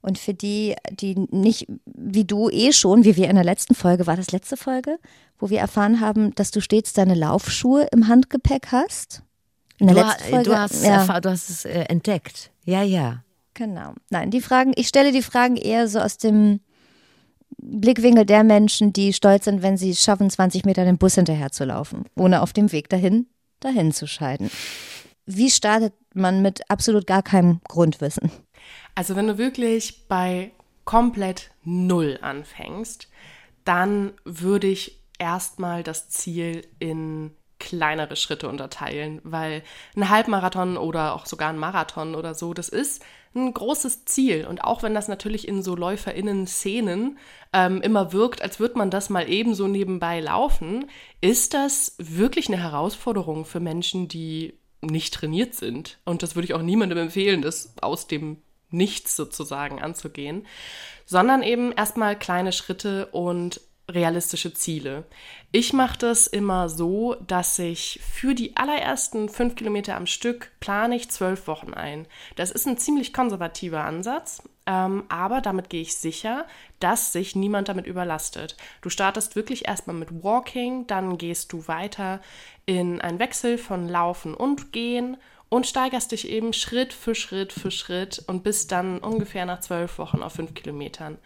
und 0.00 0.18
für 0.18 0.34
die, 0.34 0.76
die 0.90 1.16
nicht 1.30 1.66
wie 1.86 2.24
du 2.24 2.50
eh 2.50 2.72
schon, 2.72 3.04
wie 3.04 3.16
wir 3.16 3.28
in 3.28 3.34
der 3.34 3.44
letzten 3.44 3.74
Folge, 3.74 4.06
war 4.06 4.16
das 4.16 4.30
letzte 4.30 4.56
Folge, 4.56 4.98
wo 5.38 5.50
wir 5.50 5.58
erfahren 5.58 6.00
haben, 6.00 6.34
dass 6.34 6.50
du 6.50 6.60
stets 6.60 6.92
deine 6.92 7.14
Laufschuhe 7.14 7.88
im 7.92 8.06
Handgepäck 8.06 8.68
hast. 8.70 9.22
In 9.78 9.86
der 9.86 9.96
Du, 9.96 10.02
letzten 10.02 10.24
Folge. 10.30 10.50
du, 10.50 10.58
hast, 10.58 10.84
ja, 10.84 10.96
erfahr- 11.02 11.20
du 11.20 11.30
hast 11.30 11.48
es 11.50 11.64
äh, 11.64 11.84
entdeckt. 11.88 12.50
Ja, 12.64 12.82
ja. 12.82 13.22
genau. 13.54 13.94
Nein, 14.10 14.30
die 14.30 14.40
Fragen, 14.40 14.72
ich 14.76 14.88
stelle 14.88 15.12
die 15.12 15.22
Fragen 15.22 15.56
eher 15.56 15.88
so 15.88 16.00
aus 16.00 16.18
dem 16.18 16.60
Blickwinkel 17.60 18.24
der 18.24 18.44
Menschen, 18.44 18.92
die 18.92 19.12
stolz 19.12 19.44
sind, 19.46 19.62
wenn 19.62 19.76
sie 19.76 19.90
es 19.90 20.02
schaffen, 20.02 20.30
20 20.30 20.64
Meter 20.64 20.84
den 20.84 20.98
Bus 20.98 21.14
hinterher 21.16 21.50
zu 21.50 21.64
laufen, 21.64 22.04
ohne 22.16 22.42
auf 22.42 22.52
dem 22.52 22.70
Weg 22.72 22.88
dahin 22.88 23.26
dahin 23.60 23.90
zu 23.92 24.06
scheiden. 24.06 24.50
Wie 25.26 25.50
startet 25.50 25.92
man 26.14 26.42
mit 26.42 26.60
absolut 26.70 27.06
gar 27.08 27.22
keinem 27.24 27.60
Grundwissen? 27.68 28.30
Also 28.94 29.16
wenn 29.16 29.26
du 29.26 29.36
wirklich 29.38 30.06
bei 30.06 30.52
komplett 30.84 31.50
Null 31.64 32.18
anfängst, 32.22 33.08
dann 33.64 34.12
würde 34.24 34.68
ich 34.68 35.00
erstmal 35.18 35.82
das 35.82 36.08
Ziel 36.08 36.66
in 36.78 37.32
kleinere 37.58 38.16
Schritte 38.16 38.48
unterteilen, 38.48 39.20
weil 39.24 39.62
ein 39.96 40.08
Halbmarathon 40.08 40.76
oder 40.76 41.14
auch 41.14 41.26
sogar 41.26 41.50
ein 41.50 41.58
Marathon 41.58 42.14
oder 42.14 42.34
so, 42.34 42.54
das 42.54 42.68
ist 42.68 43.02
ein 43.34 43.52
großes 43.52 44.04
Ziel. 44.04 44.46
Und 44.46 44.64
auch 44.64 44.82
wenn 44.82 44.94
das 44.94 45.08
natürlich 45.08 45.46
in 45.46 45.62
so 45.62 45.74
LäuferInnen-Szenen 45.76 47.18
ähm, 47.52 47.82
immer 47.82 48.12
wirkt, 48.12 48.42
als 48.42 48.60
würde 48.60 48.78
man 48.78 48.90
das 48.90 49.10
mal 49.10 49.28
ebenso 49.28 49.68
nebenbei 49.68 50.20
laufen, 50.20 50.86
ist 51.20 51.54
das 51.54 51.94
wirklich 51.98 52.48
eine 52.48 52.62
Herausforderung 52.62 53.44
für 53.44 53.60
Menschen, 53.60 54.08
die 54.08 54.54
nicht 54.80 55.14
trainiert 55.14 55.54
sind. 55.54 55.98
Und 56.04 56.22
das 56.22 56.36
würde 56.36 56.46
ich 56.46 56.54
auch 56.54 56.62
niemandem 56.62 56.98
empfehlen, 56.98 57.42
das 57.42 57.74
aus 57.80 58.06
dem 58.06 58.38
Nichts 58.70 59.16
sozusagen 59.16 59.80
anzugehen, 59.80 60.46
sondern 61.06 61.42
eben 61.42 61.72
erstmal 61.72 62.18
kleine 62.18 62.52
Schritte 62.52 63.06
und 63.06 63.62
realistische 63.90 64.52
Ziele. 64.52 65.04
Ich 65.50 65.72
mache 65.72 65.98
das 65.98 66.26
immer 66.26 66.68
so, 66.68 67.14
dass 67.26 67.58
ich 67.58 68.00
für 68.02 68.34
die 68.34 68.56
allerersten 68.56 69.28
fünf 69.28 69.56
Kilometer 69.56 69.96
am 69.96 70.06
Stück 70.06 70.50
plane 70.60 70.94
ich 70.94 71.10
zwölf 71.10 71.46
Wochen 71.46 71.72
ein. 71.72 72.06
Das 72.36 72.50
ist 72.50 72.66
ein 72.66 72.76
ziemlich 72.76 73.14
konservativer 73.14 73.84
Ansatz, 73.84 74.42
ähm, 74.66 75.04
aber 75.08 75.40
damit 75.40 75.70
gehe 75.70 75.80
ich 75.80 75.96
sicher, 75.96 76.46
dass 76.80 77.12
sich 77.12 77.34
niemand 77.34 77.68
damit 77.68 77.86
überlastet. 77.86 78.56
Du 78.82 78.90
startest 78.90 79.36
wirklich 79.36 79.66
erstmal 79.66 79.96
mit 79.96 80.22
Walking, 80.22 80.86
dann 80.86 81.16
gehst 81.16 81.52
du 81.52 81.66
weiter 81.66 82.20
in 82.66 83.00
einen 83.00 83.18
Wechsel 83.18 83.56
von 83.56 83.88
Laufen 83.88 84.34
und 84.34 84.72
Gehen 84.72 85.16
und 85.48 85.66
steigerst 85.66 86.12
dich 86.12 86.28
eben 86.28 86.52
Schritt 86.52 86.92
für 86.92 87.14
Schritt 87.14 87.54
für 87.54 87.70
Schritt 87.70 88.22
und 88.26 88.42
bist 88.42 88.70
dann 88.70 88.98
ungefähr 88.98 89.46
nach 89.46 89.60
zwölf 89.60 89.96
Wochen 89.96 90.22
auf 90.22 90.34
fünf 90.34 90.52
Kilometern. 90.52 91.16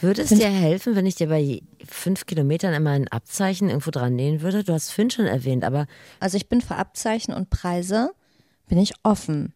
Würde 0.00 0.22
es 0.22 0.28
dir 0.28 0.48
helfen, 0.48 0.94
wenn 0.94 1.06
ich 1.06 1.14
dir 1.14 1.28
bei 1.28 1.62
fünf 1.88 2.26
Kilometern 2.26 2.74
immer 2.74 2.90
ein 2.90 3.08
Abzeichen 3.08 3.68
irgendwo 3.68 3.90
dran 3.90 4.14
nähen 4.14 4.42
würde? 4.42 4.64
Du 4.64 4.72
hast 4.72 4.90
Finn 4.90 5.10
schon 5.10 5.26
erwähnt, 5.26 5.64
aber 5.64 5.86
Also 6.20 6.36
ich 6.36 6.48
bin 6.48 6.60
für 6.60 6.76
Abzeichen 6.76 7.32
und 7.32 7.50
Preise, 7.50 8.10
bin 8.68 8.78
ich 8.78 8.92
offen. 9.02 9.54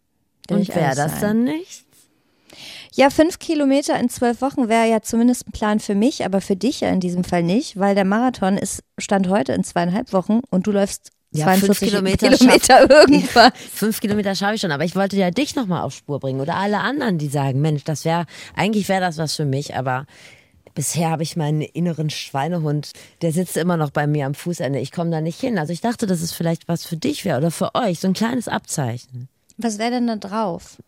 Und 0.50 0.60
ich 0.62 0.74
wäre 0.74 0.96
das 0.96 1.12
sein. 1.12 1.20
dann 1.20 1.44
nicht? 1.44 1.84
Ja, 2.92 3.10
fünf 3.10 3.38
Kilometer 3.38 3.98
in 4.00 4.08
zwölf 4.08 4.40
Wochen 4.40 4.68
wäre 4.68 4.88
ja 4.88 5.00
zumindest 5.02 5.46
ein 5.46 5.52
Plan 5.52 5.78
für 5.78 5.94
mich, 5.94 6.24
aber 6.24 6.40
für 6.40 6.56
dich 6.56 6.80
ja 6.80 6.88
in 6.90 7.00
diesem 7.00 7.22
Fall 7.22 7.42
nicht, 7.42 7.78
weil 7.78 7.94
der 7.94 8.04
Marathon 8.04 8.56
ist 8.56 8.82
Stand 8.98 9.28
heute 9.28 9.52
in 9.52 9.62
zweieinhalb 9.62 10.12
Wochen 10.12 10.40
und 10.50 10.66
du 10.66 10.72
läufst 10.72 11.10
Ja, 11.32 11.44
42 11.44 11.66
fünf 11.66 11.90
Kilometer, 11.90 12.28
Kilometer 12.28 12.90
irgendwas. 12.90 13.52
Fünf 13.72 14.00
Kilometer 14.00 14.34
schaffe 14.34 14.54
ich 14.56 14.60
schon, 14.60 14.72
aber 14.72 14.84
ich 14.84 14.96
wollte 14.96 15.16
ja 15.16 15.30
dich 15.30 15.54
nochmal 15.54 15.82
auf 15.82 15.94
Spur 15.94 16.18
bringen 16.18 16.40
oder 16.40 16.56
alle 16.56 16.80
anderen, 16.80 17.18
die 17.18 17.28
sagen, 17.28 17.60
Mensch, 17.60 17.84
das 17.84 18.04
wäre, 18.04 18.26
eigentlich 18.56 18.88
wäre 18.88 19.00
das 19.00 19.16
was 19.16 19.36
für 19.36 19.44
mich, 19.44 19.76
aber 19.76 20.06
bisher 20.74 21.10
habe 21.10 21.22
ich 21.22 21.36
meinen 21.36 21.60
inneren 21.60 22.10
Schweinehund, 22.10 22.92
der 23.22 23.32
sitzt 23.32 23.56
immer 23.56 23.76
noch 23.76 23.90
bei 23.90 24.08
mir 24.08 24.26
am 24.26 24.34
Fußende. 24.34 24.80
Ich 24.80 24.90
komme 24.90 25.10
da 25.10 25.20
nicht 25.20 25.38
hin. 25.38 25.58
Also 25.58 25.72
ich 25.72 25.80
dachte, 25.80 26.06
dass 26.06 26.20
es 26.20 26.32
vielleicht 26.32 26.66
was 26.66 26.84
für 26.84 26.96
dich 26.96 27.24
wäre 27.24 27.38
oder 27.38 27.52
für 27.52 27.74
euch, 27.76 28.00
so 28.00 28.08
ein 28.08 28.14
kleines 28.14 28.48
Abzeichen. 28.48 29.28
Was 29.56 29.78
wäre 29.78 29.90
denn 29.92 30.08
da 30.08 30.16
drauf? 30.16 30.78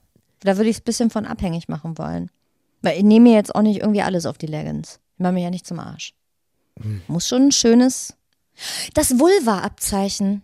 Da 0.41 0.57
würde 0.57 0.71
ich 0.71 0.77
es 0.77 0.81
ein 0.81 0.87
bisschen 0.87 1.11
von 1.11 1.25
abhängig 1.25 1.69
machen 1.69 1.99
wollen. 1.99 2.31
Weil 2.81 2.97
ich 2.97 3.05
nehme 3.05 3.29
mir 3.29 3.37
jetzt 3.37 3.55
auch 3.55 3.63
nicht 3.63 3.81
irgendwie 3.81 4.03
alles 4.03 4.27
auf 4.27 4.39
die 4.39 4.47
Leggings. 4.47 4.99
Ich 5.17 5.23
mache 5.23 5.35
mir 5.35 5.45
ja 5.45 5.51
nicht 5.51 5.67
zum 5.67 5.79
Arsch. 5.79 6.15
Muss 7.07 7.29
schon 7.29 7.43
ein 7.49 7.53
schönes. 7.53 8.17
Das 8.95 9.19
Vulva-Abzeichen. 9.19 10.43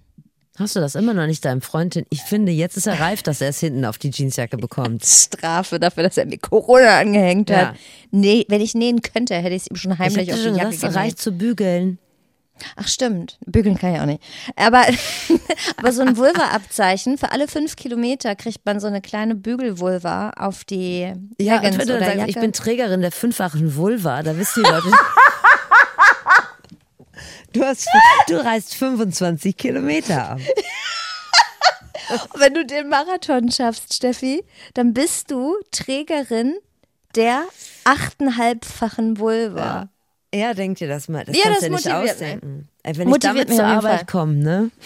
Hast 0.58 0.74
du 0.74 0.80
das 0.80 0.96
immer 0.96 1.14
noch 1.14 1.26
nicht 1.26 1.44
deinem 1.44 1.62
Freund? 1.62 2.02
Ich 2.10 2.22
finde, 2.22 2.50
jetzt 2.50 2.76
ist 2.76 2.86
er 2.86 2.98
reif, 3.00 3.22
dass 3.22 3.40
er 3.40 3.50
es 3.50 3.60
hinten 3.60 3.84
auf 3.84 3.98
die 3.98 4.10
Jeansjacke 4.10 4.56
bekommt. 4.56 5.04
Strafe 5.04 5.78
dafür, 5.78 6.02
dass 6.02 6.16
er 6.16 6.26
mir 6.26 6.38
Corona 6.38 6.98
angehängt 6.98 7.50
hat. 7.50 7.74
Ja. 7.74 7.74
Nee, 8.10 8.44
wenn 8.48 8.60
ich 8.60 8.74
nähen 8.74 9.00
könnte, 9.02 9.34
hätte 9.36 9.54
ich 9.54 9.62
es 9.62 9.70
ihm 9.70 9.76
schon 9.76 9.92
Ich 9.92 9.98
heimlich 9.98 10.28
hab 10.28 10.34
auf 10.34 10.40
die 10.40 10.48
schon 10.48 10.56
Jacke 10.56 10.70
gesagt, 10.70 10.96
reicht 10.96 11.18
zu 11.20 11.32
bügeln. 11.32 11.98
Ach 12.74 12.88
stimmt, 12.88 13.38
bügeln 13.46 13.78
kann 13.78 13.94
ich 13.94 14.00
auch 14.00 14.06
nicht. 14.06 14.20
Aber, 14.56 14.84
aber 15.76 15.92
so 15.92 16.02
ein 16.02 16.16
Vulva-Abzeichen, 16.16 17.16
für 17.16 17.30
alle 17.30 17.46
fünf 17.46 17.76
Kilometer 17.76 18.34
kriegt 18.34 18.66
man 18.66 18.80
so 18.80 18.88
eine 18.88 19.00
kleine 19.00 19.36
Bügelvulva 19.36 20.30
auf 20.30 20.64
die 20.64 21.12
Ja, 21.40 21.58
und 21.58 21.78
wenn 21.78 21.86
du 21.86 21.98
dann 21.98 22.18
sagst, 22.18 22.28
ich 22.28 22.34
bin 22.34 22.52
Trägerin 22.52 23.00
der 23.00 23.12
fünffachen 23.12 23.76
Vulva, 23.76 24.24
da 24.24 24.36
wissen 24.36 24.64
die 24.64 24.70
Leute. 24.70 24.90
du, 27.52 27.64
hast, 27.64 27.88
du 28.28 28.44
reist 28.44 28.74
25 28.74 29.56
Kilometer 29.56 30.30
ab. 30.30 30.40
Wenn 32.36 32.54
du 32.54 32.64
den 32.64 32.88
Marathon 32.88 33.50
schaffst, 33.50 33.94
Steffi, 33.94 34.44
dann 34.74 34.94
bist 34.94 35.30
du 35.30 35.56
Trägerin 35.70 36.54
der 37.14 37.44
achteinhalbfachen 37.84 39.18
Vulva. 39.18 39.88
Ja, 40.34 40.54
denk 40.54 40.78
dir 40.78 40.88
das 40.88 41.08
mal. 41.08 41.24
Das 41.24 41.36
Ja, 41.36 41.44
kannst 41.44 41.62
du 41.62 41.66
dir 41.66 41.74
nicht 41.76 41.92
ausdenken. 41.92 42.68
Ey, 42.82 42.96
wenn 42.96 43.08
Motiviert 43.08 43.14
ich 43.14 43.22
damit 43.22 43.48
mich 43.48 43.56
zur 43.56 43.66
Arbeit 43.66 44.06
komme, 44.06 44.34
ne? 44.34 44.70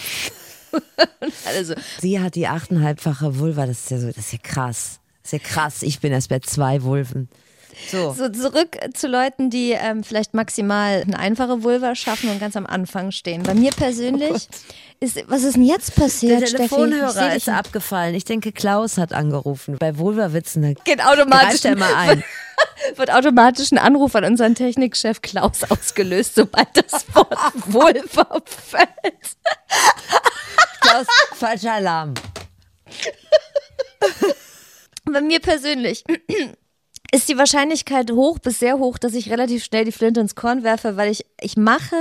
Also, 1.45 1.75
Sie 2.01 2.19
hat 2.19 2.35
die 2.35 2.47
achteinhalbfache 2.47 3.39
Vulva, 3.39 3.67
das 3.67 3.81
ist 3.81 3.91
ja 3.91 3.99
so, 3.99 4.07
das 4.07 4.17
ist 4.17 4.33
ja 4.33 4.39
krass. 4.43 5.01
Das 5.23 5.33
ist 5.33 5.43
ja 5.43 5.47
krass. 5.47 5.83
Ich 5.83 6.01
bin 6.01 6.13
erst 6.13 6.31
bei 6.31 6.39
zwei 6.39 6.83
Vulven. 6.83 7.29
So. 7.91 8.13
so 8.13 8.29
zurück 8.29 8.77
zu 8.95 9.09
Leuten, 9.09 9.51
die 9.51 9.73
ähm, 9.73 10.05
vielleicht 10.05 10.35
maximal 10.35 11.03
eine 11.03 11.19
einfache 11.19 11.63
Vulva 11.63 11.95
schaffen 11.95 12.31
und 12.31 12.41
ganz 12.41 12.57
am 12.57 12.67
Anfang 12.67 13.11
stehen. 13.13 13.43
Bei 13.43 13.55
mir 13.55 13.71
persönlich 13.71 14.49
ist, 15.01 15.23
was 15.29 15.43
ist 15.43 15.57
denn 15.57 15.65
jetzt 15.65 15.95
passiert, 15.95 16.39
Oh 16.39 16.41
Der 16.41 16.49
Telefonhörer 16.49 17.35
ist 17.35 17.49
abgefallen. 17.49 18.15
Ich 18.15 18.25
denke, 18.25 18.53
Klaus 18.53 18.99
hat 18.99 19.13
angerufen. 19.13 19.77
Bei 19.79 19.99
Vulva-Witzen, 19.99 20.75
Geht 20.85 21.05
automatisch 21.05 21.65
er 21.65 21.77
mal 21.77 21.95
ein. 21.95 22.25
wird 22.97 23.13
automatisch 23.13 23.73
ein 23.73 23.79
Anruf 23.79 24.15
an 24.15 24.25
unseren 24.25 24.55
Technikchef 24.55 25.23
Klaus 25.23 25.65
ausgelöst, 25.69 26.35
sobald 26.35 26.69
das 26.75 27.05
Wort 27.15 27.37
Vulva 27.67 28.43
fällt. 28.45 29.37
Klaus, 30.81 31.07
falscher 31.35 31.75
Alarm. 31.75 32.15
Bei 35.05 35.21
mir 35.21 35.41
persönlich 35.41 36.05
ist 37.11 37.29
die 37.29 37.37
Wahrscheinlichkeit 37.39 38.11
hoch 38.11 38.39
bis 38.39 38.59
sehr 38.59 38.79
hoch, 38.79 38.99
dass 38.99 39.15
ich 39.15 39.31
relativ 39.31 39.65
schnell 39.65 39.85
die 39.85 39.93
Flinte 39.93 40.21
ins 40.21 40.35
Korn 40.35 40.63
werfe, 40.63 40.97
weil 40.97 41.11
ich, 41.11 41.27
ich 41.41 41.57
mache 41.57 41.97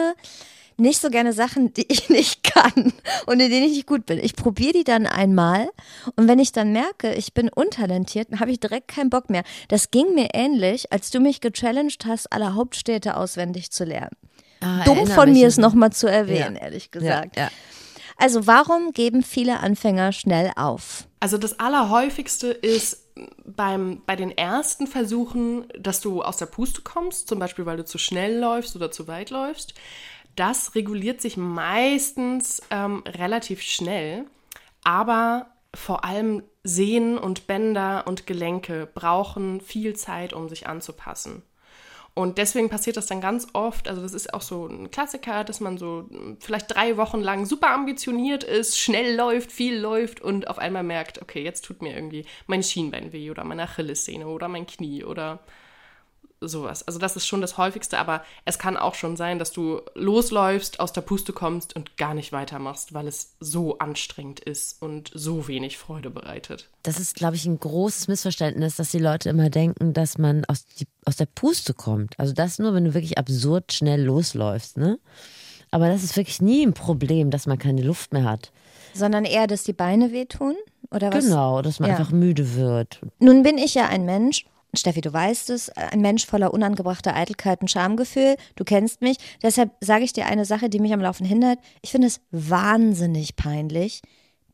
nicht 0.77 1.01
so 1.01 1.09
gerne 1.09 1.33
Sachen, 1.33 1.73
die 1.73 1.85
ich 1.91 2.09
nicht 2.09 2.43
kann 2.43 2.93
und 3.25 3.39
in 3.39 3.49
denen 3.51 3.65
ich 3.65 3.73
nicht 3.73 3.87
gut 3.87 4.05
bin. 4.05 4.19
Ich 4.19 4.35
probiere 4.35 4.73
die 4.73 4.83
dann 4.83 5.05
einmal 5.05 5.69
und 6.15 6.27
wenn 6.27 6.39
ich 6.39 6.51
dann 6.53 6.71
merke, 6.71 7.13
ich 7.13 7.33
bin 7.33 7.49
untalentiert, 7.49 8.31
dann 8.31 8.39
habe 8.39 8.51
ich 8.51 8.59
direkt 8.59 8.87
keinen 8.87 9.09
Bock 9.09 9.29
mehr. 9.29 9.43
Das 9.67 9.91
ging 9.91 10.13
mir 10.15 10.29
ähnlich, 10.33 10.91
als 10.93 11.11
du 11.11 11.19
mich 11.19 11.41
gechallenged 11.41 12.05
hast, 12.05 12.31
alle 12.31 12.55
Hauptstädte 12.55 13.17
auswendig 13.17 13.71
zu 13.71 13.83
lernen. 13.83 14.15
Ah, 14.61 14.83
Dumm 14.85 15.07
von 15.07 15.33
mir 15.33 15.47
es 15.47 15.57
nochmal 15.57 15.91
zu 15.91 16.07
erwähnen, 16.07 16.55
Ja. 16.55 16.61
ehrlich 16.61 16.85
Ja, 16.93 16.99
gesagt. 16.99 17.35
ja. 17.37 17.49
Also 18.17 18.45
warum 18.45 18.91
geben 18.91 19.23
viele 19.23 19.59
Anfänger 19.61 20.11
schnell 20.11 20.51
auf? 20.55 21.07
Also 21.19 21.37
das 21.39 21.59
Allerhäufigste 21.59 22.47
ist 22.49 22.99
beim, 23.45 24.01
bei 24.05 24.15
den 24.15 24.31
ersten 24.31 24.87
Versuchen, 24.87 25.65
dass 25.77 26.01
du 26.01 26.21
aus 26.21 26.37
der 26.37 26.45
Puste 26.45 26.81
kommst, 26.81 27.27
zum 27.27 27.39
Beispiel 27.39 27.65
weil 27.65 27.77
du 27.77 27.85
zu 27.85 27.97
schnell 27.97 28.39
läufst 28.39 28.75
oder 28.75 28.91
zu 28.91 29.07
weit 29.07 29.29
läufst. 29.29 29.73
Das 30.35 30.75
reguliert 30.75 31.21
sich 31.21 31.37
meistens 31.37 32.61
ähm, 32.69 33.03
relativ 33.05 33.61
schnell, 33.61 34.25
aber 34.83 35.47
vor 35.73 36.05
allem 36.05 36.43
Sehnen 36.63 37.17
und 37.17 37.47
Bänder 37.47 38.05
und 38.07 38.27
Gelenke 38.27 38.87
brauchen 38.93 39.61
viel 39.61 39.95
Zeit, 39.95 40.33
um 40.33 40.49
sich 40.49 40.67
anzupassen. 40.67 41.43
Und 42.13 42.37
deswegen 42.37 42.69
passiert 42.69 42.97
das 42.97 43.05
dann 43.05 43.21
ganz 43.21 43.47
oft, 43.53 43.87
also 43.87 44.01
das 44.01 44.13
ist 44.13 44.33
auch 44.33 44.41
so 44.41 44.67
ein 44.67 44.91
Klassiker, 44.91 45.45
dass 45.45 45.61
man 45.61 45.77
so 45.77 46.09
vielleicht 46.39 46.75
drei 46.75 46.97
Wochen 46.97 47.21
lang 47.21 47.45
super 47.45 47.69
ambitioniert 47.69 48.43
ist, 48.43 48.77
schnell 48.77 49.15
läuft, 49.15 49.51
viel 49.51 49.77
läuft 49.77 50.19
und 50.19 50.49
auf 50.49 50.59
einmal 50.59 50.83
merkt, 50.83 51.21
okay, 51.21 51.41
jetzt 51.41 51.63
tut 51.63 51.81
mir 51.81 51.95
irgendwie 51.95 52.25
mein 52.47 52.63
Schienbein 52.63 53.13
weh 53.13 53.31
oder 53.31 53.45
meine 53.45 53.63
Achillessehne 53.63 54.27
oder 54.27 54.49
mein 54.49 54.67
Knie 54.67 55.05
oder 55.05 55.39
sowas. 56.41 56.85
Also 56.87 56.99
das 56.99 57.15
ist 57.15 57.27
schon 57.27 57.41
das 57.41 57.57
häufigste, 57.57 57.97
aber 57.99 58.23
es 58.45 58.57
kann 58.59 58.75
auch 58.77 58.95
schon 58.95 59.15
sein, 59.15 59.39
dass 59.39 59.51
du 59.51 59.81
losläufst, 59.93 60.79
aus 60.79 60.91
der 60.91 61.01
Puste 61.01 61.33
kommst 61.33 61.75
und 61.75 61.97
gar 61.97 62.13
nicht 62.13 62.31
weitermachst, 62.31 62.93
weil 62.93 63.07
es 63.07 63.35
so 63.39 63.77
anstrengend 63.77 64.39
ist 64.39 64.81
und 64.81 65.11
so 65.13 65.47
wenig 65.47 65.77
Freude 65.77 66.09
bereitet. 66.09 66.69
Das 66.83 66.99
ist, 66.99 67.15
glaube 67.15 67.35
ich, 67.35 67.45
ein 67.45 67.59
großes 67.59 68.07
Missverständnis, 68.07 68.75
dass 68.75 68.89
die 68.91 68.99
Leute 68.99 69.29
immer 69.29 69.49
denken, 69.49 69.93
dass 69.93 70.17
man 70.17 70.43
aus, 70.45 70.65
die, 70.79 70.87
aus 71.05 71.15
der 71.15 71.27
Puste 71.27 71.73
kommt. 71.73 72.19
Also 72.19 72.33
das 72.33 72.59
nur, 72.59 72.73
wenn 72.73 72.85
du 72.85 72.93
wirklich 72.93 73.17
absurd 73.17 73.71
schnell 73.73 74.03
losläufst, 74.03 74.77
ne? 74.77 74.99
Aber 75.73 75.87
das 75.87 76.03
ist 76.03 76.17
wirklich 76.17 76.41
nie 76.41 76.65
ein 76.65 76.73
Problem, 76.73 77.31
dass 77.31 77.45
man 77.45 77.57
keine 77.57 77.81
Luft 77.81 78.11
mehr 78.11 78.25
hat. 78.25 78.51
Sondern 78.93 79.23
eher, 79.23 79.47
dass 79.47 79.63
die 79.63 79.71
Beine 79.71 80.11
wehtun? 80.11 80.55
Oder 80.93 81.13
was? 81.13 81.23
Genau, 81.23 81.61
dass 81.61 81.79
man 81.79 81.89
Ja. 81.91 81.95
einfach 81.95 82.11
müde 82.11 82.55
wird. 82.55 82.99
Nun 83.19 83.43
bin 83.43 83.57
ich 83.57 83.73
ja 83.75 83.87
ein 83.87 84.03
Mensch, 84.03 84.45
Steffi, 84.73 85.01
du 85.01 85.11
weißt 85.11 85.49
es, 85.49 85.69
ein 85.69 86.01
Mensch 86.01 86.25
voller 86.25 86.53
unangebrachter 86.53 87.15
Eitelkeit 87.15 87.61
und 87.61 87.69
Schamgefühl. 87.69 88.35
Du 88.55 88.63
kennst 88.63 89.01
mich. 89.01 89.17
Deshalb 89.43 89.71
sage 89.81 90.03
ich 90.05 90.13
dir 90.13 90.25
eine 90.27 90.45
Sache, 90.45 90.69
die 90.69 90.79
mich 90.79 90.93
am 90.93 91.01
Laufen 91.01 91.25
hindert. 91.25 91.59
Ich 91.81 91.91
finde 91.91 92.07
es 92.07 92.21
wahnsinnig 92.31 93.35
peinlich, 93.35 94.01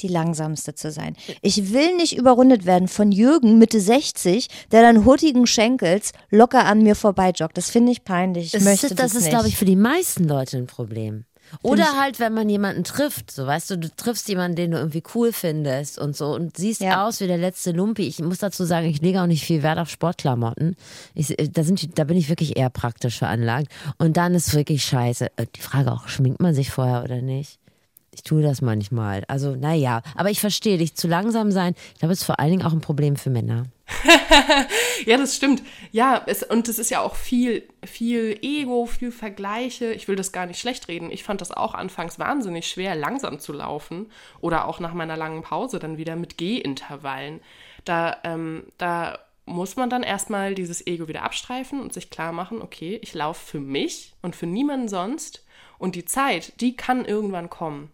die 0.02 0.08
langsamste 0.08 0.74
zu 0.74 0.92
sein. 0.92 1.16
Ich 1.42 1.72
will 1.72 1.96
nicht 1.96 2.18
überrundet 2.18 2.66
werden 2.66 2.88
von 2.88 3.12
Jürgen, 3.12 3.60
Mitte 3.60 3.80
60, 3.80 4.48
der 4.72 4.82
dann 4.82 5.06
hurtigen 5.06 5.46
Schenkels 5.46 6.14
locker 6.32 6.66
an 6.66 6.82
mir 6.82 6.96
vorbeijoggt. 6.96 7.58
Das 7.58 7.70
finde 7.70 7.92
ich 7.92 8.04
peinlich. 8.04 8.46
Ich 8.48 8.52
Das 8.54 8.64
möchte 8.64 8.88
ist, 8.88 9.00
das, 9.00 9.14
das 9.14 9.22
ist 9.22 9.30
glaube 9.30 9.48
ich, 9.48 9.58
für 9.58 9.66
die 9.66 9.76
meisten 9.76 10.24
Leute 10.24 10.58
ein 10.58 10.68
Problem. 10.68 11.26
Oder 11.62 11.98
halt, 12.00 12.20
wenn 12.20 12.34
man 12.34 12.50
jemanden 12.50 12.84
trifft, 12.84 13.32
so 13.32 13.46
weißt 13.48 13.72
du, 13.72 13.78
du 13.78 13.90
triffst 13.96 14.28
jemanden, 14.30 14.56
den 14.56 14.72
du 14.72 14.78
irgendwie 14.78 15.04
cool 15.16 15.32
findest 15.32 15.98
und 16.00 16.16
so 16.16 16.34
und 16.36 16.58
siehst 16.58 16.82
Ja. 16.82 17.06
aus 17.08 17.20
wie 17.22 17.28
der 17.28 17.38
letzte 17.38 17.72
Lumpi. 17.72 18.04
Ich 18.08 18.20
muss 18.20 18.40
dazu 18.40 18.66
sagen, 18.66 18.88
ich 18.88 19.02
lege 19.02 19.22
auch 19.22 19.28
nicht 19.28 19.44
viel 19.46 19.64
Wert 19.64 19.80
auf 19.80 19.90
Sportklamotten. 19.90 20.76
Ich, 21.14 21.38
äh, 21.40 21.48
da, 21.50 21.64
sind, 21.64 21.98
da 21.98 22.04
bin 22.04 22.18
ich 22.18 22.30
wirklich 22.30 22.58
eher 22.58 22.70
praktisch 22.70 23.18
veranlagt. 23.18 23.68
Und 23.98 24.18
dann 24.18 24.36
ist 24.36 24.54
wirklich 24.54 24.84
scheiße. 24.84 25.28
Äh, 25.38 25.46
Die 25.56 25.62
Frage 25.62 25.92
auch, 25.92 26.08
schminkt 26.08 26.42
man 26.42 26.54
sich 26.54 26.70
vorher 26.72 27.04
oder 27.04 27.22
nicht? 27.22 27.60
Ich 28.14 28.24
tue 28.24 28.42
das 28.42 28.62
manchmal. 28.62 29.24
Also, 29.28 29.56
naja, 29.56 30.02
aber 30.16 30.32
ich 30.32 30.40
verstehe 30.40 30.78
dich. 30.78 30.96
Zu 30.96 31.08
langsam 31.08 31.52
sein, 31.52 31.76
ich 31.94 32.00
glaube, 32.00 32.14
es 32.14 32.20
ist 32.22 32.26
vor 32.26 32.40
allen 32.40 32.50
Dingen 32.52 32.64
auch 32.66 32.74
ein 32.74 32.82
Problem 32.82 33.16
für 33.16 33.30
Männer. 33.30 33.66
Ja, 35.06 35.18
das 35.18 35.36
stimmt. 35.36 35.64
Ja, 35.92 36.22
es, 36.26 36.44
und 36.44 36.68
es 36.68 36.80
ist 36.80 36.90
ja 36.90 37.02
auch 37.02 37.16
viel, 37.16 37.68
viel 37.86 38.38
Ego, 38.42 38.86
viel 38.86 39.12
Vergleiche. 39.12 39.94
Ich 39.94 40.08
will 40.08 40.16
das 40.16 40.32
gar 40.32 40.46
nicht 40.46 40.60
schlecht 40.60 40.88
reden. 40.88 41.12
Ich 41.12 41.24
fand 41.24 41.42
das 41.42 41.52
auch 41.52 41.74
anfangs 41.74 42.20
wahnsinnig 42.20 42.68
schwer, 42.68 42.96
langsam 42.96 43.40
zu 43.40 43.54
laufen 43.54 44.12
oder 44.42 44.68
auch 44.68 44.80
nach 44.80 44.94
meiner 44.94 45.18
langen 45.18 45.44
Pause 45.44 45.80
dann 45.80 45.98
wieder 45.98 46.16
mit 46.16 46.38
Geh-Intervallen. 46.38 47.42
Da, 47.86 48.18
ähm, 48.24 48.66
da 48.78 49.20
muss 49.46 49.78
man 49.78 49.90
dann 49.90 50.04
erstmal 50.04 50.56
dieses 50.56 50.86
Ego 50.86 51.08
wieder 51.08 51.24
abstreifen 51.24 51.80
und 51.80 51.94
sich 51.94 52.10
klar 52.10 52.34
machen, 52.34 52.62
okay, 52.62 53.00
ich 53.02 53.14
laufe 53.14 53.46
für 53.46 53.60
mich 53.60 54.14
und 54.22 54.36
für 54.36 54.48
niemanden 54.48 54.90
sonst. 54.90 55.46
Und 55.78 55.96
die 55.96 56.06
Zeit, 56.06 56.60
die 56.60 56.76
kann 56.76 57.06
irgendwann 57.06 57.50
kommen. 57.50 57.92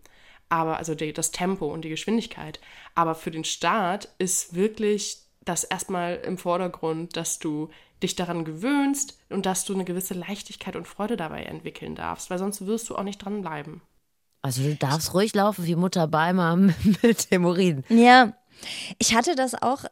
Aber, 0.49 0.77
also 0.77 0.95
die, 0.95 1.13
das 1.13 1.32
Tempo 1.32 1.71
und 1.71 1.84
die 1.84 1.89
Geschwindigkeit. 1.89 2.60
Aber 2.95 3.13
für 3.13 3.32
den 3.32 3.43
Start 3.43 4.10
ist 4.19 4.56
wirklich 4.56 5.22
das 5.45 5.63
erstmal 5.63 6.15
im 6.15 6.38
Vordergrund, 6.38 7.15
dass 7.17 7.39
du 7.39 7.69
dich 8.01 8.15
daran 8.15 8.45
gewöhnst 8.45 9.17
und 9.29 9.45
dass 9.45 9.65
du 9.65 9.73
eine 9.73 9.86
gewisse 9.86 10.13
Leichtigkeit 10.13 10.75
und 10.75 10.88
Freude 10.88 11.17
dabei 11.17 11.43
entwickeln 11.43 11.95
darfst, 11.95 12.29
weil 12.29 12.39
sonst 12.39 12.65
wirst 12.65 12.89
du 12.89 12.95
auch 12.95 13.03
nicht 13.03 13.23
dranbleiben. 13.23 13.82
Also 14.41 14.62
du 14.62 14.75
darfst 14.75 15.13
ruhig 15.13 15.34
laufen 15.34 15.65
wie 15.65 15.75
Mutter 15.75 16.08
Beimer 16.08 16.56
mit 17.01 17.27
Hämorrhoiden. 17.32 17.86
Ja, 17.89 18.34
Ich 18.99 19.15
hatte 19.15 19.36
das 19.36 19.62
auch 19.62 19.86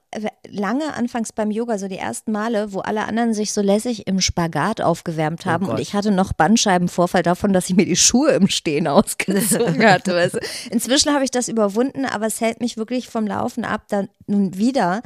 lange 0.47 0.93
anfangs 0.93 1.33
beim 1.33 1.51
Yoga, 1.51 1.77
so 1.77 1.87
die 1.87 1.97
ersten 1.97 2.31
Male, 2.31 2.73
wo 2.73 2.79
alle 2.79 3.05
anderen 3.05 3.33
sich 3.33 3.53
so 3.53 3.61
lässig 3.61 4.07
im 4.07 4.21
Spagat 4.21 4.81
aufgewärmt 4.81 5.45
haben 5.45 5.67
und 5.67 5.79
ich 5.79 5.93
hatte 5.93 6.11
noch 6.11 6.33
Bandscheibenvorfall 6.33 7.23
davon, 7.23 7.53
dass 7.53 7.69
ich 7.69 7.75
mir 7.75 7.85
die 7.85 7.95
Schuhe 7.95 8.31
im 8.31 8.47
Stehen 8.49 8.87
ausgezogen 8.89 9.85
hatte. 9.85 10.15
Weißt 10.15 10.35
du? 10.35 10.39
Inzwischen 10.69 11.13
habe 11.13 11.23
ich 11.23 11.31
das 11.31 11.47
überwunden, 11.47 12.05
aber 12.05 12.27
es 12.27 12.41
hält 12.41 12.61
mich 12.61 12.77
wirklich 12.77 13.09
vom 13.09 13.27
Laufen 13.27 13.65
ab, 13.65 13.85
dann 13.89 14.09
nun 14.27 14.57
wieder 14.57 15.01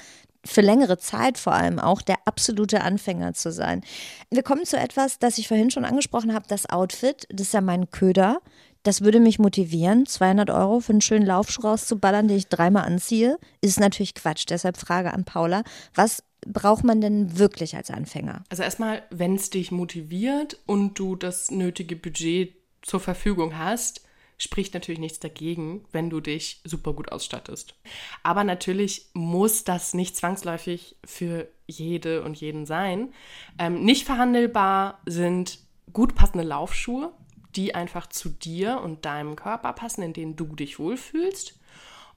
für 0.45 0.61
längere 0.61 0.97
Zeit 0.97 1.37
vor 1.37 1.53
allem 1.53 1.79
auch 1.79 2.01
der 2.01 2.17
absolute 2.25 2.81
Anfänger 2.81 3.33
zu 3.33 3.51
sein. 3.51 3.81
Wir 4.29 4.43
kommen 4.43 4.65
zu 4.65 4.77
etwas, 4.77 5.19
das 5.19 5.37
ich 5.37 5.47
vorhin 5.47 5.71
schon 5.71 5.85
angesprochen 5.85 6.33
habe, 6.33 6.45
das 6.47 6.69
Outfit. 6.69 7.27
Das 7.29 7.47
ist 7.47 7.53
ja 7.53 7.61
mein 7.61 7.89
Köder. 7.91 8.39
Das 8.83 9.01
würde 9.01 9.19
mich 9.19 9.39
motivieren, 9.39 10.05
200 10.05 10.51
Euro 10.51 10.79
für 10.79 10.91
einen 10.91 11.01
schönen 11.01 11.25
Laufschuh 11.25 11.63
rauszuballern, 11.63 12.27
den 12.27 12.37
ich 12.37 12.49
dreimal 12.49 12.85
anziehe. 12.85 13.39
Ist 13.59 13.79
natürlich 13.79 14.13
Quatsch. 14.13 14.45
Deshalb 14.47 14.77
Frage 14.77 15.11
an 15.11 15.25
Paula. 15.25 15.63
Was 15.95 16.21
braucht 16.45 16.83
man 16.83 17.01
denn 17.01 17.39
wirklich 17.39 17.75
als 17.75 17.89
Anfänger? 17.89 18.43
Also 18.49 18.61
erstmal, 18.61 19.01
wenn 19.09 19.35
es 19.35 19.49
dich 19.49 19.71
motiviert 19.71 20.59
und 20.67 20.99
du 20.99 21.15
das 21.15 21.49
nötige 21.49 21.95
Budget 21.95 22.55
zur 22.83 22.99
Verfügung 22.99 23.57
hast, 23.57 24.04
spricht 24.37 24.73
natürlich 24.73 24.99
nichts 24.99 25.19
dagegen, 25.19 25.85
wenn 25.91 26.09
du 26.09 26.19
dich 26.19 26.61
super 26.63 26.93
gut 26.93 27.11
ausstattest. 27.11 27.75
Aber 28.23 28.43
natürlich 28.43 29.09
muss 29.13 29.63
das 29.63 29.93
nicht 29.93 30.17
zwangsläufig 30.17 30.97
für 31.05 31.47
jede 31.67 32.23
und 32.23 32.39
jeden 32.39 32.65
sein. 32.65 33.13
Ähm, 33.57 33.83
nicht 33.83 34.05
verhandelbar 34.05 35.01
sind 35.05 35.59
gut 35.93 36.15
passende 36.15 36.43
Laufschuhe, 36.43 37.11
die 37.55 37.73
einfach 37.73 38.07
zu 38.07 38.29
dir 38.29 38.81
und 38.81 39.05
deinem 39.05 39.35
Körper 39.35 39.73
passen, 39.73 40.01
in 40.01 40.13
denen 40.13 40.35
du 40.35 40.55
dich 40.55 40.77
wohlfühlst 40.79 41.57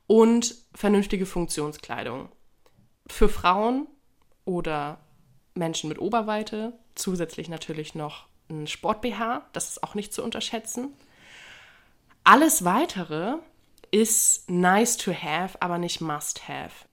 und 0.07 0.57
vernünftige 0.75 1.27
Funktionskleidung. 1.27 2.29
Für 3.07 3.29
Frauen 3.29 3.87
oder 4.45 5.01
Menschen 5.55 5.89
mit 5.89 6.01
Oberweite 6.01 6.73
zusätzlich 6.95 7.49
natürlich 7.49 7.95
noch 7.95 8.27
ein 8.51 8.67
Sport-BH, 8.67 9.47
das 9.53 9.71
ist 9.71 9.83
auch 9.83 9.95
nicht 9.95 10.13
zu 10.13 10.25
unterschätzen. 10.25 10.95
Alles 12.31 12.63
weitere 12.63 13.39
ist 13.91 14.51
nice 14.51 14.99
to 14.99 15.15
have, 15.15 15.57
aber 15.63 15.79
nicht 15.79 16.03
must 16.03 16.47
have. 16.47 16.87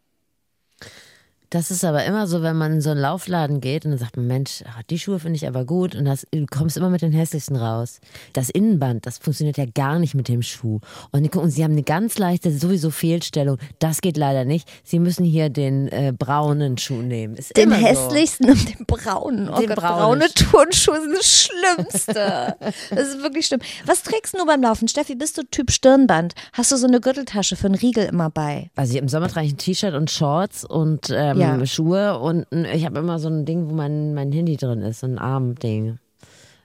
Das 1.49 1.71
ist 1.71 1.83
aber 1.85 2.03
immer 2.05 2.27
so, 2.27 2.41
wenn 2.41 2.55
man 2.57 2.73
in 2.73 2.81
so 2.81 2.89
einen 2.89 2.99
Laufladen 2.99 3.61
geht 3.61 3.85
und 3.85 3.91
dann 3.91 3.99
sagt 3.99 4.17
man, 4.17 4.27
Mensch, 4.27 4.63
ah, 4.65 4.81
die 4.89 4.99
Schuhe 4.99 5.19
finde 5.19 5.37
ich 5.37 5.47
aber 5.47 5.65
gut 5.65 5.95
und 5.95 6.05
das, 6.05 6.25
du 6.31 6.45
kommst 6.45 6.77
immer 6.77 6.89
mit 6.89 7.01
den 7.01 7.11
hässlichsten 7.11 7.55
raus. 7.55 7.99
Das 8.33 8.49
Innenband, 8.49 9.05
das 9.05 9.17
funktioniert 9.17 9.57
ja 9.57 9.65
gar 9.65 9.99
nicht 9.99 10.15
mit 10.15 10.27
dem 10.27 10.41
Schuh. 10.41 10.79
Und, 11.11 11.35
und 11.35 11.51
sie 11.51 11.63
haben 11.63 11.71
eine 11.71 11.83
ganz 11.83 12.17
leichte 12.17 12.51
sowieso 12.51 12.89
Fehlstellung. 12.89 13.57
Das 13.79 14.01
geht 14.01 14.17
leider 14.17 14.45
nicht. 14.45 14.67
Sie 14.83 14.99
müssen 14.99 15.23
hier 15.23 15.49
den 15.49 15.87
äh, 15.89 16.13
braunen 16.17 16.77
Schuh 16.77 17.01
nehmen. 17.01 17.35
Ist 17.35 17.55
den 17.55 17.71
hässlichsten 17.71 18.47
so. 18.47 18.51
und 18.51 18.79
den 18.79 18.85
braunen. 18.85 19.49
Oh 19.49 19.59
den 19.59 19.69
Gott, 19.69 19.77
braune 19.77 20.27
Turnschuhe 20.29 21.01
sind 21.01 21.15
das 21.15 21.49
Schlimmste. 21.49 22.55
das 22.89 23.07
ist 23.07 23.21
wirklich 23.21 23.45
schlimm. 23.47 23.61
Was 23.85 24.03
trägst 24.03 24.33
du 24.33 24.45
beim 24.45 24.61
Laufen? 24.61 24.87
Steffi, 24.87 25.15
bist 25.15 25.37
du 25.37 25.43
Typ 25.43 25.71
Stirnband? 25.71 26.33
Hast 26.53 26.71
du 26.71 26.77
so 26.77 26.87
eine 26.87 26.99
Gürteltasche 26.99 27.55
für 27.55 27.67
einen 27.67 27.75
Riegel 27.75 28.05
immer 28.05 28.29
bei? 28.29 28.69
Also 28.75 28.97
im 28.97 29.07
Sommer 29.07 29.27
trage 29.27 29.47
ich 29.47 29.53
ein 29.53 29.57
T-Shirt 29.57 29.93
und 29.93 30.11
Shorts 30.11 30.65
und 30.65 31.09
ähm, 31.09 31.39
ja 31.39 31.44
ja. 31.45 31.65
Schuhe 31.65 32.19
und 32.19 32.45
ich 32.51 32.85
habe 32.85 32.99
immer 32.99 33.19
so 33.19 33.29
ein 33.29 33.45
Ding, 33.45 33.69
wo 33.69 33.73
mein, 33.73 34.13
mein 34.13 34.31
Handy 34.31 34.57
drin 34.57 34.81
ist, 34.81 35.01
so 35.01 35.07
ein 35.07 35.17
Armding. 35.19 35.99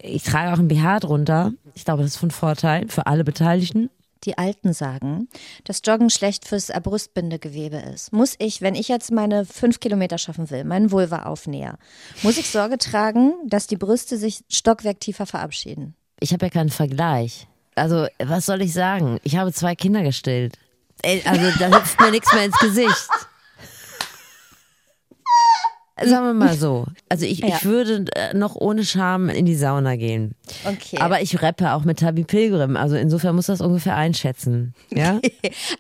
Ich 0.03 0.23
trage 0.23 0.53
auch 0.53 0.59
ein 0.59 0.69
BH 0.69 1.01
drunter. 1.01 1.53
Ich 1.75 1.85
glaube, 1.85 2.03
das 2.03 2.13
ist 2.13 2.19
von 2.19 2.31
Vorteil 2.31 2.89
für 2.89 3.07
alle 3.07 3.25
Beteiligten. 3.25 3.91
Die 4.25 4.37
Alten 4.37 4.75
sagen, 4.75 5.29
dass 5.65 5.81
Joggen 5.85 6.11
schlecht 6.11 6.47
fürs 6.47 6.71
Brustbindegewebe 6.83 7.79
ist. 7.79 8.13
Muss 8.13 8.35
ich, 8.39 8.61
wenn 8.61 8.75
ich 8.75 8.89
jetzt 8.89 9.11
meine 9.13 9.47
fünf 9.47 9.81
Kilometer 9.81 10.19
schaffen 10.19 10.51
will, 10.51 10.65
meinen 10.65 10.91
Vulva 10.91 11.23
aufnäher, 11.23 11.79
muss 12.23 12.37
ich 12.37 12.51
Sorge 12.51 12.77
tragen, 12.77 13.33
dass 13.47 13.67
die 13.67 13.77
Brüste 13.77 14.19
sich 14.19 14.45
stockwerktiefer 14.51 15.25
verabschieden? 15.25 15.95
Ich 16.21 16.35
habe 16.35 16.47
ja 16.47 16.51
keinen 16.51 16.69
Vergleich. 16.69 17.47
Also, 17.77 18.09
was 18.19 18.45
soll 18.45 18.61
ich 18.61 18.75
sagen? 18.75 19.19
Ich 19.23 19.37
habe 19.37 19.55
zwei 19.55 19.75
Kinder 19.75 20.03
gestillt. 20.03 20.59
Also, 21.25 21.59
da 21.59 21.79
hüpft 21.79 21.99
mir 21.99 22.11
nichts 22.11 22.31
mehr 22.35 22.45
ins 22.45 22.59
Gesicht. 22.59 23.09
Sagen 26.05 26.27
wir 26.27 26.35
mal 26.35 26.55
so. 26.55 26.87
Also 27.09 27.27
ich, 27.27 27.41
ja. 27.41 27.49
ich 27.49 27.65
würde 27.65 28.05
äh, 28.15 28.35
noch 28.35 28.57
ohne 28.57 28.85
Scham 28.85 29.29
in 29.29 29.47
die 29.47 29.55
Sauna 29.55 29.97
gehen. 29.97 30.35
Okay. 30.65 30.99
Aber 30.99 31.21
ich 31.23 31.43
rappe 31.43 31.73
auch 31.73 31.85
mit 31.85 32.01
Tabi 32.01 32.25
Pilgrim. 32.25 32.77
Also 32.77 32.97
insofern 32.97 33.37
muss 33.37 33.47
das 33.47 33.61
ungefähr 33.61 33.97
einschätzen. 33.97 34.75
Ja? 34.91 35.21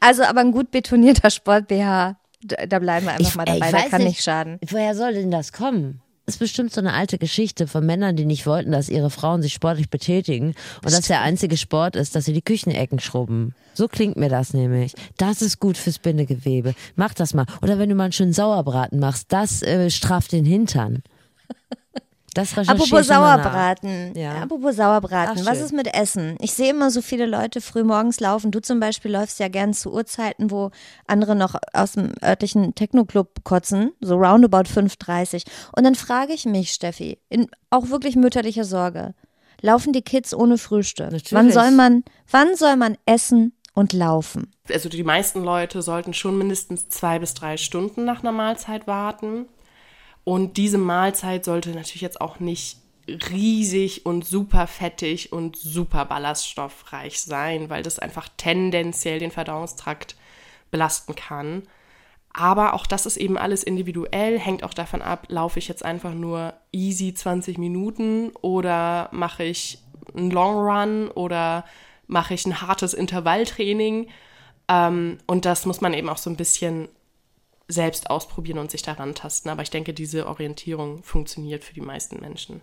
Also 0.00 0.24
aber 0.24 0.40
ein 0.40 0.52
gut 0.52 0.70
betonierter 0.70 1.30
Sport-BH. 1.30 2.16
Da 2.42 2.78
bleiben 2.78 3.06
wir 3.06 3.12
einfach 3.12 3.28
ich, 3.28 3.34
mal 3.34 3.44
dabei, 3.44 3.70
der 3.70 3.82
kann 3.88 3.98
nicht, 3.98 4.08
nicht 4.08 4.22
schaden. 4.22 4.58
Woher 4.68 4.94
soll 4.94 5.12
denn 5.12 5.30
das 5.30 5.52
kommen? 5.52 6.00
Ist 6.30 6.38
bestimmt 6.38 6.72
so 6.72 6.80
eine 6.80 6.92
alte 6.92 7.18
Geschichte 7.18 7.66
von 7.66 7.84
Männern, 7.84 8.16
die 8.16 8.24
nicht 8.24 8.46
wollten, 8.46 8.72
dass 8.72 8.88
ihre 8.88 9.10
Frauen 9.10 9.42
sich 9.42 9.52
sportlich 9.52 9.90
betätigen 9.90 10.54
und 10.84 10.92
dass 10.92 11.08
der 11.08 11.22
einzige 11.22 11.56
Sport 11.56 11.96
ist, 11.96 12.14
dass 12.14 12.24
sie 12.24 12.32
die 12.32 12.42
Küchenecken 12.42 13.00
schrubben. 13.00 13.54
So 13.74 13.88
klingt 13.88 14.16
mir 14.16 14.28
das 14.28 14.54
nämlich. 14.54 14.94
Das 15.16 15.42
ist 15.42 15.58
gut 15.58 15.76
fürs 15.76 15.98
Bindegewebe. 15.98 16.74
Mach 16.96 17.14
das 17.14 17.34
mal. 17.34 17.46
Oder 17.62 17.78
wenn 17.78 17.88
du 17.88 17.94
mal 17.94 18.04
einen 18.04 18.12
schönen 18.12 18.32
Sauerbraten 18.32 18.98
machst, 19.00 19.26
das 19.32 19.62
äh, 19.62 19.90
straft 19.90 20.32
den 20.32 20.44
Hintern. 20.44 21.02
Das 22.34 22.56
Apropos 22.56 23.06
Sauerbraten. 23.06 24.14
Ja. 24.14 24.42
Apropos 24.42 24.76
Sauerbraten. 24.76 25.42
Ach, 25.42 25.46
was 25.46 25.60
ist 25.60 25.72
mit 25.72 25.92
Essen? 25.92 26.36
Ich 26.40 26.52
sehe 26.52 26.70
immer 26.70 26.90
so 26.90 27.02
viele 27.02 27.26
Leute 27.26 27.60
früh 27.60 27.82
morgens 27.82 28.20
laufen. 28.20 28.52
Du 28.52 28.60
zum 28.60 28.78
Beispiel 28.78 29.10
läufst 29.10 29.40
ja 29.40 29.48
gern 29.48 29.74
zu 29.74 29.92
Uhrzeiten, 29.92 30.50
wo 30.50 30.70
andere 31.08 31.34
noch 31.34 31.56
aus 31.72 31.92
dem 31.92 32.12
örtlichen 32.22 32.74
Techno-Club 32.74 33.42
kotzen, 33.42 33.92
so 34.00 34.14
roundabout 34.14 34.68
5.30. 34.68 35.44
Und 35.76 35.84
dann 35.84 35.96
frage 35.96 36.32
ich 36.32 36.44
mich, 36.46 36.70
Steffi, 36.70 37.18
in 37.28 37.48
auch 37.70 37.88
wirklich 37.88 38.14
mütterlicher 38.14 38.64
Sorge, 38.64 39.14
laufen 39.60 39.92
die 39.92 40.02
Kids 40.02 40.32
ohne 40.32 40.56
Frühstück? 40.56 41.10
Natürlich. 41.10 41.32
Wann 41.32 41.50
soll 41.50 41.72
man, 41.72 42.04
wann 42.30 42.54
soll 42.54 42.76
man 42.76 42.96
essen 43.06 43.54
und 43.74 43.92
laufen? 43.92 44.52
Also 44.72 44.88
die 44.88 45.02
meisten 45.02 45.42
Leute 45.42 45.82
sollten 45.82 46.14
schon 46.14 46.38
mindestens 46.38 46.88
zwei 46.90 47.18
bis 47.18 47.34
drei 47.34 47.56
Stunden 47.56 48.04
nach 48.04 48.20
einer 48.20 48.32
Mahlzeit 48.32 48.86
warten. 48.86 49.46
Und 50.24 50.56
diese 50.56 50.78
Mahlzeit 50.78 51.44
sollte 51.44 51.70
natürlich 51.70 52.02
jetzt 52.02 52.20
auch 52.20 52.40
nicht 52.40 52.78
riesig 53.06 54.06
und 54.06 54.24
super 54.24 54.66
fettig 54.66 55.32
und 55.32 55.56
super 55.56 56.04
ballaststoffreich 56.04 57.20
sein, 57.20 57.70
weil 57.70 57.82
das 57.82 57.98
einfach 57.98 58.28
tendenziell 58.36 59.18
den 59.18 59.30
Verdauungstrakt 59.30 60.16
belasten 60.70 61.14
kann. 61.14 61.62
Aber 62.32 62.74
auch 62.74 62.86
das 62.86 63.06
ist 63.06 63.16
eben 63.16 63.36
alles 63.36 63.64
individuell, 63.64 64.38
hängt 64.38 64.62
auch 64.62 64.74
davon 64.74 65.02
ab, 65.02 65.26
laufe 65.28 65.58
ich 65.58 65.66
jetzt 65.66 65.84
einfach 65.84 66.14
nur 66.14 66.54
easy 66.70 67.12
20 67.12 67.58
Minuten 67.58 68.30
oder 68.40 69.08
mache 69.10 69.42
ich 69.42 69.78
einen 70.14 70.30
Long 70.30 70.56
Run 70.58 71.08
oder 71.08 71.64
mache 72.06 72.34
ich 72.34 72.46
ein 72.46 72.60
hartes 72.60 72.94
Intervalltraining. 72.94 74.08
Ähm, 74.68 75.18
und 75.26 75.44
das 75.44 75.66
muss 75.66 75.80
man 75.80 75.92
eben 75.92 76.08
auch 76.08 76.18
so 76.18 76.30
ein 76.30 76.36
bisschen 76.36 76.88
selbst 77.72 78.10
ausprobieren 78.10 78.58
und 78.58 78.70
sich 78.70 78.82
daran 78.82 79.14
tasten. 79.14 79.48
Aber 79.48 79.62
ich 79.62 79.70
denke, 79.70 79.94
diese 79.94 80.26
Orientierung 80.26 81.02
funktioniert 81.02 81.64
für 81.64 81.74
die 81.74 81.80
meisten 81.80 82.20
Menschen. 82.20 82.60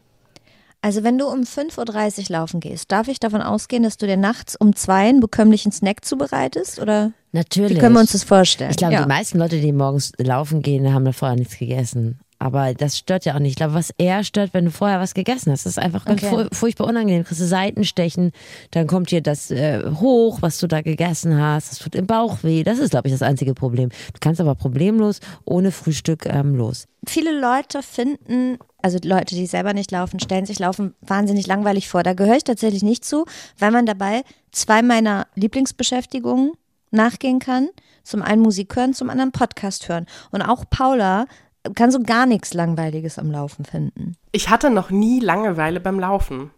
Also 0.82 1.04
wenn 1.04 1.18
du 1.18 1.26
um 1.26 1.42
5.30 1.42 2.20
Uhr 2.20 2.26
laufen 2.30 2.60
gehst, 2.60 2.92
darf 2.92 3.08
ich 3.08 3.20
davon 3.20 3.42
ausgehen, 3.42 3.84
dass 3.84 3.98
du 3.98 4.06
dir 4.06 4.18
nachts 4.18 4.56
um 4.56 4.76
zwei 4.76 5.10
einen 5.10 5.20
bekömmlichen 5.20 5.72
Snack 5.72 6.06
zubereitest? 6.06 6.80
Oder 6.80 7.14
Natürlich. 7.32 7.76
Wie 7.76 7.80
können 7.80 7.96
wir 7.96 8.02
uns 8.02 8.12
das 8.12 8.24
vorstellen? 8.24 8.72
Ich 8.72 8.78
glaube, 8.78 8.94
ja. 8.94 9.02
die 9.02 9.08
meisten 9.08 9.40
Leute, 9.40 9.60
die 9.60 9.72
morgens 9.72 10.12
laufen 10.18 10.62
gehen, 10.62 10.94
haben 10.94 11.06
da 11.06 11.12
vorher 11.12 11.38
nichts 11.38 11.58
gegessen. 11.58 12.20
Aber 12.40 12.74
das 12.74 12.98
stört 12.98 13.26
ja 13.26 13.36
auch 13.36 13.40
nicht. 13.40 13.52
Ich 13.52 13.56
glaube, 13.56 13.74
was 13.74 13.92
eher 13.98 14.24
stört, 14.24 14.54
wenn 14.54 14.66
du 14.66 14.72
vorher 14.72 15.00
was 15.00 15.14
gegessen 15.14 15.52
hast, 15.52 15.66
das 15.66 15.74
ist 15.74 15.80
einfach 15.80 16.06
ganz 16.06 16.24
okay. 16.24 16.48
furchtbar 16.52 16.88
unangenehm. 16.88 17.24
Du 17.24 17.28
kriegst 17.28 17.42
du 17.42 17.48
Seitenstechen, 17.48 18.32
dann 18.72 18.86
kommt 18.86 19.10
dir 19.10 19.22
das 19.22 19.50
äh, 19.50 19.84
hoch, 20.00 20.42
was 20.42 20.60
du 20.60 20.68
da 20.68 20.82
gegessen 20.82 21.40
hast. 21.40 21.72
Das 21.72 21.80
tut 21.80 21.96
im 21.96 22.06
Bauch 22.06 22.44
weh. 22.44 22.64
Das 22.64 22.78
ist, 22.78 22.92
glaube 22.92 23.08
ich, 23.08 23.14
das 23.14 23.24
einzige 23.24 23.56
Problem. 23.56 23.90
Du 23.90 24.20
kannst 24.20 24.40
aber 24.40 24.54
problemlos 24.54 25.20
ohne 25.46 25.72
Frühstück 25.72 26.28
ähm, 26.28 26.56
los. 26.56 26.88
Viele 27.08 27.40
Leute 27.40 27.82
finden, 27.82 28.60
also 28.82 29.00
Leute, 29.04 29.34
die 29.34 29.46
selber 29.48 29.74
nicht 29.74 29.92
laufen, 29.92 30.20
stellen 30.20 30.46
sich 30.46 30.60
Laufen 30.60 30.94
wahnsinnig 31.02 31.48
langweilig 31.48 31.90
vor. 31.90 32.04
Da 32.04 32.14
gehöre 32.14 32.38
ich 32.38 32.44
tatsächlich 32.44 32.84
nicht 32.84 33.04
zu, 33.04 33.26
weil 33.58 33.72
man 33.72 33.86
dabei 33.86 34.24
zwei 34.52 34.82
meiner 34.84 35.28
Lieblingsbeschäftigungen 35.36 36.52
nachgehen 36.92 37.40
kann. 37.40 37.70
Zum 38.04 38.22
einen 38.22 38.42
Musik 38.42 38.76
hören, 38.76 38.94
zum 38.94 39.10
anderen 39.10 39.32
Podcast 39.32 39.90
hören. 39.90 40.06
Und 40.32 40.42
auch 40.42 40.66
Paula 40.70 41.26
kann 41.74 41.92
so 41.92 42.02
gar 42.02 42.26
nichts 42.26 42.54
Langweiliges 42.54 43.20
am 43.20 43.32
Laufen 43.32 43.66
finden. 43.66 44.16
Ich 44.32 44.50
hatte 44.50 44.70
noch 44.70 44.90
nie 44.90 45.20
Langeweile 45.20 45.80
beim 45.80 46.00
Laufen. 46.00 46.52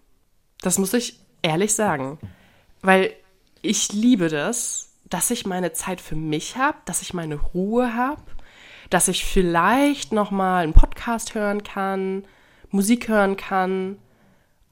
Das 0.62 0.78
muss 0.78 0.94
ich 0.94 1.20
ehrlich 1.42 1.74
sagen. 1.74 2.20
Weil 2.82 3.12
ich 3.62 3.92
liebe 3.92 4.30
das, 4.30 4.90
dass 5.10 5.32
ich 5.32 5.46
meine 5.46 5.74
Zeit 5.74 6.02
für 6.02 6.16
mich 6.16 6.58
habe, 6.58 6.78
dass 6.86 7.02
ich 7.02 7.14
meine 7.14 7.36
Ruhe 7.36 7.96
habe, 7.96 8.22
dass 8.90 9.08
ich 9.08 9.26
vielleicht 9.26 10.14
noch 10.14 10.32
mal 10.32 10.64
einen 10.64 10.74
Podcast 10.74 11.36
hören 11.36 11.64
kann, 11.64 12.26
Musik 12.72 13.08
hören 13.08 13.36
kann 13.38 13.98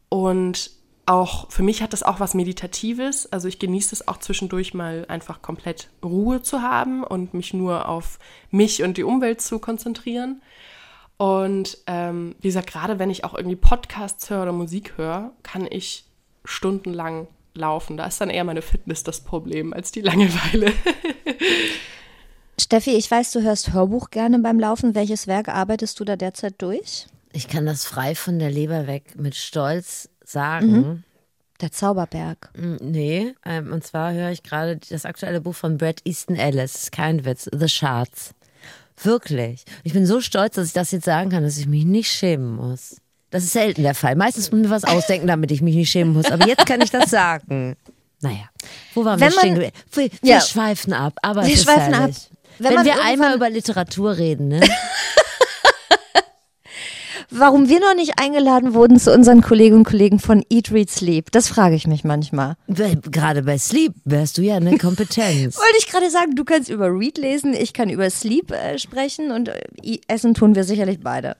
und 0.09 0.71
auch, 1.08 1.49
für 1.49 1.64
mich 1.64 1.82
hat 1.82 1.93
das 1.93 2.03
auch 2.03 2.20
was 2.20 2.34
Meditatives. 2.34 3.32
Also 3.32 3.47
ich 3.47 3.60
genieße 3.60 3.95
es 3.95 4.08
auch 4.08 4.18
zwischendurch 4.18 4.74
mal 4.74 5.05
einfach 5.08 5.41
komplett 5.41 5.89
Ruhe 6.03 6.41
zu 6.41 6.62
haben 6.62 7.03
und 7.03 7.34
mich 7.34 7.53
nur 7.53 7.88
auf 7.88 8.20
mich 8.51 8.84
und 8.84 8.97
die 8.97 9.03
Umwelt 9.03 9.41
zu 9.41 9.60
konzentrieren. 9.60 10.41
Und 11.16 11.78
ähm, 11.88 12.36
wie 12.41 12.49
gesagt, 12.49 12.70
gerade 12.70 12.99
wenn 12.99 13.10
ich 13.10 13.24
auch 13.24 13.34
irgendwie 13.34 13.55
Podcasts 13.55 14.30
höre 14.30 14.43
oder 14.43 14.51
Musik 14.51 14.97
höre, 14.97 15.32
kann 15.43 15.66
ich 15.70 16.03
stundenlang 16.43 17.28
laufen. 17.53 17.97
Da 17.97 18.05
ist 18.05 18.20
dann 18.20 18.30
eher 18.30 18.43
meine 18.43 18.62
Fitness 18.62 19.03
das 19.03 19.22
Problem 19.22 19.74
als 19.74 19.91
die 19.91 20.01
Langeweile. 20.01 20.74
Steffi, 22.60 22.91
ich 22.91 23.10
weiß, 23.10 23.32
du 23.32 23.41
hörst 23.41 23.72
Hörbuch 23.72 24.10
gerne 24.10 24.39
beim 24.39 24.60
Laufen. 24.60 24.93
Welches 24.93 25.26
Werk 25.26 25.47
arbeitest 25.47 25.99
du 25.99 26.03
da 26.03 26.18
derzeit 26.18 26.62
durch? 26.62 27.08
Ich 27.32 27.47
kann 27.47 27.66
das 27.66 27.86
frei 27.86 28.14
von 28.14 28.39
der 28.39 28.51
Leber 28.51 28.88
weg 28.88 29.16
mit 29.18 29.36
Stolz 29.36 30.10
sagen. 30.30 30.71
Mhm. 30.71 31.03
Der 31.61 31.71
Zauberberg. 31.71 32.51
Nee, 32.55 33.34
ähm, 33.43 33.73
und 33.73 33.84
zwar 33.84 34.13
höre 34.13 34.30
ich 34.30 34.43
gerade 34.43 34.80
das 34.89 35.05
aktuelle 35.05 35.41
Buch 35.41 35.55
von 35.55 35.78
Brad 35.78 36.01
Easton 36.05 36.36
Ellis, 36.36 36.91
kein 36.91 37.25
Witz, 37.25 37.49
The 37.51 37.67
Shards. 37.67 38.36
Wirklich. 39.01 39.63
Ich 39.84 39.93
bin 39.93 40.05
so 40.05 40.21
stolz, 40.21 40.55
dass 40.55 40.67
ich 40.67 40.73
das 40.73 40.91
jetzt 40.91 41.05
sagen 41.05 41.30
kann, 41.30 41.43
dass 41.43 41.57
ich 41.57 41.67
mich 41.67 41.86
nicht 41.86 42.11
schämen 42.11 42.55
muss. 42.55 42.97
Das 43.30 43.43
ist 43.43 43.53
selten 43.53 43.84
der 43.84 43.95
Fall. 43.95 44.15
Meistens 44.15 44.51
muss 44.51 44.61
ich 44.61 44.65
mir 44.67 44.71
was 44.71 44.84
ausdenken, 44.86 45.28
damit 45.28 45.51
ich 45.51 45.61
mich 45.61 45.75
nicht 45.75 45.89
schämen 45.89 46.13
muss. 46.13 46.32
Aber 46.32 46.47
jetzt 46.47 46.65
kann 46.65 46.82
ich 46.82 46.91
das 46.91 47.09
sagen. 47.09 47.75
Naja, 48.21 48.49
wo 48.93 49.05
waren 49.05 49.19
Wenn 49.19 49.32
wir 49.32 49.39
stehen 49.39 49.53
geblieben? 49.55 49.73
Wir, 49.91 50.03
wir 50.03 50.11
ja. 50.21 50.41
schweifen 50.41 50.93
ab, 50.93 51.13
aber 51.21 51.45
wir 51.45 51.57
schweifen 51.57 51.93
ab. 51.93 52.11
Wenn, 52.57 52.75
Wenn 52.75 52.86
wir 52.86 53.03
einmal 53.03 53.36
über 53.36 53.49
Literatur 53.49 54.17
reden, 54.17 54.47
ne? 54.47 54.61
Warum 57.30 57.67
wir 57.67 57.82
noch 57.82 57.93
nicht 57.93 58.13
eingeladen 58.21 58.73
wurden 58.73 58.97
zu 58.97 59.13
unseren 59.13 59.41
Kolleginnen 59.41 59.80
und 59.80 59.84
Kollegen 59.88 60.19
von 60.19 60.45
Eat, 60.49 60.71
Read, 60.71 60.89
Sleep, 60.89 61.30
das 61.32 61.49
frage 61.49 61.75
ich 61.75 61.86
mich 61.86 62.05
manchmal. 62.05 62.55
Gerade 62.67 63.43
bei 63.43 63.57
Sleep 63.57 63.93
wärst 64.05 64.38
du 64.38 64.43
ja 64.43 64.55
eine 64.55 64.78
Kompetenz. 64.78 65.57
Wollte 65.57 65.78
ich 65.78 65.88
gerade 65.88 66.09
sagen, 66.09 66.36
du 66.36 66.45
kannst 66.45 66.69
über 66.69 66.88
Read 66.88 67.17
lesen, 67.17 67.53
ich 67.53 67.73
kann 67.73 67.89
über 67.89 68.09
Sleep 68.09 68.51
äh, 68.51 68.80
sprechen 68.80 69.32
und 69.32 69.49
äh, 69.49 69.99
Essen 70.07 70.36
tun 70.36 70.55
wir 70.55 70.63
sicherlich 70.63 71.01
beide. 71.01 71.36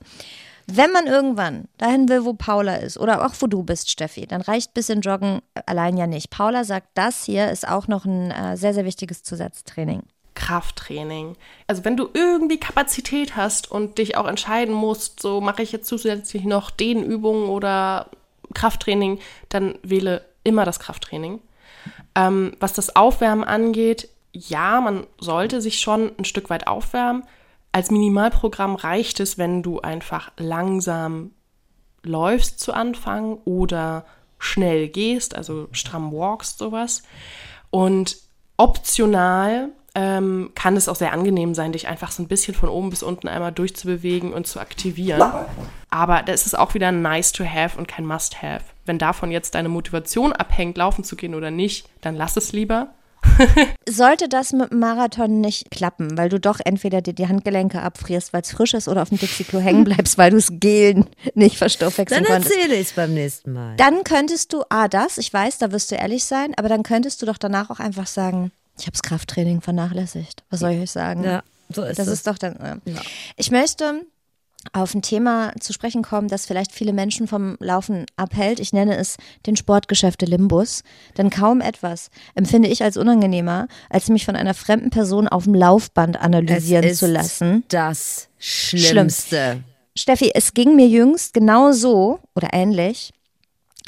Wenn 0.70 0.92
man 0.92 1.06
irgendwann 1.06 1.64
dahin 1.78 2.10
will, 2.10 2.26
wo 2.26 2.34
Paula 2.34 2.76
ist 2.76 2.98
oder 2.98 3.24
auch 3.24 3.32
wo 3.40 3.46
du 3.46 3.62
bist, 3.62 3.90
Steffi, 3.90 4.26
dann 4.26 4.42
reicht 4.42 4.74
bisschen 4.74 5.00
Joggen 5.00 5.40
allein 5.64 5.96
ja 5.96 6.06
nicht. 6.06 6.28
Paula 6.28 6.64
sagt, 6.64 6.88
das 6.92 7.24
hier 7.24 7.50
ist 7.50 7.66
auch 7.66 7.88
noch 7.88 8.04
ein 8.04 8.30
äh, 8.30 8.58
sehr, 8.58 8.74
sehr 8.74 8.84
wichtiges 8.84 9.22
Zusatztraining. 9.22 10.02
Krafttraining. 10.38 11.36
Also 11.66 11.84
wenn 11.84 11.96
du 11.96 12.08
irgendwie 12.14 12.60
Kapazität 12.60 13.34
hast 13.34 13.70
und 13.70 13.98
dich 13.98 14.16
auch 14.16 14.26
entscheiden 14.26 14.72
musst, 14.72 15.20
so 15.20 15.40
mache 15.40 15.62
ich 15.62 15.72
jetzt 15.72 15.88
zusätzlich 15.88 16.44
noch 16.44 16.70
Dehnübungen 16.70 17.48
oder 17.48 18.08
Krafttraining, 18.54 19.18
dann 19.48 19.74
wähle 19.82 20.24
immer 20.44 20.64
das 20.64 20.78
Krafttraining. 20.78 21.40
Ähm, 22.14 22.56
was 22.60 22.72
das 22.72 22.94
Aufwärmen 22.94 23.42
angeht, 23.42 24.08
ja, 24.32 24.80
man 24.80 25.08
sollte 25.18 25.60
sich 25.60 25.80
schon 25.80 26.12
ein 26.16 26.24
Stück 26.24 26.50
weit 26.50 26.68
aufwärmen. 26.68 27.24
Als 27.72 27.90
Minimalprogramm 27.90 28.76
reicht 28.76 29.18
es, 29.18 29.38
wenn 29.38 29.64
du 29.64 29.80
einfach 29.80 30.30
langsam 30.36 31.32
läufst 32.04 32.60
zu 32.60 32.72
Anfang 32.72 33.38
oder 33.44 34.06
schnell 34.38 34.88
gehst, 34.88 35.34
also 35.34 35.68
stramm 35.72 36.12
walkst, 36.12 36.58
sowas. 36.58 37.02
Und 37.70 38.18
optional 38.56 39.70
ähm, 39.98 40.50
kann 40.54 40.76
es 40.76 40.88
auch 40.88 40.94
sehr 40.94 41.12
angenehm 41.12 41.54
sein, 41.54 41.72
dich 41.72 41.88
einfach 41.88 42.12
so 42.12 42.22
ein 42.22 42.28
bisschen 42.28 42.54
von 42.54 42.68
oben 42.68 42.88
bis 42.88 43.02
unten 43.02 43.26
einmal 43.26 43.50
durchzubewegen 43.50 44.32
und 44.32 44.46
zu 44.46 44.60
aktivieren. 44.60 45.20
Aber 45.90 46.22
da 46.22 46.32
ist 46.32 46.46
es 46.46 46.54
auch 46.54 46.74
wieder 46.74 46.92
nice 46.92 47.32
to 47.32 47.44
have 47.44 47.76
und 47.76 47.88
kein 47.88 48.06
must 48.06 48.40
have. 48.40 48.62
Wenn 48.86 48.98
davon 48.98 49.32
jetzt 49.32 49.56
deine 49.56 49.68
Motivation 49.68 50.32
abhängt, 50.32 50.76
laufen 50.76 51.02
zu 51.02 51.16
gehen 51.16 51.34
oder 51.34 51.50
nicht, 51.50 51.88
dann 52.00 52.14
lass 52.14 52.36
es 52.36 52.52
lieber. 52.52 52.94
Sollte 53.88 54.28
das 54.28 54.52
mit 54.52 54.70
dem 54.70 54.78
Marathon 54.78 55.40
nicht 55.40 55.72
klappen, 55.72 56.16
weil 56.16 56.28
du 56.28 56.38
doch 56.38 56.60
entweder 56.64 57.02
dir 57.02 57.12
die 57.12 57.26
Handgelenke 57.26 57.82
abfrierst, 57.82 58.32
weil 58.32 58.42
es 58.42 58.52
frisch 58.52 58.74
ist, 58.74 58.86
oder 58.86 59.02
auf 59.02 59.08
dem 59.08 59.18
Dixie-Klo 59.18 59.58
hängen 59.58 59.82
bleibst, 59.82 60.16
weil 60.16 60.30
du 60.30 60.36
es 60.36 60.48
Gelen 60.52 61.06
nicht 61.34 61.58
verstoffwechseln 61.58 62.22
Dann 62.22 62.32
konntest. 62.32 62.54
Dann 62.54 62.60
erzähle 62.60 62.80
ich 62.80 62.88
es 62.88 62.92
beim 62.92 63.14
nächsten 63.14 63.52
Mal. 63.52 63.74
Dann 63.76 64.04
könntest 64.04 64.52
du, 64.52 64.62
ah, 64.68 64.86
das, 64.86 65.18
ich 65.18 65.32
weiß, 65.32 65.58
da 65.58 65.72
wirst 65.72 65.90
du 65.90 65.96
ehrlich 65.96 66.24
sein, 66.24 66.54
aber 66.56 66.68
dann 66.68 66.84
könntest 66.84 67.20
du 67.20 67.26
doch 67.26 67.38
danach 67.38 67.70
auch 67.70 67.80
einfach 67.80 68.06
sagen, 68.06 68.52
ich 68.78 68.86
habe 68.86 68.92
das 68.92 69.02
Krafttraining 69.02 69.60
vernachlässigt. 69.60 70.44
Was 70.50 70.60
soll 70.60 70.72
ich 70.72 70.82
euch 70.82 70.90
sagen? 70.90 71.24
Ja, 71.24 71.42
so 71.68 71.82
ist 71.82 71.98
das. 71.98 72.06
Das 72.06 72.14
ist 72.14 72.26
doch 72.26 72.38
dann. 72.38 72.56
Äh. 72.56 72.90
Ja. 72.90 73.00
Ich 73.36 73.50
möchte 73.50 74.02
auf 74.72 74.94
ein 74.94 75.02
Thema 75.02 75.52
zu 75.60 75.72
sprechen 75.72 76.02
kommen, 76.02 76.28
das 76.28 76.46
vielleicht 76.46 76.72
viele 76.72 76.92
Menschen 76.92 77.26
vom 77.26 77.56
Laufen 77.60 78.06
abhält. 78.16 78.60
Ich 78.60 78.72
nenne 78.72 78.96
es 78.96 79.16
den 79.46 79.56
Sportgeschäfte 79.56 80.26
Limbus. 80.26 80.82
Denn 81.16 81.30
kaum 81.30 81.60
etwas 81.60 82.10
empfinde 82.34 82.68
ich 82.68 82.82
als 82.82 82.96
unangenehmer, 82.96 83.68
als 83.88 84.08
mich 84.08 84.24
von 84.24 84.36
einer 84.36 84.54
fremden 84.54 84.90
Person 84.90 85.28
auf 85.28 85.44
dem 85.44 85.54
Laufband 85.54 86.20
analysieren 86.20 86.92
zu 86.94 87.06
lassen. 87.06 87.64
Das 87.68 88.28
Schlimmste. 88.38 89.36
Schlimm. 89.36 89.64
Steffi, 89.96 90.30
es 90.34 90.54
ging 90.54 90.76
mir 90.76 90.86
jüngst 90.86 91.34
genau 91.34 91.72
so 91.72 92.20
oder 92.34 92.50
ähnlich 92.52 93.12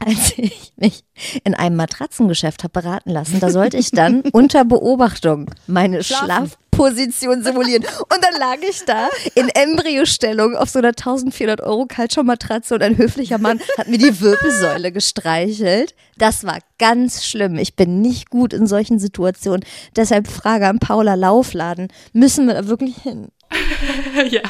als 0.07 0.33
ich 0.39 0.73
mich 0.77 1.05
in 1.45 1.55
einem 1.55 1.77
Matratzengeschäft 1.77 2.65
habe 2.65 2.81
beraten 2.81 3.11
lassen. 3.11 3.41
Da 3.41 3.51
sollte 3.51 3.77
ich 3.77 3.91
dann 3.91 4.23
unter 4.33 4.65
Beobachtung 4.65 5.51
meine 5.67 6.03
Schlafen. 6.03 6.53
Schlafposition 6.71 7.43
simulieren. 7.43 7.85
Und 7.85 8.23
dann 8.23 8.39
lag 8.39 8.57
ich 8.69 8.85
da 8.87 9.09
in 9.35 9.49
Embryostellung 9.49 10.57
auf 10.57 10.71
so 10.71 10.79
einer 10.79 10.89
1400 10.89 11.61
Euro 11.61 11.87
Kaltschaummatratze 11.87 12.75
und 12.75 12.83
ein 12.83 12.97
höflicher 12.97 13.39
Mann 13.39 13.61
hat 13.77 13.89
mir 13.89 13.99
die 13.99 14.21
Wirbelsäule 14.21 14.91
gestreichelt. 14.91 15.95
Das 16.17 16.45
war 16.45 16.59
ganz 16.79 17.25
schlimm. 17.27 17.57
Ich 17.59 17.77
bin 17.77 18.01
nicht 18.01 18.31
gut 18.31 18.55
in 18.55 18.67
solchen 18.67 18.99
Situationen. 18.99 19.65
Deshalb 19.97 20.29
Frage 20.29 20.67
an 20.67 20.79
Paula 20.79 21.15
Laufladen. 21.15 21.89
Müssen 22.13 22.47
wir 22.47 22.55
da 22.55 22.67
wirklich 22.67 22.97
hin? 22.97 23.29
ja. 24.31 24.43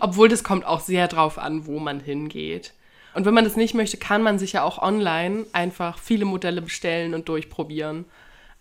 Obwohl 0.00 0.28
das 0.28 0.42
kommt 0.42 0.64
auch 0.64 0.80
sehr 0.80 1.08
drauf 1.08 1.38
an, 1.38 1.66
wo 1.66 1.78
man 1.78 2.00
hingeht. 2.00 2.72
Und 3.14 3.26
wenn 3.26 3.34
man 3.34 3.44
das 3.44 3.56
nicht 3.56 3.74
möchte, 3.74 3.96
kann 3.96 4.22
man 4.22 4.38
sich 4.38 4.52
ja 4.52 4.62
auch 4.62 4.78
online 4.78 5.46
einfach 5.52 5.98
viele 5.98 6.24
Modelle 6.24 6.62
bestellen 6.62 7.14
und 7.14 7.28
durchprobieren 7.28 8.04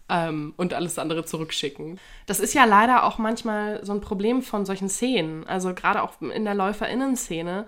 ähm, 0.10 0.56
und 0.58 0.74
alles 0.74 0.98
andere 1.00 1.26
zurückschicken. 1.26 2.00
Das 2.26 2.40
ist 2.40 2.54
ja 2.54 2.66
leider 2.66 3.06
auch 3.06 3.18
manchmal 3.18 3.86
so 3.86 3.94
ein 3.94 4.02
Problem 4.02 4.42
von 4.42 4.66
solchen 4.66 4.90
Szenen. 4.90 5.48
Also 5.48 5.74
gerade 5.74 6.04
auch 6.04 6.22
in 6.22 6.44
der 6.44 6.54
LäuferInnen-Szene. 6.54 7.66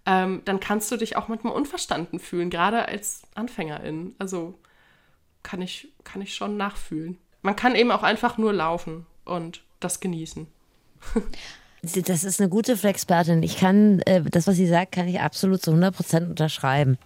ähm, 0.07 0.41
dann 0.45 0.61
kannst 0.61 0.89
du 0.89 0.95
dich 0.95 1.17
auch 1.17 1.27
manchmal 1.27 1.53
unverstanden 1.53 2.19
fühlen, 2.19 2.49
gerade 2.49 2.87
als 2.87 3.23
Anfängerin. 3.35 4.15
Also 4.17 4.57
kann 5.43 5.61
ich, 5.61 5.89
kann 6.05 6.21
ich 6.21 6.33
schon 6.33 6.55
nachfühlen. 6.55 7.17
Man 7.41 7.57
kann 7.57 7.75
eben 7.75 7.91
auch 7.91 8.03
einfach 8.03 8.37
nur 8.37 8.53
laufen 8.53 9.05
und 9.25 9.61
das 9.79 9.99
genießen. 9.99 10.47
Das 11.83 12.23
ist 12.23 12.41
eine 12.41 12.49
gute 12.49 12.75
Flexpertin. 12.75 13.43
Ich 13.43 13.57
kann, 13.57 13.99
äh, 14.05 14.21
das, 14.23 14.47
was 14.47 14.55
sie 14.55 14.65
sagt, 14.65 14.93
kann 14.93 15.07
ich 15.07 15.21
absolut 15.21 15.61
zu 15.61 15.71
100% 15.71 16.29
unterschreiben. 16.29 16.97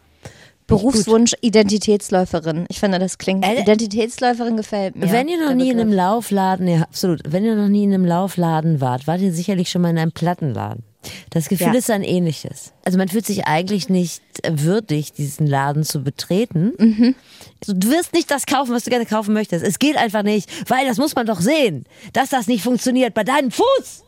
Berufswunsch 0.65 1.33
Identitätsläuferin. 1.41 2.65
Ich 2.69 2.79
finde, 2.79 2.97
das 2.97 3.17
klingt. 3.17 3.45
Äh, 3.45 3.61
Identitätsläuferin 3.61 4.55
gefällt 4.55 4.95
mir. 4.95 5.11
Wenn 5.11 5.27
ihr 5.27 5.45
noch 5.45 5.53
nie 5.53 5.71
in 5.71 5.79
einem 5.79 5.91
Laufladen, 5.91 6.67
ja, 6.67 6.81
absolut. 6.83 7.21
Wenn 7.27 7.43
ihr 7.43 7.55
noch 7.55 7.67
nie 7.67 7.83
in 7.83 7.93
einem 7.93 8.05
Laufladen 8.05 8.79
wart, 8.79 9.07
wart 9.07 9.19
ihr 9.19 9.33
sicherlich 9.33 9.69
schon 9.69 9.81
mal 9.81 9.89
in 9.89 9.97
einem 9.97 10.13
Plattenladen. 10.13 10.83
Das 11.29 11.49
Gefühl 11.49 11.67
ja. 11.67 11.73
ist 11.73 11.89
ein 11.89 12.03
ähnliches. 12.03 12.73
Also 12.85 12.97
man 12.97 13.07
fühlt 13.07 13.25
sich 13.25 13.45
eigentlich 13.45 13.89
nicht 13.89 14.21
würdig, 14.47 15.13
diesen 15.13 15.47
Laden 15.47 15.83
zu 15.83 16.03
betreten. 16.03 16.73
Mhm. 16.77 17.15
Also 17.61 17.73
du 17.73 17.89
wirst 17.89 18.13
nicht 18.13 18.29
das 18.29 18.45
kaufen, 18.45 18.73
was 18.73 18.83
du 18.83 18.89
gerne 18.89 19.05
kaufen 19.05 19.33
möchtest. 19.33 19.65
Es 19.65 19.79
geht 19.79 19.97
einfach 19.97 20.23
nicht, 20.23 20.49
weil 20.69 20.85
das 20.85 20.97
muss 20.97 21.15
man 21.15 21.25
doch 21.25 21.41
sehen, 21.41 21.85
dass 22.13 22.29
das 22.29 22.47
nicht 22.47 22.63
funktioniert 22.63 23.13
bei 23.13 23.23
deinem 23.23 23.51
Fuß. 23.51 24.03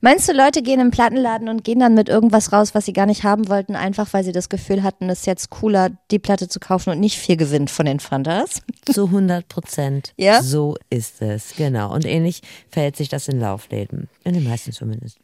Meinst 0.00 0.28
du, 0.28 0.32
Leute 0.32 0.62
gehen 0.62 0.80
in 0.80 0.86
den 0.86 0.90
Plattenladen 0.90 1.48
und 1.48 1.64
gehen 1.64 1.78
dann 1.78 1.94
mit 1.94 2.08
irgendwas 2.08 2.52
raus, 2.52 2.74
was 2.74 2.86
sie 2.86 2.92
gar 2.92 3.06
nicht 3.06 3.24
haben 3.24 3.48
wollten, 3.48 3.76
einfach 3.76 4.12
weil 4.12 4.24
sie 4.24 4.32
das 4.32 4.48
Gefühl 4.48 4.82
hatten, 4.82 5.08
es 5.08 5.20
ist 5.20 5.26
jetzt 5.26 5.50
cooler, 5.50 5.90
die 6.10 6.18
Platte 6.18 6.48
zu 6.48 6.60
kaufen 6.60 6.90
und 6.90 7.00
nicht 7.00 7.18
viel 7.18 7.36
gewinnt 7.36 7.70
von 7.70 7.86
den 7.86 8.00
Fantas? 8.00 8.62
Zu 8.90 9.04
100 9.06 9.46
Prozent. 9.48 10.12
Ja? 10.16 10.42
So 10.42 10.76
ist 10.90 11.22
es, 11.22 11.54
genau. 11.56 11.92
Und 11.92 12.04
ähnlich 12.04 12.42
verhält 12.68 12.96
sich 12.96 13.08
das 13.08 13.28
in 13.28 13.38
Laufläden. 13.38 14.08
In 14.24 14.34
den 14.34 14.44
meisten 14.44 14.72
zumindest. 14.72 15.18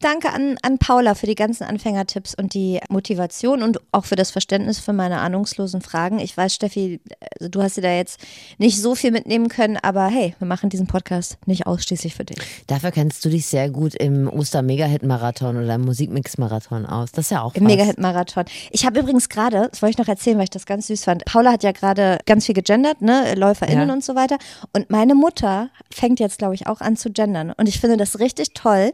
Danke 0.00 0.30
an, 0.32 0.56
an 0.62 0.78
Paula 0.78 1.14
für 1.14 1.26
die 1.26 1.34
ganzen 1.34 1.64
Anfängertipps 1.64 2.34
und 2.34 2.54
die 2.54 2.80
Motivation 2.88 3.62
und 3.62 3.80
auch 3.92 4.04
für 4.04 4.16
das 4.16 4.30
Verständnis 4.30 4.78
für 4.78 4.92
meine 4.92 5.18
ahnungslosen 5.20 5.80
Fragen. 5.80 6.18
Ich 6.18 6.36
weiß, 6.36 6.54
Steffi, 6.54 7.00
also 7.38 7.48
du 7.48 7.62
hast 7.62 7.76
dir 7.76 7.82
da 7.82 7.92
jetzt 7.92 8.20
nicht 8.58 8.80
so 8.80 8.94
viel 8.94 9.10
mitnehmen 9.12 9.48
können, 9.48 9.78
aber 9.80 10.06
hey, 10.08 10.34
wir 10.38 10.46
machen 10.46 10.68
diesen 10.68 10.86
Podcast 10.86 11.38
nicht 11.46 11.66
ausschließlich 11.66 12.14
für 12.14 12.24
dich. 12.24 12.38
Dafür 12.66 12.90
kennst 12.90 13.24
du 13.24 13.28
dich 13.30 13.46
sehr 13.46 13.70
gut 13.70 13.94
im 13.94 14.28
Oster-Mega-Hit-Marathon 14.28 15.56
oder 15.56 15.74
im 15.74 15.82
Musikmix-Marathon 15.82 16.86
aus. 16.86 17.12
Das 17.12 17.26
ist 17.26 17.30
ja 17.30 17.42
auch 17.42 17.54
Im. 17.54 17.64
Mega-Hit-Marathon. 17.64 18.44
Ich 18.70 18.84
habe 18.84 19.00
übrigens 19.00 19.28
gerade, 19.28 19.68
das 19.70 19.80
wollte 19.80 19.92
ich 19.92 19.98
noch 19.98 20.08
erzählen, 20.08 20.36
weil 20.36 20.44
ich 20.44 20.50
das 20.50 20.66
ganz 20.66 20.88
süß 20.88 21.04
fand. 21.04 21.24
Paula 21.24 21.52
hat 21.52 21.62
ja 21.62 21.72
gerade 21.72 22.18
ganz 22.26 22.46
viel 22.46 22.54
gegendert, 22.54 23.00
ne, 23.00 23.34
LäuferInnen 23.34 23.88
Ja. 23.88 23.94
und 23.94 24.04
so 24.04 24.14
weiter. 24.14 24.36
Und 24.72 24.90
meine 24.90 25.14
Mutter 25.14 25.70
fängt 25.90 26.20
jetzt, 26.20 26.38
glaube 26.38 26.54
ich, 26.54 26.66
auch 26.66 26.80
an 26.80 26.96
zu 26.96 27.10
gendern. 27.10 27.52
Und 27.56 27.68
ich 27.68 27.80
finde 27.80 27.96
das 27.96 28.18
richtig 28.18 28.52
toll. 28.54 28.92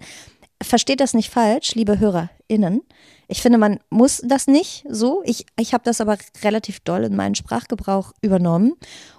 Versteht 0.62 1.00
das 1.00 1.14
nicht 1.14 1.30
falsch, 1.30 1.74
liebe 1.74 1.98
HörerInnen. 1.98 2.82
Ich 3.28 3.42
finde, 3.42 3.58
man 3.58 3.80
muss 3.88 4.20
das 4.24 4.46
nicht 4.46 4.84
so. 4.88 5.22
Ich, 5.24 5.46
ich 5.58 5.72
habe 5.72 5.84
das 5.84 6.00
aber 6.00 6.18
relativ 6.42 6.80
doll 6.80 7.04
in 7.04 7.16
meinen 7.16 7.34
Sprachgebrauch 7.34 8.12
übernommen. 8.20 8.74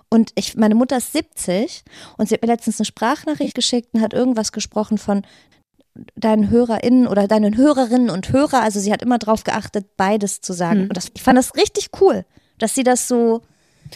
Und 0.10 0.32
ich, 0.36 0.56
meine 0.56 0.76
Mutter 0.76 0.98
ist 0.98 1.14
70 1.14 1.84
und 2.18 2.28
sie 2.28 2.36
hat 2.36 2.42
mir 2.42 2.50
letztens 2.50 2.80
eine 2.80 2.86
Sprachnachricht 2.86 3.56
geschickt 3.56 3.90
und 3.94 4.02
hat 4.02 4.14
irgendwas 4.14 4.52
gesprochen 4.52 4.98
von 4.98 5.24
deinen 6.16 6.50
HörerInnen 6.50 7.08
oder 7.08 7.28
deinen 7.28 7.58
Hörerinnen 7.58 8.10
und 8.10 8.32
Hörer. 8.32 8.62
Also 8.62 8.80
sie 8.80 8.92
hat 8.92 9.02
immer 9.02 9.18
darauf 9.18 9.44
geachtet, 9.44 9.98
beides 9.98 10.42
zu 10.42 10.54
Hm. 10.54 10.58
sagen. 10.58 10.82
Und 10.84 10.98
das, 10.98 11.12
ich 11.14 11.24
fand 11.24 11.38
das 11.38 11.56
richtig 11.56 11.90
cool, 12.02 12.26
dass 12.60 12.76
sie 12.76 12.84
das 12.84 13.08
so 13.08 13.42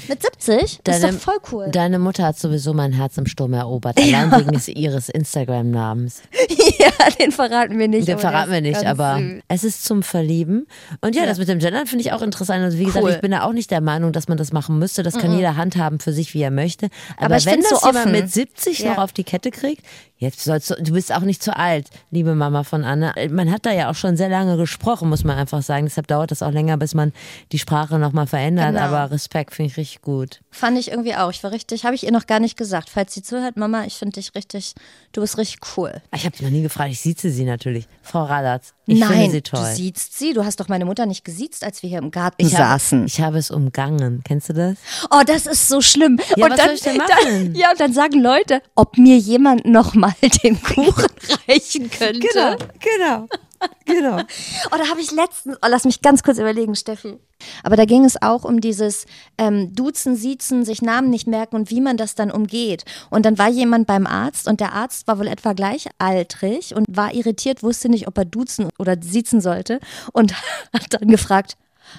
mit 0.08 0.22
70, 0.22 0.80
das 0.84 0.96
ist 0.98 1.04
Deine- 1.04 1.14
doch 1.14 1.20
voll 1.22 1.38
cool. 1.52 1.68
Deine 1.72 2.00
Mutter 2.00 2.24
hat 2.26 2.38
sowieso 2.40 2.74
mein 2.74 2.92
Herz 2.94 3.18
im 3.18 3.26
Sturm 3.26 3.54
erobert, 3.54 3.98
allein 4.02 4.32
wegen 4.32 4.52
des 4.52 4.68
ihres 4.68 5.10
Instagram-Namens. 5.10 6.22
ja, 6.80 7.10
den 7.20 7.32
verraten 7.32 7.78
wir 7.80 7.88
nicht. 7.88 8.08
Den 8.08 8.20
verraten 8.20 8.52
wir 8.52 8.62
nicht, 8.62 8.86
aber 8.86 9.18
süß. 9.20 9.42
es 9.48 9.64
ist 9.64 9.84
zum 9.86 10.04
Verlieben. 10.04 10.68
Und 11.02 11.16
ja, 11.16 11.26
das 11.26 11.38
mit 11.38 11.48
dem 11.48 11.60
Gendern 11.60 11.88
finde 11.88 12.04
ich 12.04 12.12
auch 12.14 12.22
interessant. 12.22 12.64
Also 12.64 12.78
wie 12.80 12.86
gesagt, 12.86 13.04
Cool. 13.04 13.12
ich 13.12 13.22
bin 13.22 13.32
da 13.32 13.44
auch 13.44 13.54
nicht 13.54 13.72
der 13.72 13.82
Meinung, 13.82 14.12
dass 14.12 14.28
man 14.28 14.38
das 14.38 14.52
machen 14.54 14.80
müsste. 14.80 15.04
Das 15.04 15.18
kann 15.18 15.36
jeder 15.36 15.56
handhaben 15.56 16.00
für 16.00 16.14
sich, 16.14 16.34
wie 16.34 16.42
er 16.42 16.52
möchte. 16.52 16.88
Aber, 17.18 17.36
Aber 17.36 17.46
wenn 17.46 17.62
das 17.62 17.80
so 17.82 17.88
jemand 17.88 18.12
mit 18.12 18.32
70 18.32 18.80
Ja. 18.80 18.92
noch 18.92 18.98
auf 19.00 19.14
die 19.14 19.24
Kette 19.24 19.52
kriegt, 19.52 19.84
jetzt 20.18 20.44
sollst 20.44 20.70
du, 20.70 20.76
du 20.76 20.94
bist 20.94 21.14
auch 21.14 21.22
nicht 21.22 21.44
zu 21.44 21.56
alt, 21.56 21.90
liebe 22.12 22.36
Mama 22.36 22.64
von 22.64 22.84
Anne. 22.84 23.14
Man 23.30 23.52
hat 23.52 23.66
da 23.66 23.72
ja 23.72 23.90
auch 23.90 23.96
schon 23.96 24.18
sehr 24.18 24.30
lange 24.30 24.58
gesprochen, 24.58 25.10
muss 25.10 25.24
man 25.24 25.38
einfach 25.38 25.62
sagen. 25.62 25.86
Deshalb 25.86 26.08
dauert 26.08 26.32
das 26.32 26.42
auch 26.42 26.52
länger, 26.52 26.78
bis 26.78 26.94
man 26.94 27.14
die 27.52 27.60
Sprache 27.60 28.00
nochmal 28.00 28.28
verändert. 28.28 28.74
Genau. 28.74 28.86
Aber 28.86 29.12
Respekt 29.12 29.54
finde 29.54 29.72
ich 29.72 29.78
richtig 29.78 30.02
gut. 30.02 30.42
Fand 30.52 30.78
ich 30.78 30.92
irgendwie 30.92 31.16
auch. 31.16 31.32
Ich 31.32 31.44
war 31.44 31.52
richtig, 31.52 31.86
habe 31.86 31.96
ich 31.96 32.04
ihr 32.04 32.12
noch 32.12 32.28
gar 32.28 32.40
nicht 32.40 32.58
gesagt. 32.58 32.90
Falls 32.90 33.14
sie 33.14 33.24
zuhört, 33.24 33.58
Mama, 33.58 33.86
ich 33.86 33.96
finde 33.96 34.14
dich 34.14 34.34
richtig, 34.36 34.74
du 35.12 35.22
bist 35.22 35.38
richtig 35.38 35.60
cool. 35.78 36.02
Ich 36.14 36.26
habe 36.26 36.36
dich 36.36 36.42
noch 36.42 36.52
nie 36.52 36.64
gefragt, 36.64 36.92
ich 36.92 37.02
sieze 37.02 37.30
sie 37.30 37.46
natürlich. 37.46 37.88
Frau 38.02 38.24
Radatz, 38.24 38.74
ich 38.88 39.00
Nein, 39.00 39.12
finde 39.14 39.32
sie 39.32 39.42
toll. 39.42 39.60
du 39.62 39.76
siehst 39.76 40.18
sie. 40.18 40.34
Du 40.34 40.46
hast 40.46 40.60
doch 40.60 40.68
meine 40.68 40.86
Mutter 40.86 41.06
nicht 41.06 41.26
gesiezt, 41.26 41.64
als 41.64 41.82
wir 41.82 41.90
hier 41.90 42.00
im 42.00 42.12
Garten 42.12 42.46
ich 42.46 42.52
saßen. 42.52 43.00
Habe, 43.00 43.08
ich 43.08 43.22
habe 43.22 43.38
es 43.38 43.52
umgangen. 43.52 44.22
Kennst 44.24 44.50
du 44.50 44.54
das? 44.54 44.76
Oh, 45.10 45.22
das 45.26 45.46
ist 45.48 45.68
so 45.68 45.82
schlimm. 45.82 46.20
Ja, 46.36 46.46
und 46.46 46.52
was 46.52 46.58
dann, 46.60 46.68
soll 46.68 46.76
ich 46.76 46.82
denn 46.82 46.98
Dann, 46.98 47.08
machen? 47.08 47.56
ja, 47.58 47.72
und 47.72 47.80
dann 47.80 47.94
sagen 47.94 48.22
Leute, 48.22 48.62
ob 48.76 48.98
mir 48.98 49.18
jemand 49.18 49.66
noch 49.66 49.94
mal 49.96 50.14
den 50.44 50.62
Kuchen 50.64 51.06
reichen 51.48 51.90
könnte. 51.90 52.20
genau. 52.20 52.56
Genau. 52.80 53.28
Oh, 53.88 54.78
da 54.78 54.90
habe 54.90 55.00
ich 55.00 55.12
letztens, 55.12 55.58
oh, 55.62 55.68
lass 55.70 55.86
mich 55.86 56.02
ganz 56.02 56.24
kurz 56.24 56.38
überlegen, 56.38 56.76
Steffi. 56.76 57.18
Aber 57.64 57.76
da 57.76 57.86
ging 57.86 58.04
es 58.04 58.22
auch 58.22 58.44
um 58.44 58.60
dieses 58.60 59.06
ähm, 59.38 59.74
Duzen, 59.74 60.16
Siezen, 60.16 60.66
sich 60.66 60.82
Namen 60.82 61.10
nicht 61.10 61.28
merken 61.28 61.56
und 61.56 61.70
wie 61.70 61.82
man 61.82 61.96
das 61.96 62.16
dann 62.16 62.32
umgeht. 62.32 62.84
Und 63.10 63.26
dann 63.26 63.38
war 63.38 63.50
jemand 63.50 63.88
beim 63.88 64.08
Arzt 64.08 64.48
und 64.48 64.60
der 64.60 64.74
Arzt 64.74 65.08
war 65.08 65.20
wohl 65.20 65.28
etwa 65.28 65.54
gleichaltrig 65.54 66.76
und 66.76 66.86
war 66.90 67.14
irritiert, 67.14 67.64
wusste 67.64 67.90
nicht, 67.90 68.08
ob 68.08 68.18
er 68.18 68.26
duzen 68.26 68.70
oder 68.80 68.98
siezen 69.00 69.42
sollte 69.42 69.80
und 70.12 70.34
hat 70.74 70.88
dann 70.90 71.08
gefragt, 71.08 71.56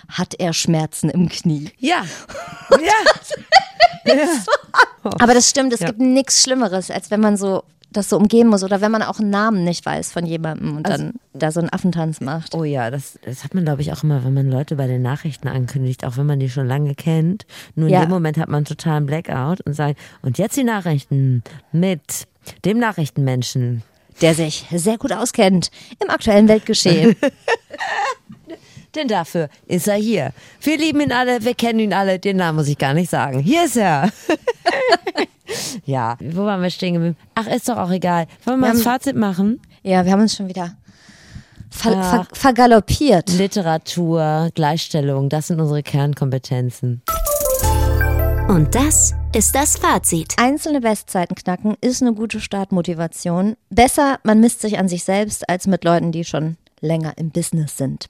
hat 0.09 0.35
er 0.39 0.53
Schmerzen 0.53 1.11
im 1.11 1.29
Knie? 1.29 1.71
Ja. 1.79 2.05
Ja. 4.07 4.23
Aber 5.19 5.35
das 5.35 5.51
stimmt, 5.51 5.73
es 5.73 5.81
gibt 5.81 5.99
nichts 5.99 6.43
Schlimmeres, 6.43 6.93
als 6.93 7.11
wenn 7.11 7.21
man 7.21 7.37
so 7.37 7.65
das 7.91 8.09
so 8.11 8.16
umgehen 8.18 8.49
muss 8.49 8.62
oder 8.62 8.80
wenn 8.80 8.91
man 8.91 9.03
auch 9.03 9.20
einen 9.20 9.30
Namen 9.30 9.64
nicht 9.64 9.87
weiß 9.87 10.12
von 10.12 10.26
jemandem 10.26 10.76
und 10.76 10.89
dann 10.89 11.14
da 11.32 11.51
so 11.51 11.61
einen 11.61 11.70
Affentanz 11.72 12.20
macht. 12.20 12.55
Oh 12.55 12.64
ja, 12.64 12.91
das, 12.91 13.18
das 13.24 13.43
hat 13.45 13.55
man, 13.55 13.64
glaube 13.64 13.80
ich, 13.82 13.93
auch 13.93 14.03
immer, 14.03 14.22
wenn 14.24 14.34
man 14.34 14.51
Leute 14.51 14.76
bei 14.76 14.87
den 14.87 15.01
Nachrichten 15.03 15.49
ankündigt, 15.49 16.05
auch 16.05 16.16
wenn 16.16 16.26
man 16.26 16.39
die 16.41 16.51
schon 16.51 16.66
lange 16.66 16.95
kennt. 16.95 17.47
Nur 17.74 17.89
in 17.89 17.95
Ja. 17.95 18.01
dem 18.05 18.11
Moment 18.11 18.37
hat 18.39 18.49
man 18.49 18.57
einen 18.59 18.64
totalen 18.66 19.07
Blackout 19.07 19.61
und 19.62 19.72
sagt, 19.74 19.99
und 20.22 20.37
jetzt 20.39 20.57
die 20.57 20.64
Nachrichten 20.64 21.43
mit 21.72 22.26
dem 22.64 22.78
Nachrichtenmenschen. 22.78 23.82
der 24.22 24.34
sich 24.34 24.64
sehr 24.72 24.97
gut 24.99 25.12
auskennt 25.12 25.70
im 26.03 26.09
aktuellen 26.11 26.49
Weltgeschehen. 26.49 27.16
Denn 28.95 29.09
dafür 29.09 29.51
ist 29.66 29.89
er 29.89 29.97
hier. 29.97 30.32
Wir 30.62 30.78
lieben 30.78 31.01
ihn 31.03 31.12
alle, 31.12 31.45
wir 31.45 31.55
kennen 31.55 31.80
ihn 31.80 31.93
alle, 31.93 32.18
den 32.18 32.39
Namen 32.39 32.57
muss 32.57 32.68
ich 32.68 32.78
gar 32.78 32.95
nicht 32.95 33.11
sagen. 33.11 33.41
Hier 33.41 33.66
ist 33.66 33.76
er. 33.76 34.11
ja, 35.85 36.17
wo 36.21 36.45
waren 36.45 36.63
wir 36.63 36.71
stehen 36.71 36.95
geblieben? 36.95 37.17
Ach, 37.35 37.47
ist 37.47 37.69
doch 37.69 37.77
auch 37.77 37.91
egal. 37.91 38.27
Wollen 38.45 38.59
wir 38.61 38.67
mal 38.67 38.67
Wir 38.69 38.73
das 38.79 38.87
haben- 38.87 38.93
Fazit 39.01 39.17
machen? 39.17 39.61
ja, 39.83 40.05
wir 40.05 40.13
haben 40.13 40.21
uns 40.23 40.35
schon 40.37 40.49
wieder 40.49 40.73
ver 41.71 41.93
Ja. 41.93 42.03
ver 42.03 42.27
vergaloppiert. 42.33 43.31
Literatur, 43.37 44.51
Gleichstellung, 44.55 45.29
das 45.29 45.49
sind 45.49 45.61
unsere 45.61 45.83
Kernkompetenzen. 45.83 47.03
Und 48.49 48.75
das 48.77 49.13
ist 49.35 49.55
das 49.57 49.77
Fazit. 49.77 50.35
Einzelne 50.39 50.81
Bestzeiten 50.81 51.35
knacken 51.35 51.75
ist 51.81 52.01
eine 52.01 52.15
gute 52.15 52.41
Startmotivation. 52.41 53.57
Besser, 53.71 54.19
man 54.23 54.39
misst 54.41 54.61
sich 54.61 54.79
an 54.79 54.89
sich 54.89 55.03
selbst, 55.03 55.49
als 55.49 55.67
mit 55.67 55.83
Leuten, 55.83 56.13
die 56.13 56.25
schon 56.25 56.57
länger 56.81 57.14
im 57.16 57.31
Business 57.31 57.77
sind. 57.77 58.07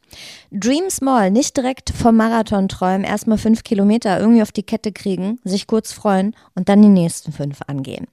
Dream 0.51 0.91
small, 0.91 1.31
nicht 1.31 1.57
direkt 1.57 1.91
vom 1.91 2.17
Marathon 2.17 2.69
träumen, 2.69 3.05
erstmal 3.05 3.39
fünf 3.39 3.65
Kilometer 3.65 4.19
irgendwie 4.19 4.43
auf 4.43 4.53
die 4.53 4.63
Kette 4.63 4.93
kriegen, 4.93 5.39
sich 5.45 5.67
kurz 5.67 5.93
freuen 5.93 6.35
und 6.55 6.69
dann 6.69 6.83
die 6.83 6.89
nächsten 6.89 7.33
fünf 7.33 7.61
angehen. 7.67 8.07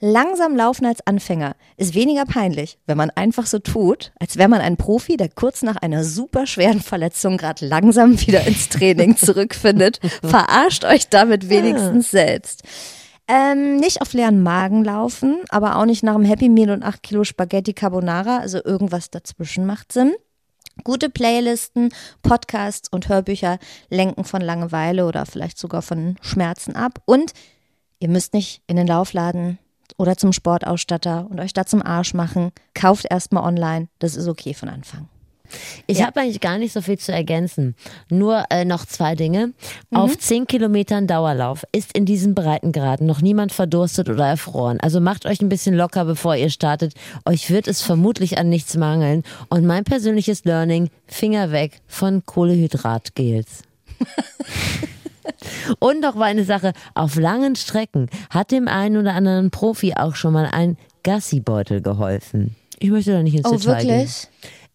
Langsam 0.00 0.54
laufen 0.54 0.86
als 0.86 1.04
Anfänger 1.06 1.56
ist 1.76 1.94
weniger 1.94 2.24
peinlich, 2.24 2.78
wenn 2.86 2.96
man 2.96 3.10
einfach 3.10 3.46
so 3.46 3.58
tut, 3.58 4.12
als 4.20 4.36
wäre 4.36 4.48
man 4.48 4.60
ein 4.60 4.76
Profi, 4.76 5.16
der 5.16 5.28
kurz 5.28 5.62
nach 5.62 5.74
einer 5.74 6.04
super 6.04 6.46
schweren 6.46 6.80
Verletzung 6.80 7.36
gerade 7.36 7.66
langsam 7.66 8.20
wieder 8.20 8.46
ins 8.46 8.68
Training 8.68 9.16
zurückfindet. 9.16 9.98
Verarscht 10.22 10.84
euch 10.84 11.08
damit 11.08 11.48
wenigstens 11.48 12.12
selbst. 12.12 12.62
Ähm, 13.30 13.76
nicht 13.76 14.00
auf 14.00 14.14
leeren 14.14 14.42
Magen 14.42 14.84
laufen, 14.84 15.42
aber 15.50 15.76
auch 15.76 15.84
nicht 15.84 16.02
nach 16.02 16.14
einem 16.14 16.24
Happy 16.24 16.48
Meal 16.48 16.70
und 16.70 16.82
8 16.82 17.02
Kilo 17.02 17.24
Spaghetti 17.24 17.74
Carbonara, 17.74 18.38
also 18.38 18.64
irgendwas 18.64 19.10
dazwischen 19.10 19.66
macht 19.66 19.92
Sinn. 19.92 20.14
Gute 20.82 21.10
Playlisten, 21.10 21.90
Podcasts 22.22 22.88
und 22.90 23.08
Hörbücher 23.08 23.58
lenken 23.90 24.24
von 24.24 24.40
Langeweile 24.40 25.06
oder 25.06 25.26
vielleicht 25.26 25.58
sogar 25.58 25.82
von 25.82 26.16
Schmerzen 26.22 26.74
ab. 26.74 27.02
Und 27.04 27.32
ihr 27.98 28.08
müsst 28.08 28.32
nicht 28.32 28.62
in 28.66 28.76
den 28.76 28.86
Laufladen 28.86 29.58
oder 29.98 30.16
zum 30.16 30.32
Sportausstatter 30.32 31.26
und 31.28 31.40
euch 31.40 31.52
da 31.52 31.66
zum 31.66 31.82
Arsch 31.82 32.14
machen. 32.14 32.52
Kauft 32.74 33.06
erstmal 33.10 33.44
online, 33.44 33.88
das 33.98 34.16
ist 34.16 34.28
okay 34.28 34.54
von 34.54 34.68
Anfang. 34.70 35.08
Ich 35.86 36.02
habe 36.02 36.20
eigentlich 36.20 36.40
gar 36.40 36.58
nicht 36.58 36.72
so 36.72 36.80
viel 36.80 36.98
zu 36.98 37.12
ergänzen. 37.12 37.74
Nur 38.10 38.44
äh, 38.50 38.64
noch 38.64 38.84
zwei 38.86 39.14
Dinge. 39.14 39.52
Auf 39.92 40.18
10 40.18 40.46
Kilometern 40.46 41.06
Dauerlauf 41.06 41.64
ist 41.72 41.96
in 41.96 42.04
diesen 42.04 42.34
Breitengraden 42.34 43.06
noch 43.06 43.20
niemand 43.20 43.52
verdurstet 43.52 44.08
oder 44.08 44.26
erfroren. 44.26 44.78
Also 44.80 45.00
macht 45.00 45.26
euch 45.26 45.40
ein 45.40 45.48
bisschen 45.48 45.74
locker, 45.74 46.04
bevor 46.04 46.36
ihr 46.36 46.50
startet. 46.50 46.94
Euch 47.24 47.50
wird 47.50 47.68
es 47.68 47.82
vermutlich 47.82 48.38
an 48.38 48.48
nichts 48.48 48.76
mangeln. 48.76 49.22
Und 49.48 49.64
mein 49.66 49.84
persönliches 49.84 50.44
Learning, 50.44 50.90
Finger 51.06 51.52
weg 51.52 51.80
von 51.86 52.24
Kohlehydratgels. 52.24 53.62
Und 55.78 56.00
noch 56.00 56.14
mal 56.14 56.24
eine 56.24 56.44
Sache, 56.44 56.72
auf 56.94 57.16
langen 57.16 57.56
Strecken 57.56 58.08
hat 58.30 58.50
dem 58.50 58.68
einen 58.68 58.96
oder 58.96 59.14
anderen 59.14 59.50
Profi 59.50 59.94
auch 59.94 60.14
schon 60.14 60.32
mal 60.32 60.46
ein 60.46 60.76
Gassibeutel 61.02 61.80
geholfen. 61.82 62.56
Ich 62.78 62.90
möchte 62.90 63.12
da 63.12 63.22
nicht 63.22 63.34
ins 63.36 63.46
Oh, 63.46 63.56
Detail 63.56 63.84
gehen. 63.84 64.08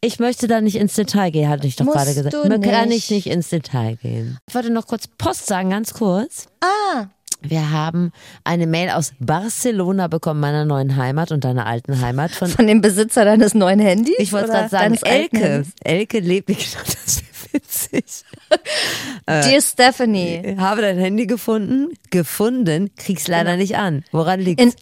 Ich 0.05 0.19
möchte 0.19 0.47
da 0.47 0.59
nicht 0.59 0.75
ins 0.75 0.95
Detail 0.95 1.31
gehen, 1.31 1.47
hatte 1.47 1.65
ich 1.65 1.77
doch 1.77 1.85
Musst 1.85 1.97
gerade 1.97 2.13
gesagt. 2.13 2.33
du 2.33 2.45
Man 2.49 2.59
kann 2.61 2.89
nicht. 2.89 3.09
ich 3.09 3.25
nicht 3.25 3.27
ins 3.27 3.47
Detail 3.47 3.95
gehen. 3.95 4.37
Ich 4.49 4.53
wollte 4.53 4.69
noch 4.69 4.85
kurz 4.85 5.07
Post 5.07 5.45
sagen, 5.45 5.69
ganz 5.69 5.93
kurz. 5.93 6.47
Ah, 6.59 7.05
Wir 7.41 7.71
haben 7.71 8.11
eine 8.43 8.67
Mail 8.67 8.89
aus 8.89 9.13
Barcelona 9.21 10.07
bekommen, 10.09 10.41
meiner 10.41 10.65
neuen 10.65 10.97
Heimat 10.97 11.31
und 11.31 11.45
deiner 11.45 11.65
alten 11.67 12.01
Heimat 12.01 12.31
von. 12.31 12.49
von 12.49 12.67
dem 12.67 12.81
Besitzer 12.81 13.23
deines 13.23 13.53
neuen 13.53 13.79
Handys? 13.79 14.15
Ich 14.17 14.33
wollte 14.33 14.47
gerade 14.49 14.67
sagen, 14.67 14.95
Elke. 15.03 15.63
Elke 15.85 16.19
lebt, 16.19 16.47
genau, 16.47 16.59
das 16.83 17.21
wäre 17.21 17.53
witzig. 17.53 18.03
Dear 19.25 19.61
Stephanie, 19.61 20.55
Habe 20.57 20.81
dein 20.81 20.97
Handy 20.97 21.27
gefunden, 21.27 21.93
gefunden, 22.09 22.91
krieg's 22.97 23.29
leider 23.29 23.55
nicht 23.55 23.77
an. 23.77 24.03
Woran 24.11 24.41
liegt's? 24.41 24.63
in 24.63 24.73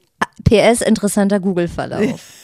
PS 0.44 0.82
interessanter 0.82 1.40
Google-Verlauf. 1.40 2.20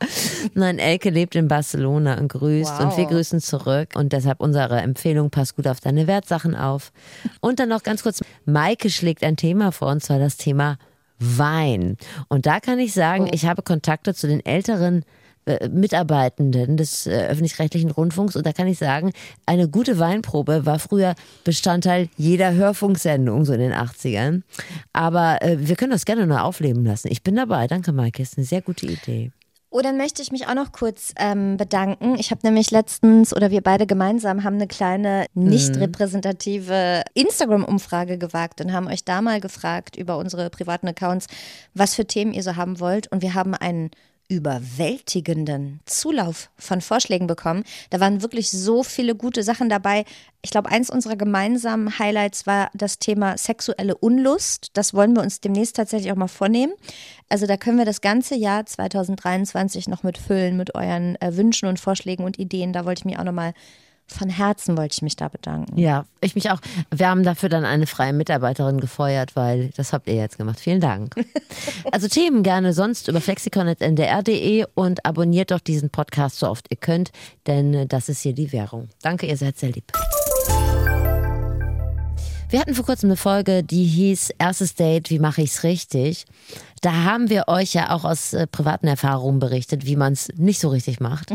Nein, 0.54 0.78
Elke 0.78 1.10
lebt 1.10 1.34
in 1.36 1.48
Barcelona 1.48 2.18
und 2.18 2.28
grüßt 2.28 2.72
Wow. 2.78 2.80
und 2.80 2.96
wir 2.96 3.06
grüßen 3.06 3.40
zurück 3.40 3.90
und 3.94 4.12
deshalb 4.12 4.40
unsere 4.40 4.78
Empfehlung, 4.80 5.30
pass 5.30 5.54
gut 5.54 5.66
auf 5.66 5.80
deine 5.80 6.06
Wertsachen 6.06 6.54
auf. 6.54 6.92
Und 7.40 7.58
dann 7.60 7.68
noch 7.68 7.82
ganz 7.82 8.02
kurz, 8.02 8.22
Maike 8.44 8.90
schlägt 8.90 9.22
ein 9.22 9.36
Thema 9.36 9.72
vor 9.72 9.88
und 9.88 10.02
zwar 10.02 10.18
das 10.18 10.36
Thema 10.36 10.78
Wein. 11.18 11.96
Und 12.28 12.46
da 12.46 12.60
kann 12.60 12.78
ich 12.78 12.92
sagen, 12.92 13.28
ich 13.32 13.46
habe 13.46 13.62
Kontakte 13.62 14.14
zu 14.14 14.26
den 14.26 14.44
älteren 14.44 15.04
äh, 15.46 15.68
Mitarbeitenden 15.68 16.76
des 16.76 17.06
äh, 17.06 17.28
öffentlich-rechtlichen 17.28 17.90
Rundfunks. 17.90 18.36
Und 18.36 18.44
da 18.44 18.52
kann 18.52 18.66
ich 18.66 18.78
sagen, 18.78 19.12
eine 19.46 19.68
gute 19.68 19.98
Weinprobe 19.98 20.66
war 20.66 20.78
früher 20.78 21.14
Bestandteil 21.44 22.08
jeder 22.16 22.52
Hörfunksendung, 22.52 23.44
so 23.44 23.52
in 23.54 23.60
den 23.60 23.72
80ern. 23.72 24.42
Aber 24.92 25.40
äh, 25.40 25.56
wir 25.60 25.76
können 25.76 25.92
das 25.92 26.04
gerne 26.04 26.26
nur 26.26 26.42
aufleben 26.42 26.84
lassen. 26.84 27.08
Ich 27.10 27.22
bin 27.22 27.36
dabei. 27.36 27.66
Danke, 27.66 27.92
Maike. 27.92 28.22
Ist 28.22 28.36
eine 28.36 28.44
sehr 28.46 28.60
gute 28.60 28.86
Idee. 28.86 29.30
Oh, 29.68 29.80
dann 29.80 29.96
möchte 29.96 30.22
ich 30.22 30.30
mich 30.30 30.46
auch 30.46 30.54
noch 30.54 30.70
kurz 30.70 31.12
ähm, 31.18 31.56
bedanken. 31.56 32.16
Ich 32.18 32.30
habe 32.30 32.40
nämlich 32.44 32.70
letztens 32.70 33.34
oder 33.34 33.50
wir 33.50 33.62
beide 33.62 33.86
gemeinsam 33.86 34.44
haben 34.44 34.54
eine 34.54 34.68
kleine 34.68 35.26
nicht 35.34 35.76
repräsentative 35.76 37.02
Instagram-Umfrage 37.14 38.16
gewagt 38.16 38.60
und 38.60 38.72
haben 38.72 38.86
euch 38.86 39.04
da 39.04 39.20
mal 39.20 39.40
gefragt 39.40 39.96
über 39.96 40.18
unsere 40.18 40.50
privaten 40.50 40.86
Accounts, 40.86 41.26
was 41.74 41.94
für 41.96 42.06
Themen 42.06 42.32
ihr 42.32 42.44
so 42.44 42.54
haben 42.54 42.78
wollt. 42.78 43.10
Und 43.10 43.22
wir 43.22 43.34
haben 43.34 43.54
einen 43.54 43.90
überwältigenden 44.28 45.80
Zulauf 45.86 46.50
von 46.58 46.80
Vorschlägen 46.80 47.26
bekommen. 47.26 47.64
Da 47.90 48.00
waren 48.00 48.22
wirklich 48.22 48.50
so 48.50 48.82
viele 48.82 49.14
gute 49.14 49.42
Sachen 49.42 49.68
dabei. 49.68 50.04
Ich 50.42 50.50
glaube, 50.50 50.70
eins 50.70 50.90
unserer 50.90 51.16
gemeinsamen 51.16 51.98
Highlights 51.98 52.46
war 52.46 52.70
das 52.74 52.98
Thema 52.98 53.38
sexuelle 53.38 53.96
Unlust. 53.96 54.70
Das 54.74 54.94
wollen 54.94 55.14
wir 55.14 55.22
uns 55.22 55.40
demnächst 55.40 55.76
tatsächlich 55.76 56.12
auch 56.12 56.16
mal 56.16 56.28
vornehmen. 56.28 56.72
Also 57.28 57.46
da 57.46 57.56
können 57.56 57.78
wir 57.78 57.84
das 57.84 58.00
ganze 58.00 58.34
Jahr 58.36 58.66
2023 58.66 59.88
noch 59.88 60.02
mit 60.02 60.18
füllen 60.18 60.56
mit 60.56 60.74
euren 60.74 61.20
äh, 61.20 61.36
Wünschen 61.36 61.68
und 61.68 61.80
Vorschlägen 61.80 62.24
und 62.24 62.38
Ideen. 62.38 62.72
Da 62.72 62.84
wollte 62.84 63.00
ich 63.00 63.04
mich 63.04 63.18
auch 63.18 63.24
nochmal 63.24 63.54
von 64.06 64.28
Herzen 64.28 64.76
wollte 64.76 64.94
ich 64.94 65.02
mich 65.02 65.16
da 65.16 65.28
bedanken. 65.28 65.78
Ja, 65.78 66.04
ich 66.20 66.34
mich 66.34 66.50
auch. 66.50 66.60
Wir 66.94 67.08
haben 67.08 67.24
dafür 67.24 67.48
dann 67.48 67.64
eine 67.64 67.86
freie 67.86 68.12
Mitarbeiterin 68.12 68.80
gefeuert, 68.80 69.34
weil 69.34 69.70
das 69.76 69.92
habt 69.92 70.06
ihr 70.06 70.14
jetzt 70.14 70.38
gemacht. 70.38 70.60
Vielen 70.60 70.80
Dank. 70.80 71.14
Also 71.92 72.08
Themen 72.08 72.42
gerne 72.42 72.72
sonst 72.72 73.08
über 73.08 73.20
flexikon.ndr.de 73.20 74.64
und 74.74 75.06
abonniert 75.06 75.50
doch 75.50 75.60
diesen 75.60 75.90
Podcast 75.90 76.38
so 76.38 76.48
oft 76.48 76.66
ihr 76.70 76.76
könnt, 76.76 77.12
denn 77.46 77.74
äh, 77.74 77.86
das 77.86 78.08
ist 78.08 78.20
hier 78.20 78.32
die 78.32 78.52
Währung. 78.52 78.88
Danke, 79.02 79.26
ihr 79.26 79.36
seid 79.36 79.58
sehr 79.58 79.70
lieb. 79.70 79.92
Wir 82.48 82.60
hatten 82.60 82.74
vor 82.74 82.84
kurzem 82.84 83.10
eine 83.10 83.16
Folge, 83.16 83.62
die 83.62 83.84
hieß 83.84 84.30
Erstes 84.38 84.74
Date, 84.74 85.10
wie 85.10 85.18
mache 85.18 85.42
ich's 85.42 85.62
richtig? 85.62 86.26
Da 86.80 87.04
haben 87.04 87.28
wir 87.28 87.44
euch 87.48 87.74
ja 87.74 87.90
auch 87.90 88.04
aus 88.04 88.32
äh, 88.32 88.46
privaten 88.46 88.86
Erfahrungen 88.86 89.38
berichtet, 89.38 89.86
wie 89.86 89.96
man 89.96 90.12
es 90.12 90.28
nicht 90.36 90.60
so 90.60 90.68
richtig 90.68 91.00
macht. 91.00 91.32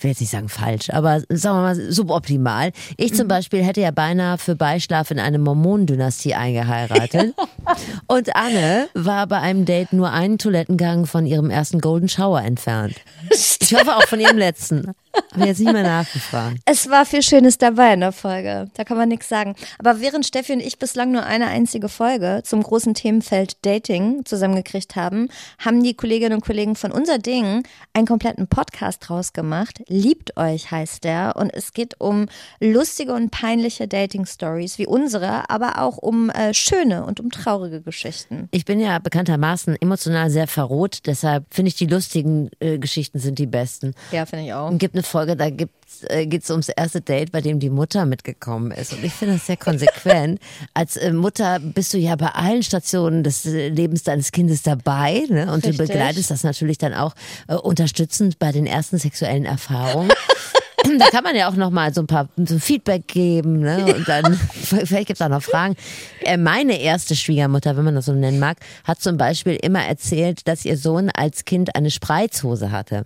Ich 0.00 0.04
will 0.04 0.12
jetzt 0.12 0.20
nicht 0.20 0.30
sagen 0.30 0.48
falsch, 0.48 0.88
aber 0.88 1.20
sagen 1.28 1.58
wir 1.58 1.60
mal 1.60 1.92
suboptimal. 1.92 2.72
Ich 2.96 3.12
zum 3.14 3.28
Beispiel 3.28 3.62
hätte 3.62 3.82
ja 3.82 3.90
beinahe 3.90 4.38
für 4.38 4.56
Beischlaf 4.56 5.10
in 5.10 5.18
eine 5.18 5.38
Mormonendynastie 5.38 6.32
eingeheiratet. 6.32 7.34
Und 8.06 8.34
Anne 8.34 8.88
war 8.94 9.26
bei 9.26 9.40
einem 9.40 9.66
Date 9.66 9.92
nur 9.92 10.10
einen 10.10 10.38
Toilettengang 10.38 11.04
von 11.04 11.26
ihrem 11.26 11.50
ersten 11.50 11.82
Golden 11.82 12.08
Shower 12.08 12.40
entfernt. 12.40 12.94
Ich 13.30 13.74
hoffe 13.74 13.94
auch 13.94 14.06
von 14.06 14.20
ihrem 14.20 14.38
letzten. 14.38 14.94
Habe 15.32 15.46
jetzt 15.46 15.60
nicht 15.60 15.72
mehr 15.72 15.82
nachgefragt. 15.82 16.58
Es 16.64 16.88
war 16.88 17.04
viel 17.04 17.22
Schönes 17.22 17.58
dabei 17.58 17.94
in 17.94 18.00
der 18.00 18.12
Folge. 18.12 18.68
Da 18.74 18.84
kann 18.84 18.96
man 18.96 19.08
nichts 19.08 19.28
sagen. 19.28 19.54
Aber 19.78 20.00
während 20.00 20.26
Steffi 20.26 20.52
und 20.52 20.60
ich 20.60 20.78
bislang 20.78 21.12
nur 21.12 21.24
eine 21.24 21.46
einzige 21.46 21.88
Folge 21.88 22.42
zum 22.44 22.62
großen 22.62 22.94
Themenfeld 22.94 23.64
Dating 23.64 24.24
zusammengekriegt 24.24 24.96
haben, 24.96 25.28
haben 25.58 25.82
die 25.82 25.94
Kolleginnen 25.94 26.34
und 26.34 26.44
Kollegen 26.44 26.76
von 26.76 26.92
Unser 26.92 27.18
Ding 27.18 27.64
einen 27.92 28.06
kompletten 28.06 28.46
Podcast 28.46 29.08
draus 29.08 29.32
gemacht. 29.32 29.82
Liebt 29.88 30.36
euch 30.36 30.70
heißt 30.70 31.04
der. 31.04 31.34
Und 31.36 31.50
es 31.50 31.72
geht 31.72 32.00
um 32.00 32.26
lustige 32.60 33.12
und 33.12 33.30
peinliche 33.30 33.88
Dating-Stories 33.88 34.78
wie 34.78 34.86
unsere, 34.86 35.50
aber 35.50 35.80
auch 35.80 35.98
um 35.98 36.30
äh, 36.30 36.54
schöne 36.54 37.04
und 37.04 37.20
um 37.20 37.30
traurige 37.30 37.80
Geschichten. 37.80 38.48
Ich 38.52 38.64
bin 38.64 38.80
ja 38.80 38.98
bekanntermaßen 38.98 39.76
emotional 39.80 40.30
sehr 40.30 40.46
verroht, 40.46 41.00
deshalb 41.06 41.44
finde 41.50 41.68
ich 41.68 41.76
die 41.76 41.86
lustigen 41.86 42.50
äh, 42.60 42.78
Geschichten 42.78 43.18
sind 43.18 43.38
die 43.38 43.46
besten. 43.46 43.94
Ja, 44.12 44.26
finde 44.26 44.46
ich 44.46 44.52
auch. 44.52 44.70
Es 44.70 44.78
gibt 44.78 44.94
eine 45.00 45.02
Folge, 45.02 45.36
da 45.36 45.50
gibt's, 45.50 46.04
äh, 46.08 46.26
geht 46.26 46.42
es 46.42 46.50
ums 46.50 46.68
erste 46.68 47.00
Date, 47.00 47.32
bei 47.32 47.40
dem 47.40 47.58
die 47.58 47.70
Mutter 47.70 48.04
mitgekommen 48.06 48.70
ist. 48.70 48.92
Und 48.92 49.02
ich 49.02 49.12
finde 49.12 49.34
das 49.34 49.46
sehr 49.46 49.56
konsequent. 49.56 50.40
Als 50.74 50.96
äh, 50.96 51.12
Mutter 51.12 51.58
bist 51.58 51.94
du 51.94 51.98
ja 51.98 52.16
bei 52.16 52.28
allen 52.28 52.62
Stationen 52.62 53.22
des 53.22 53.46
äh, 53.46 53.68
Lebens 53.68 54.02
deines 54.02 54.32
Kindes 54.32 54.62
dabei. 54.62 55.24
Ne? 55.28 55.52
Und 55.52 55.64
Richtig. 55.66 55.78
du 55.78 55.86
begleitest 55.86 56.30
das 56.30 56.44
natürlich 56.44 56.78
dann 56.78 56.94
auch 56.94 57.14
äh, 57.48 57.54
unterstützend 57.54 58.38
bei 58.38 58.52
den 58.52 58.66
ersten 58.66 58.98
sexuellen 58.98 59.44
Erfahrungen. 59.44 60.12
Da 60.98 61.06
kann 61.10 61.24
man 61.24 61.34
ja 61.36 61.48
auch 61.48 61.54
noch 61.56 61.70
mal 61.70 61.92
so 61.94 62.00
ein 62.02 62.06
paar 62.06 62.28
so 62.36 62.58
Feedback 62.58 63.06
geben, 63.08 63.60
ne? 63.60 63.84
Und 63.96 64.08
dann 64.08 64.34
vielleicht 64.34 65.06
gibt 65.06 65.20
es 65.20 65.22
auch 65.22 65.28
noch 65.28 65.42
Fragen. 65.42 65.76
Äh, 66.24 66.36
meine 66.36 66.80
erste 66.80 67.14
Schwiegermutter, 67.16 67.76
wenn 67.76 67.84
man 67.84 67.94
das 67.94 68.06
so 68.06 68.12
nennen 68.12 68.38
mag, 68.38 68.58
hat 68.84 69.00
zum 69.00 69.16
Beispiel 69.16 69.56
immer 69.56 69.84
erzählt, 69.84 70.46
dass 70.48 70.64
ihr 70.64 70.76
Sohn 70.76 71.10
als 71.10 71.44
Kind 71.44 71.74
eine 71.76 71.90
Spreizhose 71.90 72.70
hatte. 72.72 73.04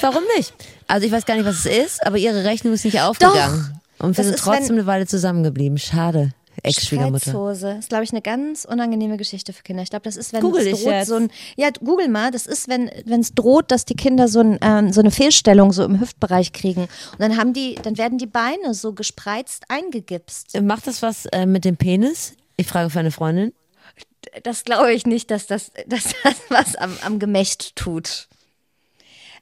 Warum 0.00 0.22
nicht? 0.36 0.52
Also 0.86 1.06
ich 1.06 1.12
weiß 1.12 1.26
gar 1.26 1.34
nicht, 1.36 1.46
was 1.46 1.64
es 1.64 1.66
ist, 1.66 2.06
aber 2.06 2.16
ihre 2.18 2.44
Rechnung 2.44 2.72
ist 2.74 2.84
nicht 2.84 3.00
aufgegangen. 3.00 3.80
Und 3.98 4.16
wir 4.16 4.24
Das 4.24 4.26
sind 4.26 4.38
trotzdem 4.38 4.68
wenn- 4.68 4.74
eine 4.80 4.86
Weile 4.86 5.06
zusammengeblieben. 5.06 5.78
Schade. 5.78 6.32
Ex-Schwiegermutter. 6.62 7.30
Spreizhose 7.30 7.70
ist, 7.78 7.88
glaube 7.88 8.04
ich, 8.04 8.12
eine 8.12 8.22
ganz 8.22 8.64
unangenehme 8.64 9.16
Geschichte 9.16 9.52
für 9.52 9.62
Kinder. 9.62 9.82
Ich 9.82 9.90
glaube, 9.90 10.04
das 10.04 10.16
ist, 10.16 10.32
wenn 10.32 10.40
Google 10.40 10.66
es 10.66 10.82
droht, 10.82 11.06
so 11.06 11.14
ein. 11.16 11.30
Ja, 11.56 11.70
google 11.70 12.08
mal. 12.08 12.30
Das 12.30 12.46
ist, 12.46 12.68
wenn 12.68 12.90
wenn 13.04 13.20
es 13.20 13.34
droht, 13.34 13.70
dass 13.70 13.84
die 13.84 13.94
Kinder 13.94 14.28
so, 14.28 14.40
ein, 14.40 14.58
ähm, 14.62 14.92
so 14.92 15.00
eine 15.00 15.10
Fehlstellung 15.10 15.72
so 15.72 15.84
im 15.84 16.00
Hüftbereich 16.00 16.52
kriegen. 16.52 16.82
Und 16.82 17.20
dann 17.20 17.36
haben 17.36 17.52
die, 17.52 17.76
dann 17.82 17.98
werden 17.98 18.18
die 18.18 18.26
Beine 18.26 18.74
so 18.74 18.92
gespreizt 18.92 19.64
eingegipst. 19.68 20.60
Macht 20.60 20.86
das 20.86 21.02
was 21.02 21.26
äh, 21.26 21.46
mit 21.46 21.64
dem 21.64 21.76
Penis? 21.76 22.34
Ich 22.56 22.66
frage 22.66 22.90
für 22.90 23.00
eine 23.00 23.10
Freundin. 23.10 23.52
Das 24.42 24.64
glaube 24.64 24.92
ich 24.92 25.06
nicht, 25.06 25.30
dass 25.30 25.46
das, 25.46 25.70
dass 25.86 26.04
das 26.22 26.34
was 26.48 26.76
am, 26.76 26.96
am 27.02 27.18
Gemächt 27.18 27.76
tut. 27.76 28.28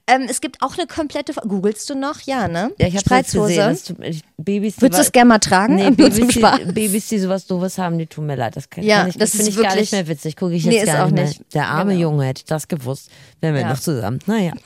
Ähm, 0.07 0.27
es 0.29 0.43
gibt 0.43 0.61
auch 0.61 0.77
eine 0.77 0.87
komplette. 0.87 1.33
Googlest 1.33 1.89
du 1.89 1.95
noch? 1.95 2.21
Ja, 2.23 2.47
ne? 2.47 2.73
Ja, 2.79 2.89
ich 2.89 2.97
habe 2.97 3.23
gesehen. 3.23 4.23
Babys, 4.37 4.81
Würdest 4.81 4.99
du 4.99 5.03
es 5.07 5.13
gerne 5.13 5.29
mal 5.29 5.39
tragen? 5.39 5.77
Nee, 5.77 5.91
Babys, 5.93 6.29
die, 6.29 6.41
Babys, 6.73 7.09
die 7.09 7.19
sowas 7.19 7.47
doofes 7.47 7.79
haben, 7.79 7.97
die 7.97 8.07
tun 8.07 8.27
mir 8.27 8.37
leid. 8.37 8.55
Das 8.55 8.69
kann, 8.69 8.85
Ja, 8.85 9.01
kann 9.01 9.09
ich, 9.09 9.17
das 9.17 9.31
finde 9.31 9.49
ich 9.49 9.57
gar 9.57 9.65
wirklich- 9.65 9.81
nicht 9.81 9.93
mehr 9.93 10.07
witzig. 10.09 10.37
Gucke 10.37 10.53
ich 10.55 10.65
jetzt 10.65 10.73
Nee, 10.75 10.81
ist 10.81 10.87
gar 10.87 11.07
auch 11.07 11.11
nicht 11.11 11.39
mehr. 11.41 11.47
Der 11.55 11.69
arme 11.69 11.93
Genau. 11.93 12.03
Junge 12.11 12.27
hätte 12.27 12.41
ich 12.41 12.45
das 12.45 12.69
gewusst. 12.69 13.09
Wären 13.41 13.55
wir 13.55 13.63
Ja. 13.63 13.69
noch 13.71 13.81
zusammen. 13.81 14.19
Naja. 14.27 14.53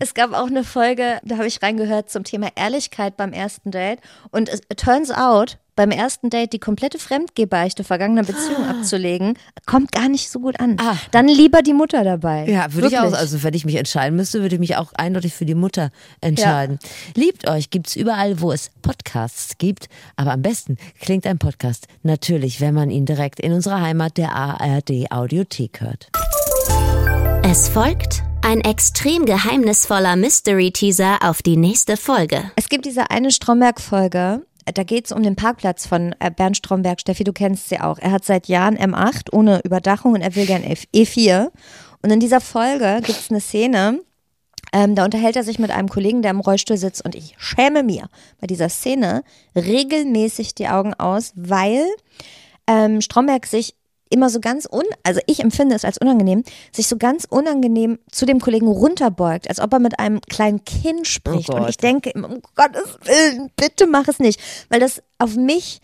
Es 0.00 0.14
gab 0.14 0.32
auch 0.32 0.48
eine 0.48 0.64
Folge, 0.64 1.20
da 1.24 1.36
habe 1.36 1.46
ich 1.46 1.62
reingehört 1.62 2.10
zum 2.10 2.24
Thema 2.24 2.48
Ehrlichkeit 2.56 3.16
beim 3.16 3.32
ersten 3.32 3.70
Date. 3.70 4.00
Und 4.32 4.48
es 4.48 4.60
turns 4.76 5.12
out, 5.12 5.58
beim 5.76 5.90
ersten 5.90 6.30
Date 6.30 6.52
die 6.52 6.58
komplette 6.58 6.98
Fremdgebeichte 6.98 7.84
vergangener 7.84 8.24
Beziehung 8.24 8.64
abzulegen, 8.68 9.38
kommt 9.66 9.92
gar 9.92 10.08
nicht 10.08 10.30
so 10.30 10.40
gut 10.40 10.58
an. 10.58 10.76
Ah. 10.80 10.96
Dann 11.12 11.28
lieber 11.28 11.62
die 11.62 11.74
Mutter 11.74 12.02
dabei. 12.02 12.48
Ja, 12.48 12.72
würde 12.72 12.88
ich 12.88 12.98
auch. 12.98 13.12
Also, 13.12 13.42
wenn 13.42 13.54
ich 13.54 13.64
mich 13.64 13.76
entscheiden 13.76 14.16
müsste, 14.16 14.40
würde 14.40 14.56
ich 14.56 14.60
mich 14.60 14.76
auch 14.76 14.92
eindeutig 14.94 15.34
für 15.34 15.44
die 15.44 15.54
Mutter 15.54 15.90
entscheiden. 16.20 16.78
Liebt 17.14 17.48
euch, 17.48 17.70
gibt's 17.70 17.94
überall, 17.94 18.40
wo 18.40 18.50
es 18.52 18.70
Podcasts 18.82 19.58
gibt. 19.58 19.88
Aber 20.16 20.32
am 20.32 20.42
besten 20.42 20.78
klingt 21.00 21.26
ein 21.26 21.38
Podcast 21.38 21.86
natürlich, 22.02 22.60
wenn 22.60 22.74
man 22.74 22.90
ihn 22.90 23.06
direkt 23.06 23.38
in 23.38 23.52
unserer 23.52 23.80
Heimat 23.80 24.16
der 24.16 24.34
ARD 24.34 25.10
Audiothek 25.10 25.80
hört. 25.80 26.10
Es 27.42 27.68
folgt 27.68 28.22
ein 28.42 28.60
extrem 28.60 29.26
geheimnisvoller 29.26 30.16
Mystery-Teaser 30.16 31.18
auf 31.22 31.42
die 31.42 31.56
nächste 31.56 31.96
Folge. 31.96 32.50
Es 32.56 32.68
gibt 32.68 32.86
diese 32.86 33.10
eine 33.10 33.30
Stromberg-Folge, 33.30 34.42
da 34.74 34.82
geht 34.82 35.06
es 35.06 35.12
um 35.12 35.22
den 35.22 35.36
Parkplatz 35.36 35.86
von 35.86 36.14
äh, 36.18 36.30
Bernd 36.30 36.56
Stromberg. 36.56 37.00
Steffi, 37.00 37.24
du 37.24 37.32
kennst 37.32 37.68
sie 37.68 37.80
auch. 37.80 37.98
Er 37.98 38.10
hat 38.12 38.24
seit 38.24 38.48
Jahren 38.48 38.76
M8 38.76 39.32
ohne 39.32 39.60
Überdachung 39.64 40.14
und 40.14 40.20
er 40.22 40.34
will 40.34 40.46
gern 40.46 40.62
F- 40.64 40.86
E4. 40.94 41.50
Und 42.02 42.10
in 42.10 42.20
dieser 42.20 42.40
Folge 42.40 43.00
gibt 43.04 43.18
es 43.18 43.30
eine 43.30 43.40
Szene, 43.40 44.00
ähm, 44.72 44.94
da 44.94 45.04
unterhält 45.04 45.36
er 45.36 45.44
sich 45.44 45.58
mit 45.58 45.70
einem 45.70 45.88
Kollegen, 45.88 46.22
der 46.22 46.32
im 46.32 46.40
Rollstuhl 46.40 46.76
sitzt 46.76 47.04
und 47.04 47.14
ich 47.14 47.34
schäme 47.38 47.82
mir 47.82 48.08
bei 48.40 48.46
dieser 48.46 48.68
Szene 48.68 49.22
regelmäßig 49.54 50.54
die 50.54 50.68
Augen 50.68 50.92
aus, 50.94 51.32
weil 51.36 51.84
ähm, 52.66 53.00
Stromberg 53.00 53.46
sich 53.46 53.74
immer 54.10 54.30
so 54.30 54.40
ganz 54.40 54.66
un, 54.70 54.84
also 55.02 55.20
ich 55.26 55.40
empfinde 55.40 55.74
es 55.74 55.84
als 55.84 55.98
unangenehm, 55.98 56.44
sich 56.72 56.86
so 56.86 56.96
ganz 56.96 57.26
unangenehm 57.28 57.98
zu 58.10 58.26
dem 58.26 58.40
Kollegen 58.40 58.68
runterbeugt, 58.68 59.48
als 59.48 59.60
ob 59.60 59.72
er 59.72 59.78
mit 59.78 59.98
einem 59.98 60.20
kleinen 60.20 60.64
Kind 60.64 61.06
spricht. 61.06 61.50
und 61.50 61.60
Gott. 61.60 61.70
ich 61.70 61.76
denke, 61.76 62.12
um 62.14 62.40
Gottes 62.54 62.98
Willen, 63.04 63.50
bitte 63.56 63.86
mach 63.86 64.08
es 64.08 64.18
nicht, 64.18 64.40
weil 64.68 64.80
das 64.80 65.02
auf 65.18 65.36
mich 65.36 65.80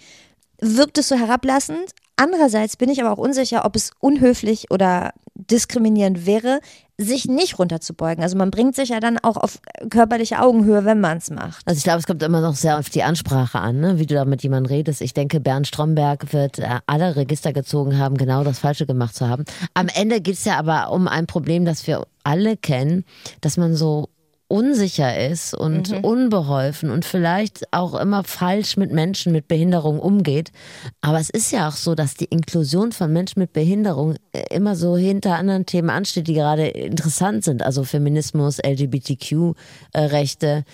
wirkt 0.60 0.98
es 0.98 1.08
so 1.08 1.16
herablassend. 1.16 1.92
Andererseits 2.16 2.76
bin 2.76 2.90
ich 2.90 3.00
aber 3.02 3.12
auch 3.12 3.18
unsicher, 3.18 3.64
ob 3.64 3.74
es 3.74 3.90
unhöflich 3.98 4.70
oder 4.70 5.12
diskriminierend 5.34 6.26
wäre, 6.26 6.60
sich 6.98 7.26
nicht 7.26 7.58
runterzubeugen. 7.58 8.22
Also 8.22 8.36
man 8.36 8.50
bringt 8.50 8.76
sich 8.76 8.90
ja 8.90 9.00
dann 9.00 9.18
auch 9.18 9.36
auf 9.36 9.58
körperliche 9.90 10.40
Augenhöhe, 10.40 10.84
wenn 10.84 11.00
man 11.00 11.18
es 11.18 11.30
macht. 11.30 11.66
Also 11.66 11.78
ich 11.78 11.84
glaube, 11.84 11.98
es 11.98 12.06
kommt 12.06 12.22
immer 12.22 12.40
noch 12.40 12.54
sehr 12.54 12.78
auf 12.78 12.90
die 12.90 13.02
Ansprache 13.02 13.58
an, 13.58 13.80
ne? 13.80 13.98
wie 13.98 14.06
du 14.06 14.14
da 14.14 14.24
mit 14.24 14.42
jemandem 14.42 14.70
redest. 14.72 15.00
Ich 15.00 15.14
denke, 15.14 15.40
Bernd 15.40 15.66
Stromberg 15.66 16.32
wird 16.32 16.58
äh, 16.58 16.80
alle 16.86 17.16
Register 17.16 17.52
gezogen 17.52 17.98
haben, 17.98 18.16
genau 18.16 18.44
das 18.44 18.58
Falsche 18.58 18.86
gemacht 18.86 19.14
zu 19.14 19.28
haben. 19.28 19.44
Am 19.74 19.88
Ende 19.88 20.20
geht 20.20 20.34
es 20.34 20.44
ja 20.44 20.58
aber 20.58 20.92
um 20.92 21.08
ein 21.08 21.26
Problem, 21.26 21.64
das 21.64 21.86
wir 21.86 22.06
alle 22.24 22.56
kennen, 22.56 23.04
dass 23.40 23.56
man 23.56 23.74
so 23.74 24.08
unsicher 24.52 25.18
ist 25.18 25.54
und 25.54 25.90
mhm. 25.90 26.04
unbeholfen 26.04 26.90
und 26.90 27.06
vielleicht 27.06 27.72
auch 27.72 27.98
immer 27.98 28.22
falsch 28.22 28.76
mit 28.76 28.92
Menschen 28.92 29.32
mit 29.32 29.48
Behinderung 29.48 29.98
umgeht. 29.98 30.52
Aber 31.00 31.18
es 31.18 31.30
ist 31.30 31.52
ja 31.52 31.68
auch 31.68 31.76
so, 31.76 31.94
dass 31.94 32.16
die 32.16 32.26
Inklusion 32.26 32.92
von 32.92 33.10
Menschen 33.10 33.40
mit 33.40 33.54
Behinderung 33.54 34.16
äh, 34.32 34.54
immer 34.54 34.76
so 34.76 34.98
hinter 34.98 35.36
anderen 35.36 35.64
Themen 35.64 35.88
ansteht, 35.88 36.28
die 36.28 36.34
gerade 36.34 36.68
interessant 36.68 37.44
sind. 37.44 37.62
Also 37.62 37.82
Feminismus, 37.82 38.58
LGBTQ-Rechte 38.62 40.64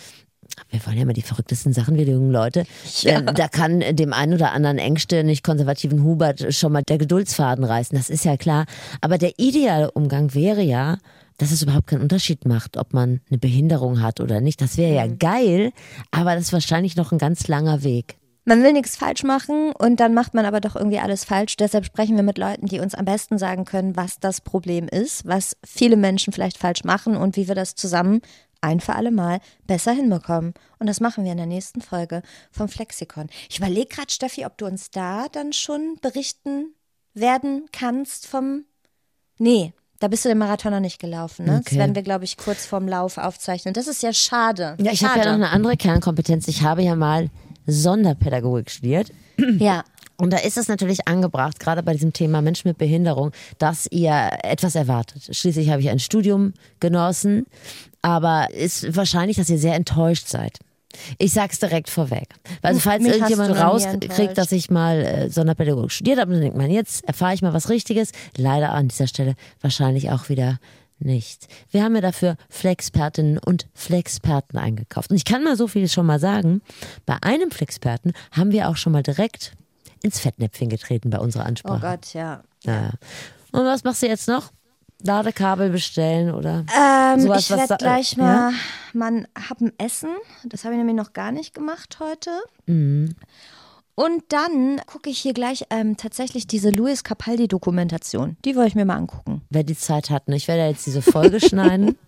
wir 0.71 0.85
wollen 0.85 0.97
ja 0.97 1.03
immer 1.03 1.13
die 1.13 1.23
verrücktesten 1.23 1.73
Sachen, 1.73 1.97
wir 1.97 2.05
jungen 2.05 2.33
Leute. 2.33 2.65
Ja. 3.03 3.21
Äh, 3.21 3.35
da 3.35 3.47
kann 3.47 3.85
dem 3.93 4.13
einen 4.13 4.35
oder 4.35 4.53
anderen 4.53 4.79
engstirnig 4.79 5.45
konservativen 5.45 6.03
Hubert 6.03 6.53
schon 6.53 6.73
mal 6.73 6.83
der 6.83 6.99
Geduldsfaden 6.99 7.65
reißen, 7.65 7.97
das 7.97 8.11
ist 8.11 8.25
ja 8.25 8.37
klar. 8.37 8.65
Aber 9.01 9.19
der 9.19 9.35
ideale 9.37 9.93
Umgang 9.93 10.35
wäre 10.35 10.63
ja, 10.63 10.99
dass 11.39 11.53
es 11.53 11.63
überhaupt 11.63 11.87
keinen 11.87 12.03
Unterschied 12.03 12.45
macht, 12.45 12.77
ob 12.77 12.93
man 12.93 13.21
eine 13.31 13.39
Behinderung 13.39 14.03
hat 14.03 14.21
oder 14.21 14.41
nicht. 14.41 14.61
Das 14.61 14.77
wäre 14.77 14.95
ja 14.95 15.07
mhm. 15.07 15.19
geil, 15.19 15.73
aber 16.11 16.35
das 16.35 16.45
ist 16.45 16.53
wahrscheinlich 16.53 16.97
noch 16.97 17.13
ein 17.13 17.19
ganz 17.19 17.49
langer 17.49 17.83
Weg. 17.83 18.19
Man 18.45 18.63
will 18.63 18.73
nichts 18.73 18.97
falsch 18.97 19.25
machen 19.25 19.73
und 19.73 20.01
dann 20.01 20.15
macht 20.15 20.33
man 20.33 20.47
aber 20.47 20.61
doch 20.61 20.75
irgendwie 20.75 20.99
alles 20.99 21.25
falsch. 21.25 21.57
Deshalb 21.57 21.85
sprechen 21.85 22.17
wir 22.17 22.23
mit 22.23 22.39
Leuten, 22.39 22.67
die 22.67 22.81
uns 22.81 22.95
am 22.95 23.05
besten 23.05 23.37
sagen 23.37 23.67
können, 23.67 23.95
was 23.95 24.21
das 24.21 24.41
Problem 24.41 24.89
ist, 24.89 25.27
was 25.27 25.55
viele 25.67 25.99
Menschen 25.99 26.33
vielleicht 26.33 26.57
falsch 26.57 26.83
machen 26.83 27.15
und 27.15 27.37
wie 27.37 27.47
wir 27.47 27.55
das 27.55 27.75
zusammen 27.75 28.23
ein 28.63 28.81
für 28.81 28.95
alle 28.95 29.11
Mal 29.11 29.41
besser 29.67 29.93
hinbekommen. 29.93 30.55
Und 30.79 30.87
das 30.87 31.01
machen 31.01 31.25
wir 31.25 31.33
in 31.33 31.37
der 31.37 31.47
nächsten 31.47 31.83
Folge 31.83 32.23
vom 32.51 32.69
Flexikon. 32.69 33.29
Ich 33.51 33.59
überlege 33.59 33.95
gerade, 33.95 34.11
Steffi, 34.11 34.47
ob 34.47 34.57
du 34.57 34.65
uns 34.65 34.91
da 34.91 35.29
dann 35.29 35.53
schon 35.53 35.99
berichten 36.01 36.75
werden 37.13 37.67
kannst 37.71 38.27
vom. 38.27 38.65
Nee, 39.39 39.75
da 40.01 40.09
bist 40.09 40.25
du 40.25 40.29
den 40.29 40.39
Marathon 40.39 40.73
noch 40.73 40.81
nicht 40.81 41.01
gelaufen. 41.01 41.47
Ne? 41.47 41.53
Okay. 41.53 41.63
Das 41.65 41.79
werden 41.79 41.95
wir, 41.95 42.03
glaube 42.03 42.25
ich, 42.25 42.37
kurz 42.37 42.67
vorm 42.67 42.87
Lauf 42.89 43.19
aufzeichnen. 43.19 43.75
Das 43.75 43.89
ist 43.89 44.03
ja 44.03 44.13
schade. 44.13 44.77
Ja, 44.81 44.93
ich 44.93 45.05
habe 45.05 45.19
ja 45.19 45.25
noch 45.27 45.33
eine 45.33 45.51
andere 45.51 45.77
Kernkompetenz. 45.77 46.47
Ich 46.49 46.63
habe 46.63 46.83
ja 46.83 46.95
mal 46.95 47.31
Sonderpädagogik 47.67 48.71
studiert. 48.71 49.13
Ja. 49.59 49.85
Und 50.21 50.33
da 50.33 50.39
ist 50.39 50.59
es 50.59 50.67
natürlich 50.67 51.07
angebracht, 51.07 51.61
gerade 51.61 51.81
bei 51.85 51.93
diesem 51.93 52.13
Thema 52.13 52.43
Menschen 52.43 52.67
mit 52.67 52.77
Behinderung, 52.77 53.31
dass 53.59 53.87
ihr 53.93 54.31
etwas 54.43 54.75
erwartet. 54.75 55.29
Schließlich 55.31 55.71
habe 55.71 55.81
ich 55.81 55.91
ein 55.91 56.01
Studium 56.01 56.55
genossen, 56.81 57.47
aber 58.03 58.49
ist 58.53 58.97
wahrscheinlich, 58.97 59.37
dass 59.37 59.49
ihr 59.49 59.59
sehr 59.59 59.77
enttäuscht 59.77 60.27
seid. 60.27 60.59
Ich 61.19 61.33
sag's 61.33 61.59
direkt 61.59 61.91
vorweg. 61.91 62.29
Also 62.63 62.81
falls 62.81 63.03
Mich 63.03 63.13
irgendjemand 63.13 63.57
rauskriegt, 63.57 64.39
dass 64.39 64.53
ich 64.53 64.71
mal 64.71 65.01
äh, 65.01 65.31
Sonderpädagogik 65.31 65.93
studiert 65.93 66.19
habe, 66.19 66.33
dann 66.33 66.41
denkt 66.41 66.57
man, 66.57 66.71
jetzt 66.71 67.05
erfahre 67.05 67.35
ich 67.35 67.43
mal 67.43 67.53
was 67.53 67.69
Richtiges. 67.69 68.13
Leider 68.37 68.73
an 68.73 68.89
dieser 68.89 69.07
Stelle 69.07 69.35
wahrscheinlich 69.61 70.11
auch 70.11 70.29
wieder 70.29 70.59
nicht. 70.99 71.47
Wir 71.71 71.85
haben 71.85 71.95
ja 71.95 72.01
dafür 72.01 72.37
Flexpertinnen 72.49 73.39
und 73.39 73.69
Flexperten 73.75 74.59
eingekauft. 74.59 75.11
Und 75.11 75.17
ich 75.17 75.25
kann 75.25 75.45
mal 75.45 75.57
so 75.57 75.69
viel 75.69 75.89
schon 75.89 76.07
mal 76.07 76.19
sagen. 76.19 76.63
Bei 77.07 77.17
einem 77.23 77.51
Flexperten 77.51 78.13
haben 78.33 78.53
wir 78.53 78.69
auch 78.69 78.77
schon 78.77 78.93
mal 78.93 79.03
direkt 79.03 79.53
ins 80.03 80.19
Fettnäpfchen 80.19 80.69
getreten 80.69 81.11
bei 81.11 81.19
unserer 81.19 81.47
Ansprache. 81.47 81.79
Oh 81.85 81.91
Gott, 81.91 82.15
ja. 82.15 82.43
ja. 82.65 82.93
Und 83.53 83.65
was 83.65 83.85
machst 83.85 84.03
du 84.03 84.07
jetzt 84.07 84.29
noch? 84.29 84.51
Ladekabel 85.03 85.71
bestellen 85.71 86.35
oder 86.35 86.65
ähm, 86.77 87.21
sowas, 87.21 87.43
ich 87.43 87.51
werde 87.51 87.77
gleich 87.77 88.17
mal 88.17 88.51
ja? 88.51 88.59
man 88.93 89.29
haben 89.49 89.73
Essen. 89.79 90.11
Das 90.45 90.65
habe 90.65 90.75
ich 90.75 90.79
nämlich 90.79 90.97
noch 90.97 91.13
gar 91.13 91.33
nicht 91.33 91.55
gemacht 91.55 91.99
heute. 92.01 92.31
Mhm. 92.67 93.15
Und 93.95 94.23
dann 94.29 94.81
gucke 94.87 95.11
ich 95.11 95.19
hier 95.19 95.35
gleich 95.35 95.65
ähm, 95.71 95.97
tatsächlich 95.97 96.47
diese 96.47 96.71
Louis 96.71 97.03
Capaldi-Dokumentation. 97.03 98.37
Die 98.45 98.55
wollte 98.55 98.69
ich 98.69 98.75
mir 98.77 98.85
mal 98.85 98.97
angucken. 98.97 99.43
Wer 99.51 99.65
die 99.65 99.77
Zeit 99.77 100.11
hat, 100.11 100.29
ne? 100.29 100.37
ich 100.37 100.47
werde 100.47 100.69
jetzt 100.69 100.87
diese 100.87 101.03
Folge 101.03 101.41
schneiden. 101.45 101.99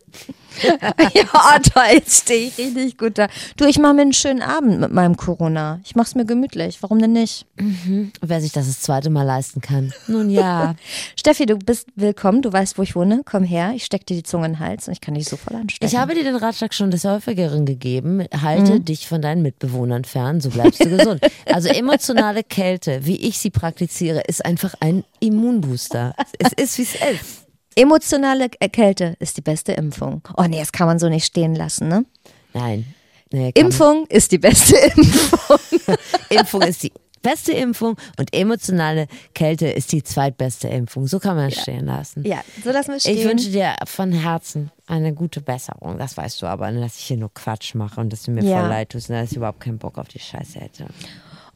ja, 1.14 1.92
jetzt 1.92 2.22
stehe 2.22 2.48
ich 2.48 2.58
richtig 2.58 2.98
gut 2.98 3.18
da. 3.18 3.28
Du, 3.56 3.64
ich 3.64 3.78
mache 3.78 3.94
mir 3.94 4.02
einen 4.02 4.12
schönen 4.12 4.42
Abend 4.42 4.80
mit 4.80 4.92
meinem 4.92 5.16
Corona. 5.16 5.80
Ich 5.84 5.94
mache 5.94 6.08
es 6.08 6.14
mir 6.14 6.24
gemütlich. 6.24 6.82
Warum 6.82 6.98
denn 6.98 7.12
nicht? 7.12 7.46
Mhm. 7.56 8.12
Wer 8.20 8.40
sich 8.40 8.52
das 8.52 8.66
das 8.66 8.80
zweite 8.80 9.10
Mal 9.10 9.22
leisten 9.22 9.60
kann. 9.60 9.92
Nun 10.06 10.30
ja. 10.30 10.74
Steffi, 11.16 11.46
du 11.46 11.56
bist 11.56 11.88
willkommen. 11.96 12.42
Du 12.42 12.52
weißt, 12.52 12.78
wo 12.78 12.82
ich 12.82 12.94
wohne. 12.96 13.22
Komm 13.24 13.44
her. 13.44 13.72
Ich 13.74 13.84
stecke 13.84 14.04
dir 14.04 14.16
die 14.16 14.22
Zunge 14.22 14.46
in 14.46 14.52
den 14.52 14.58
Hals 14.58 14.88
und 14.88 14.92
ich 14.92 15.00
kann 15.00 15.14
dich 15.14 15.28
so 15.28 15.36
voll 15.36 15.56
anstecken. 15.56 15.86
Ich 15.86 15.98
habe 15.98 16.14
dir 16.14 16.24
den 16.24 16.36
Ratschlag 16.36 16.74
schon 16.74 16.90
des 16.90 17.04
Häufigeren 17.04 17.64
gegeben. 17.64 18.24
Halte 18.42 18.74
mhm. 18.74 18.84
dich 18.84 19.06
von 19.06 19.22
deinen 19.22 19.42
Mitbewohnern 19.42 20.04
fern, 20.04 20.40
so 20.40 20.50
bleibst 20.50 20.84
du 20.84 20.90
gesund. 20.90 21.20
Also 21.46 21.68
emotionale 21.68 22.42
Kälte, 22.42 23.06
wie 23.06 23.16
ich 23.16 23.38
sie 23.38 23.50
praktiziere, 23.50 24.20
ist 24.26 24.44
einfach 24.44 24.74
ein 24.80 25.04
Immunbooster. 25.20 26.14
Es 26.38 26.52
ist, 26.52 26.78
wie 26.78 26.82
es 26.82 26.94
ist. 26.94 27.39
Emotionale 27.76 28.48
Kälte 28.48 29.16
ist 29.20 29.36
die 29.36 29.42
beste 29.42 29.72
Impfung. 29.72 30.22
Oh 30.36 30.44
nee, 30.44 30.58
das 30.58 30.72
kann 30.72 30.86
man 30.86 30.98
so 30.98 31.08
nicht 31.08 31.24
stehen 31.24 31.54
lassen, 31.54 31.88
ne? 31.88 32.04
Nein. 32.52 32.94
Nee, 33.32 33.52
Impfung 33.54 34.06
ist 34.08 34.32
die 34.32 34.38
beste 34.38 34.76
Impfung. 34.96 35.58
Impfung 36.30 36.62
ist 36.62 36.82
die 36.82 36.92
beste 37.22 37.52
Impfung 37.52 37.96
und 38.18 38.34
emotionale 38.34 39.06
Kälte 39.34 39.68
ist 39.68 39.92
die 39.92 40.02
zweitbeste 40.02 40.68
Impfung. 40.68 41.06
So 41.06 41.18
kann 41.18 41.36
man 41.36 41.48
es 41.48 41.56
ja. 41.56 41.62
stehen 41.62 41.86
lassen. 41.86 42.24
Ja, 42.26 42.40
so 42.64 42.70
lassen 42.70 42.92
wir 42.92 43.00
stehen. 43.00 43.18
Ich 43.18 43.24
wünsche 43.24 43.50
dir 43.50 43.74
von 43.84 44.12
Herzen 44.12 44.70
eine 44.86 45.12
gute 45.12 45.40
Besserung. 45.40 45.98
Das 45.98 46.16
weißt 46.16 46.42
du 46.42 46.46
aber, 46.46 46.70
ne, 46.72 46.80
dass 46.80 46.96
ich 46.96 47.04
hier 47.04 47.18
nur 47.18 47.32
Quatsch 47.32 47.74
mache 47.74 48.00
und 48.00 48.12
dass 48.12 48.22
du 48.22 48.32
mir 48.32 48.42
ja. 48.42 48.60
voll 48.60 48.68
leid 48.68 48.90
tust 48.90 49.10
und 49.10 49.16
dass 49.16 49.30
ich 49.30 49.36
überhaupt 49.36 49.60
keinen 49.60 49.78
Bock 49.78 49.98
auf 49.98 50.08
die 50.08 50.18
Scheiße 50.18 50.58
hätte. 50.58 50.86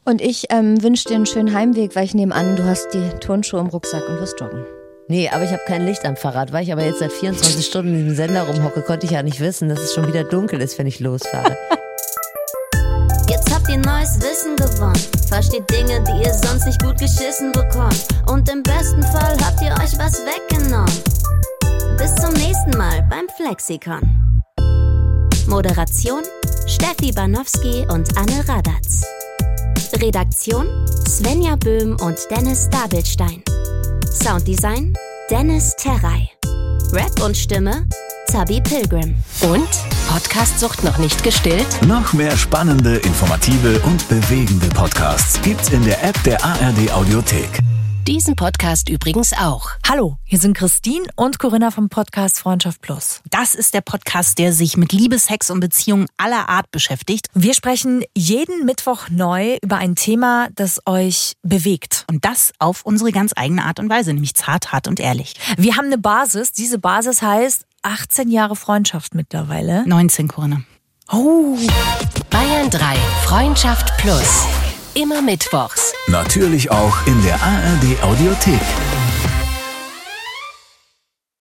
Und 0.05 0.21
ich 0.21 0.45
ähm, 0.51 0.81
wünsche 0.83 1.09
dir 1.09 1.15
einen 1.15 1.25
schönen 1.25 1.53
Heimweg, 1.53 1.95
weil 1.95 2.05
ich 2.05 2.13
nehme 2.13 2.33
an, 2.33 2.55
du 2.55 2.63
hast 2.63 2.93
die 2.93 3.09
Turnschuhe 3.19 3.59
im 3.59 3.67
Rucksack 3.67 4.07
und 4.07 4.19
wirst 4.19 4.39
joggen. 4.39 4.65
Nee, 5.07 5.29
aber 5.29 5.43
ich 5.43 5.51
habe 5.51 5.61
kein 5.67 5.85
Licht 5.85 6.03
am 6.05 6.15
Fahrrad. 6.15 6.51
Weil 6.51 6.63
ich 6.63 6.71
aber 6.71 6.83
jetzt 6.83 6.99
seit 6.99 7.11
24 7.11 7.65
Stunden 7.65 7.93
in 7.93 7.99
diesem 8.05 8.15
Sender 8.15 8.43
rumhocke, 8.43 8.81
konnte 8.81 9.05
ich 9.05 9.11
ja 9.11 9.21
nicht 9.21 9.39
wissen, 9.39 9.69
dass 9.69 9.79
es 9.79 9.93
schon 9.93 10.07
wieder 10.07 10.23
dunkel 10.23 10.61
ist, 10.61 10.77
wenn 10.79 10.87
ich 10.87 10.99
losfahre. 10.99 11.57
Jetzt 13.27 13.53
habt 13.53 13.67
ihr 13.69 13.77
neues 13.77 14.19
Wissen 14.19 14.55
gewonnen. 14.55 14.99
Versteht 15.27 15.69
Dinge, 15.71 16.03
die 16.03 16.27
ihr 16.27 16.33
sonst 16.33 16.65
nicht 16.65 16.81
gut 16.81 16.97
geschissen 16.99 17.51
bekommt. 17.51 18.05
Und 18.27 18.49
im 18.49 18.61
besten 18.61 19.01
Fall 19.01 19.35
habt 19.43 19.61
ihr 19.61 19.71
euch 19.71 19.97
was 19.97 20.21
weggenommen. 20.25 20.93
Bis 21.97 22.13
zum 22.15 22.33
nächsten 22.33 22.77
Mal 22.77 23.03
beim 23.09 23.27
Flexikon. 23.35 24.41
Moderation 25.47 26.21
Steffi 26.67 27.11
Banowski 27.11 27.85
und 27.91 28.15
Anne 28.17 28.47
Radatz. 28.47 29.03
Redaktion 29.99 30.67
Svenja 31.07 31.55
Böhm 31.55 31.97
und 32.01 32.17
Dennis 32.29 32.69
Dabelstein. 32.69 33.43
Sounddesign 34.15 34.93
Dennis 35.29 35.75
Terrei. 35.77 36.29
Rap 36.91 37.21
und 37.23 37.35
Stimme 37.35 37.87
Zabi 38.27 38.61
Pilgrim. 38.61 39.15
Und 39.41 39.67
Podcast-Sucht 40.07 40.83
noch 40.83 40.97
nicht 40.97 41.23
gestillt? 41.23 41.67
Noch 41.87 42.13
mehr 42.13 42.35
spannende, 42.37 42.95
informative 42.97 43.79
und 43.81 44.07
bewegende 44.07 44.67
Podcasts 44.67 45.41
gibt's 45.41 45.69
in 45.69 45.83
der 45.83 46.03
App 46.03 46.21
der 46.23 46.43
ARD 46.43 46.91
Audiothek. 46.91 47.59
Diesen 48.07 48.35
Podcast 48.35 48.87
übrigens 48.87 49.33
auch. 49.33 49.71
Hallo, 49.89 50.17
hier 50.25 50.37
sind 50.37 50.55
Christine 50.55 51.07
und 51.15 51.39
Corinna 51.39 51.71
vom 51.71 51.89
Podcast 51.89 52.37
Freundschaft 52.37 52.79
Plus. 52.81 53.23
Das 53.31 53.55
ist 53.55 53.73
der 53.73 53.81
Podcast, 53.81 54.37
der 54.37 54.53
sich 54.53 54.77
mit 54.77 54.93
Liebe, 54.93 55.17
Sex 55.17 55.49
und 55.49 55.59
Beziehungen 55.59 56.05
aller 56.15 56.47
Art 56.47 56.69
beschäftigt. 56.69 57.29
Wir 57.33 57.55
sprechen 57.55 58.03
jeden 58.15 58.63
Mittwoch 58.63 59.09
neu 59.09 59.57
über 59.63 59.77
ein 59.77 59.95
Thema, 59.95 60.49
das 60.53 60.81
euch 60.85 61.33
bewegt. 61.41 62.05
Und 62.07 62.25
das 62.25 62.53
auf 62.59 62.85
unsere 62.85 63.11
ganz 63.11 63.33
eigene 63.35 63.65
Art 63.65 63.79
und 63.79 63.89
Weise, 63.89 64.13
nämlich 64.13 64.35
zart, 64.35 64.71
hart 64.71 64.87
und 64.87 64.99
ehrlich. 64.99 65.33
Wir 65.57 65.75
haben 65.75 65.85
eine 65.85 65.97
Basis. 65.97 66.51
Diese 66.51 66.77
Basis 66.77 67.23
heißt 67.23 67.65
18 67.81 68.29
Jahre 68.29 68.55
Freundschaft 68.55 69.15
mittlerweile. 69.15 69.83
19, 69.87 70.27
Corinna. 70.27 70.61
Oh. 71.11 71.57
Bayern 72.29 72.69
3, 72.69 72.97
Freundschaft 73.23 73.97
Plus. 73.97 74.45
Immer 74.97 75.21
mittwochs. 75.21 75.91
Natürlich 76.07 76.71
auch 76.71 77.05
in 77.05 77.21
der 77.21 77.35
ARD 77.35 78.01
Audiothek. 78.01 78.61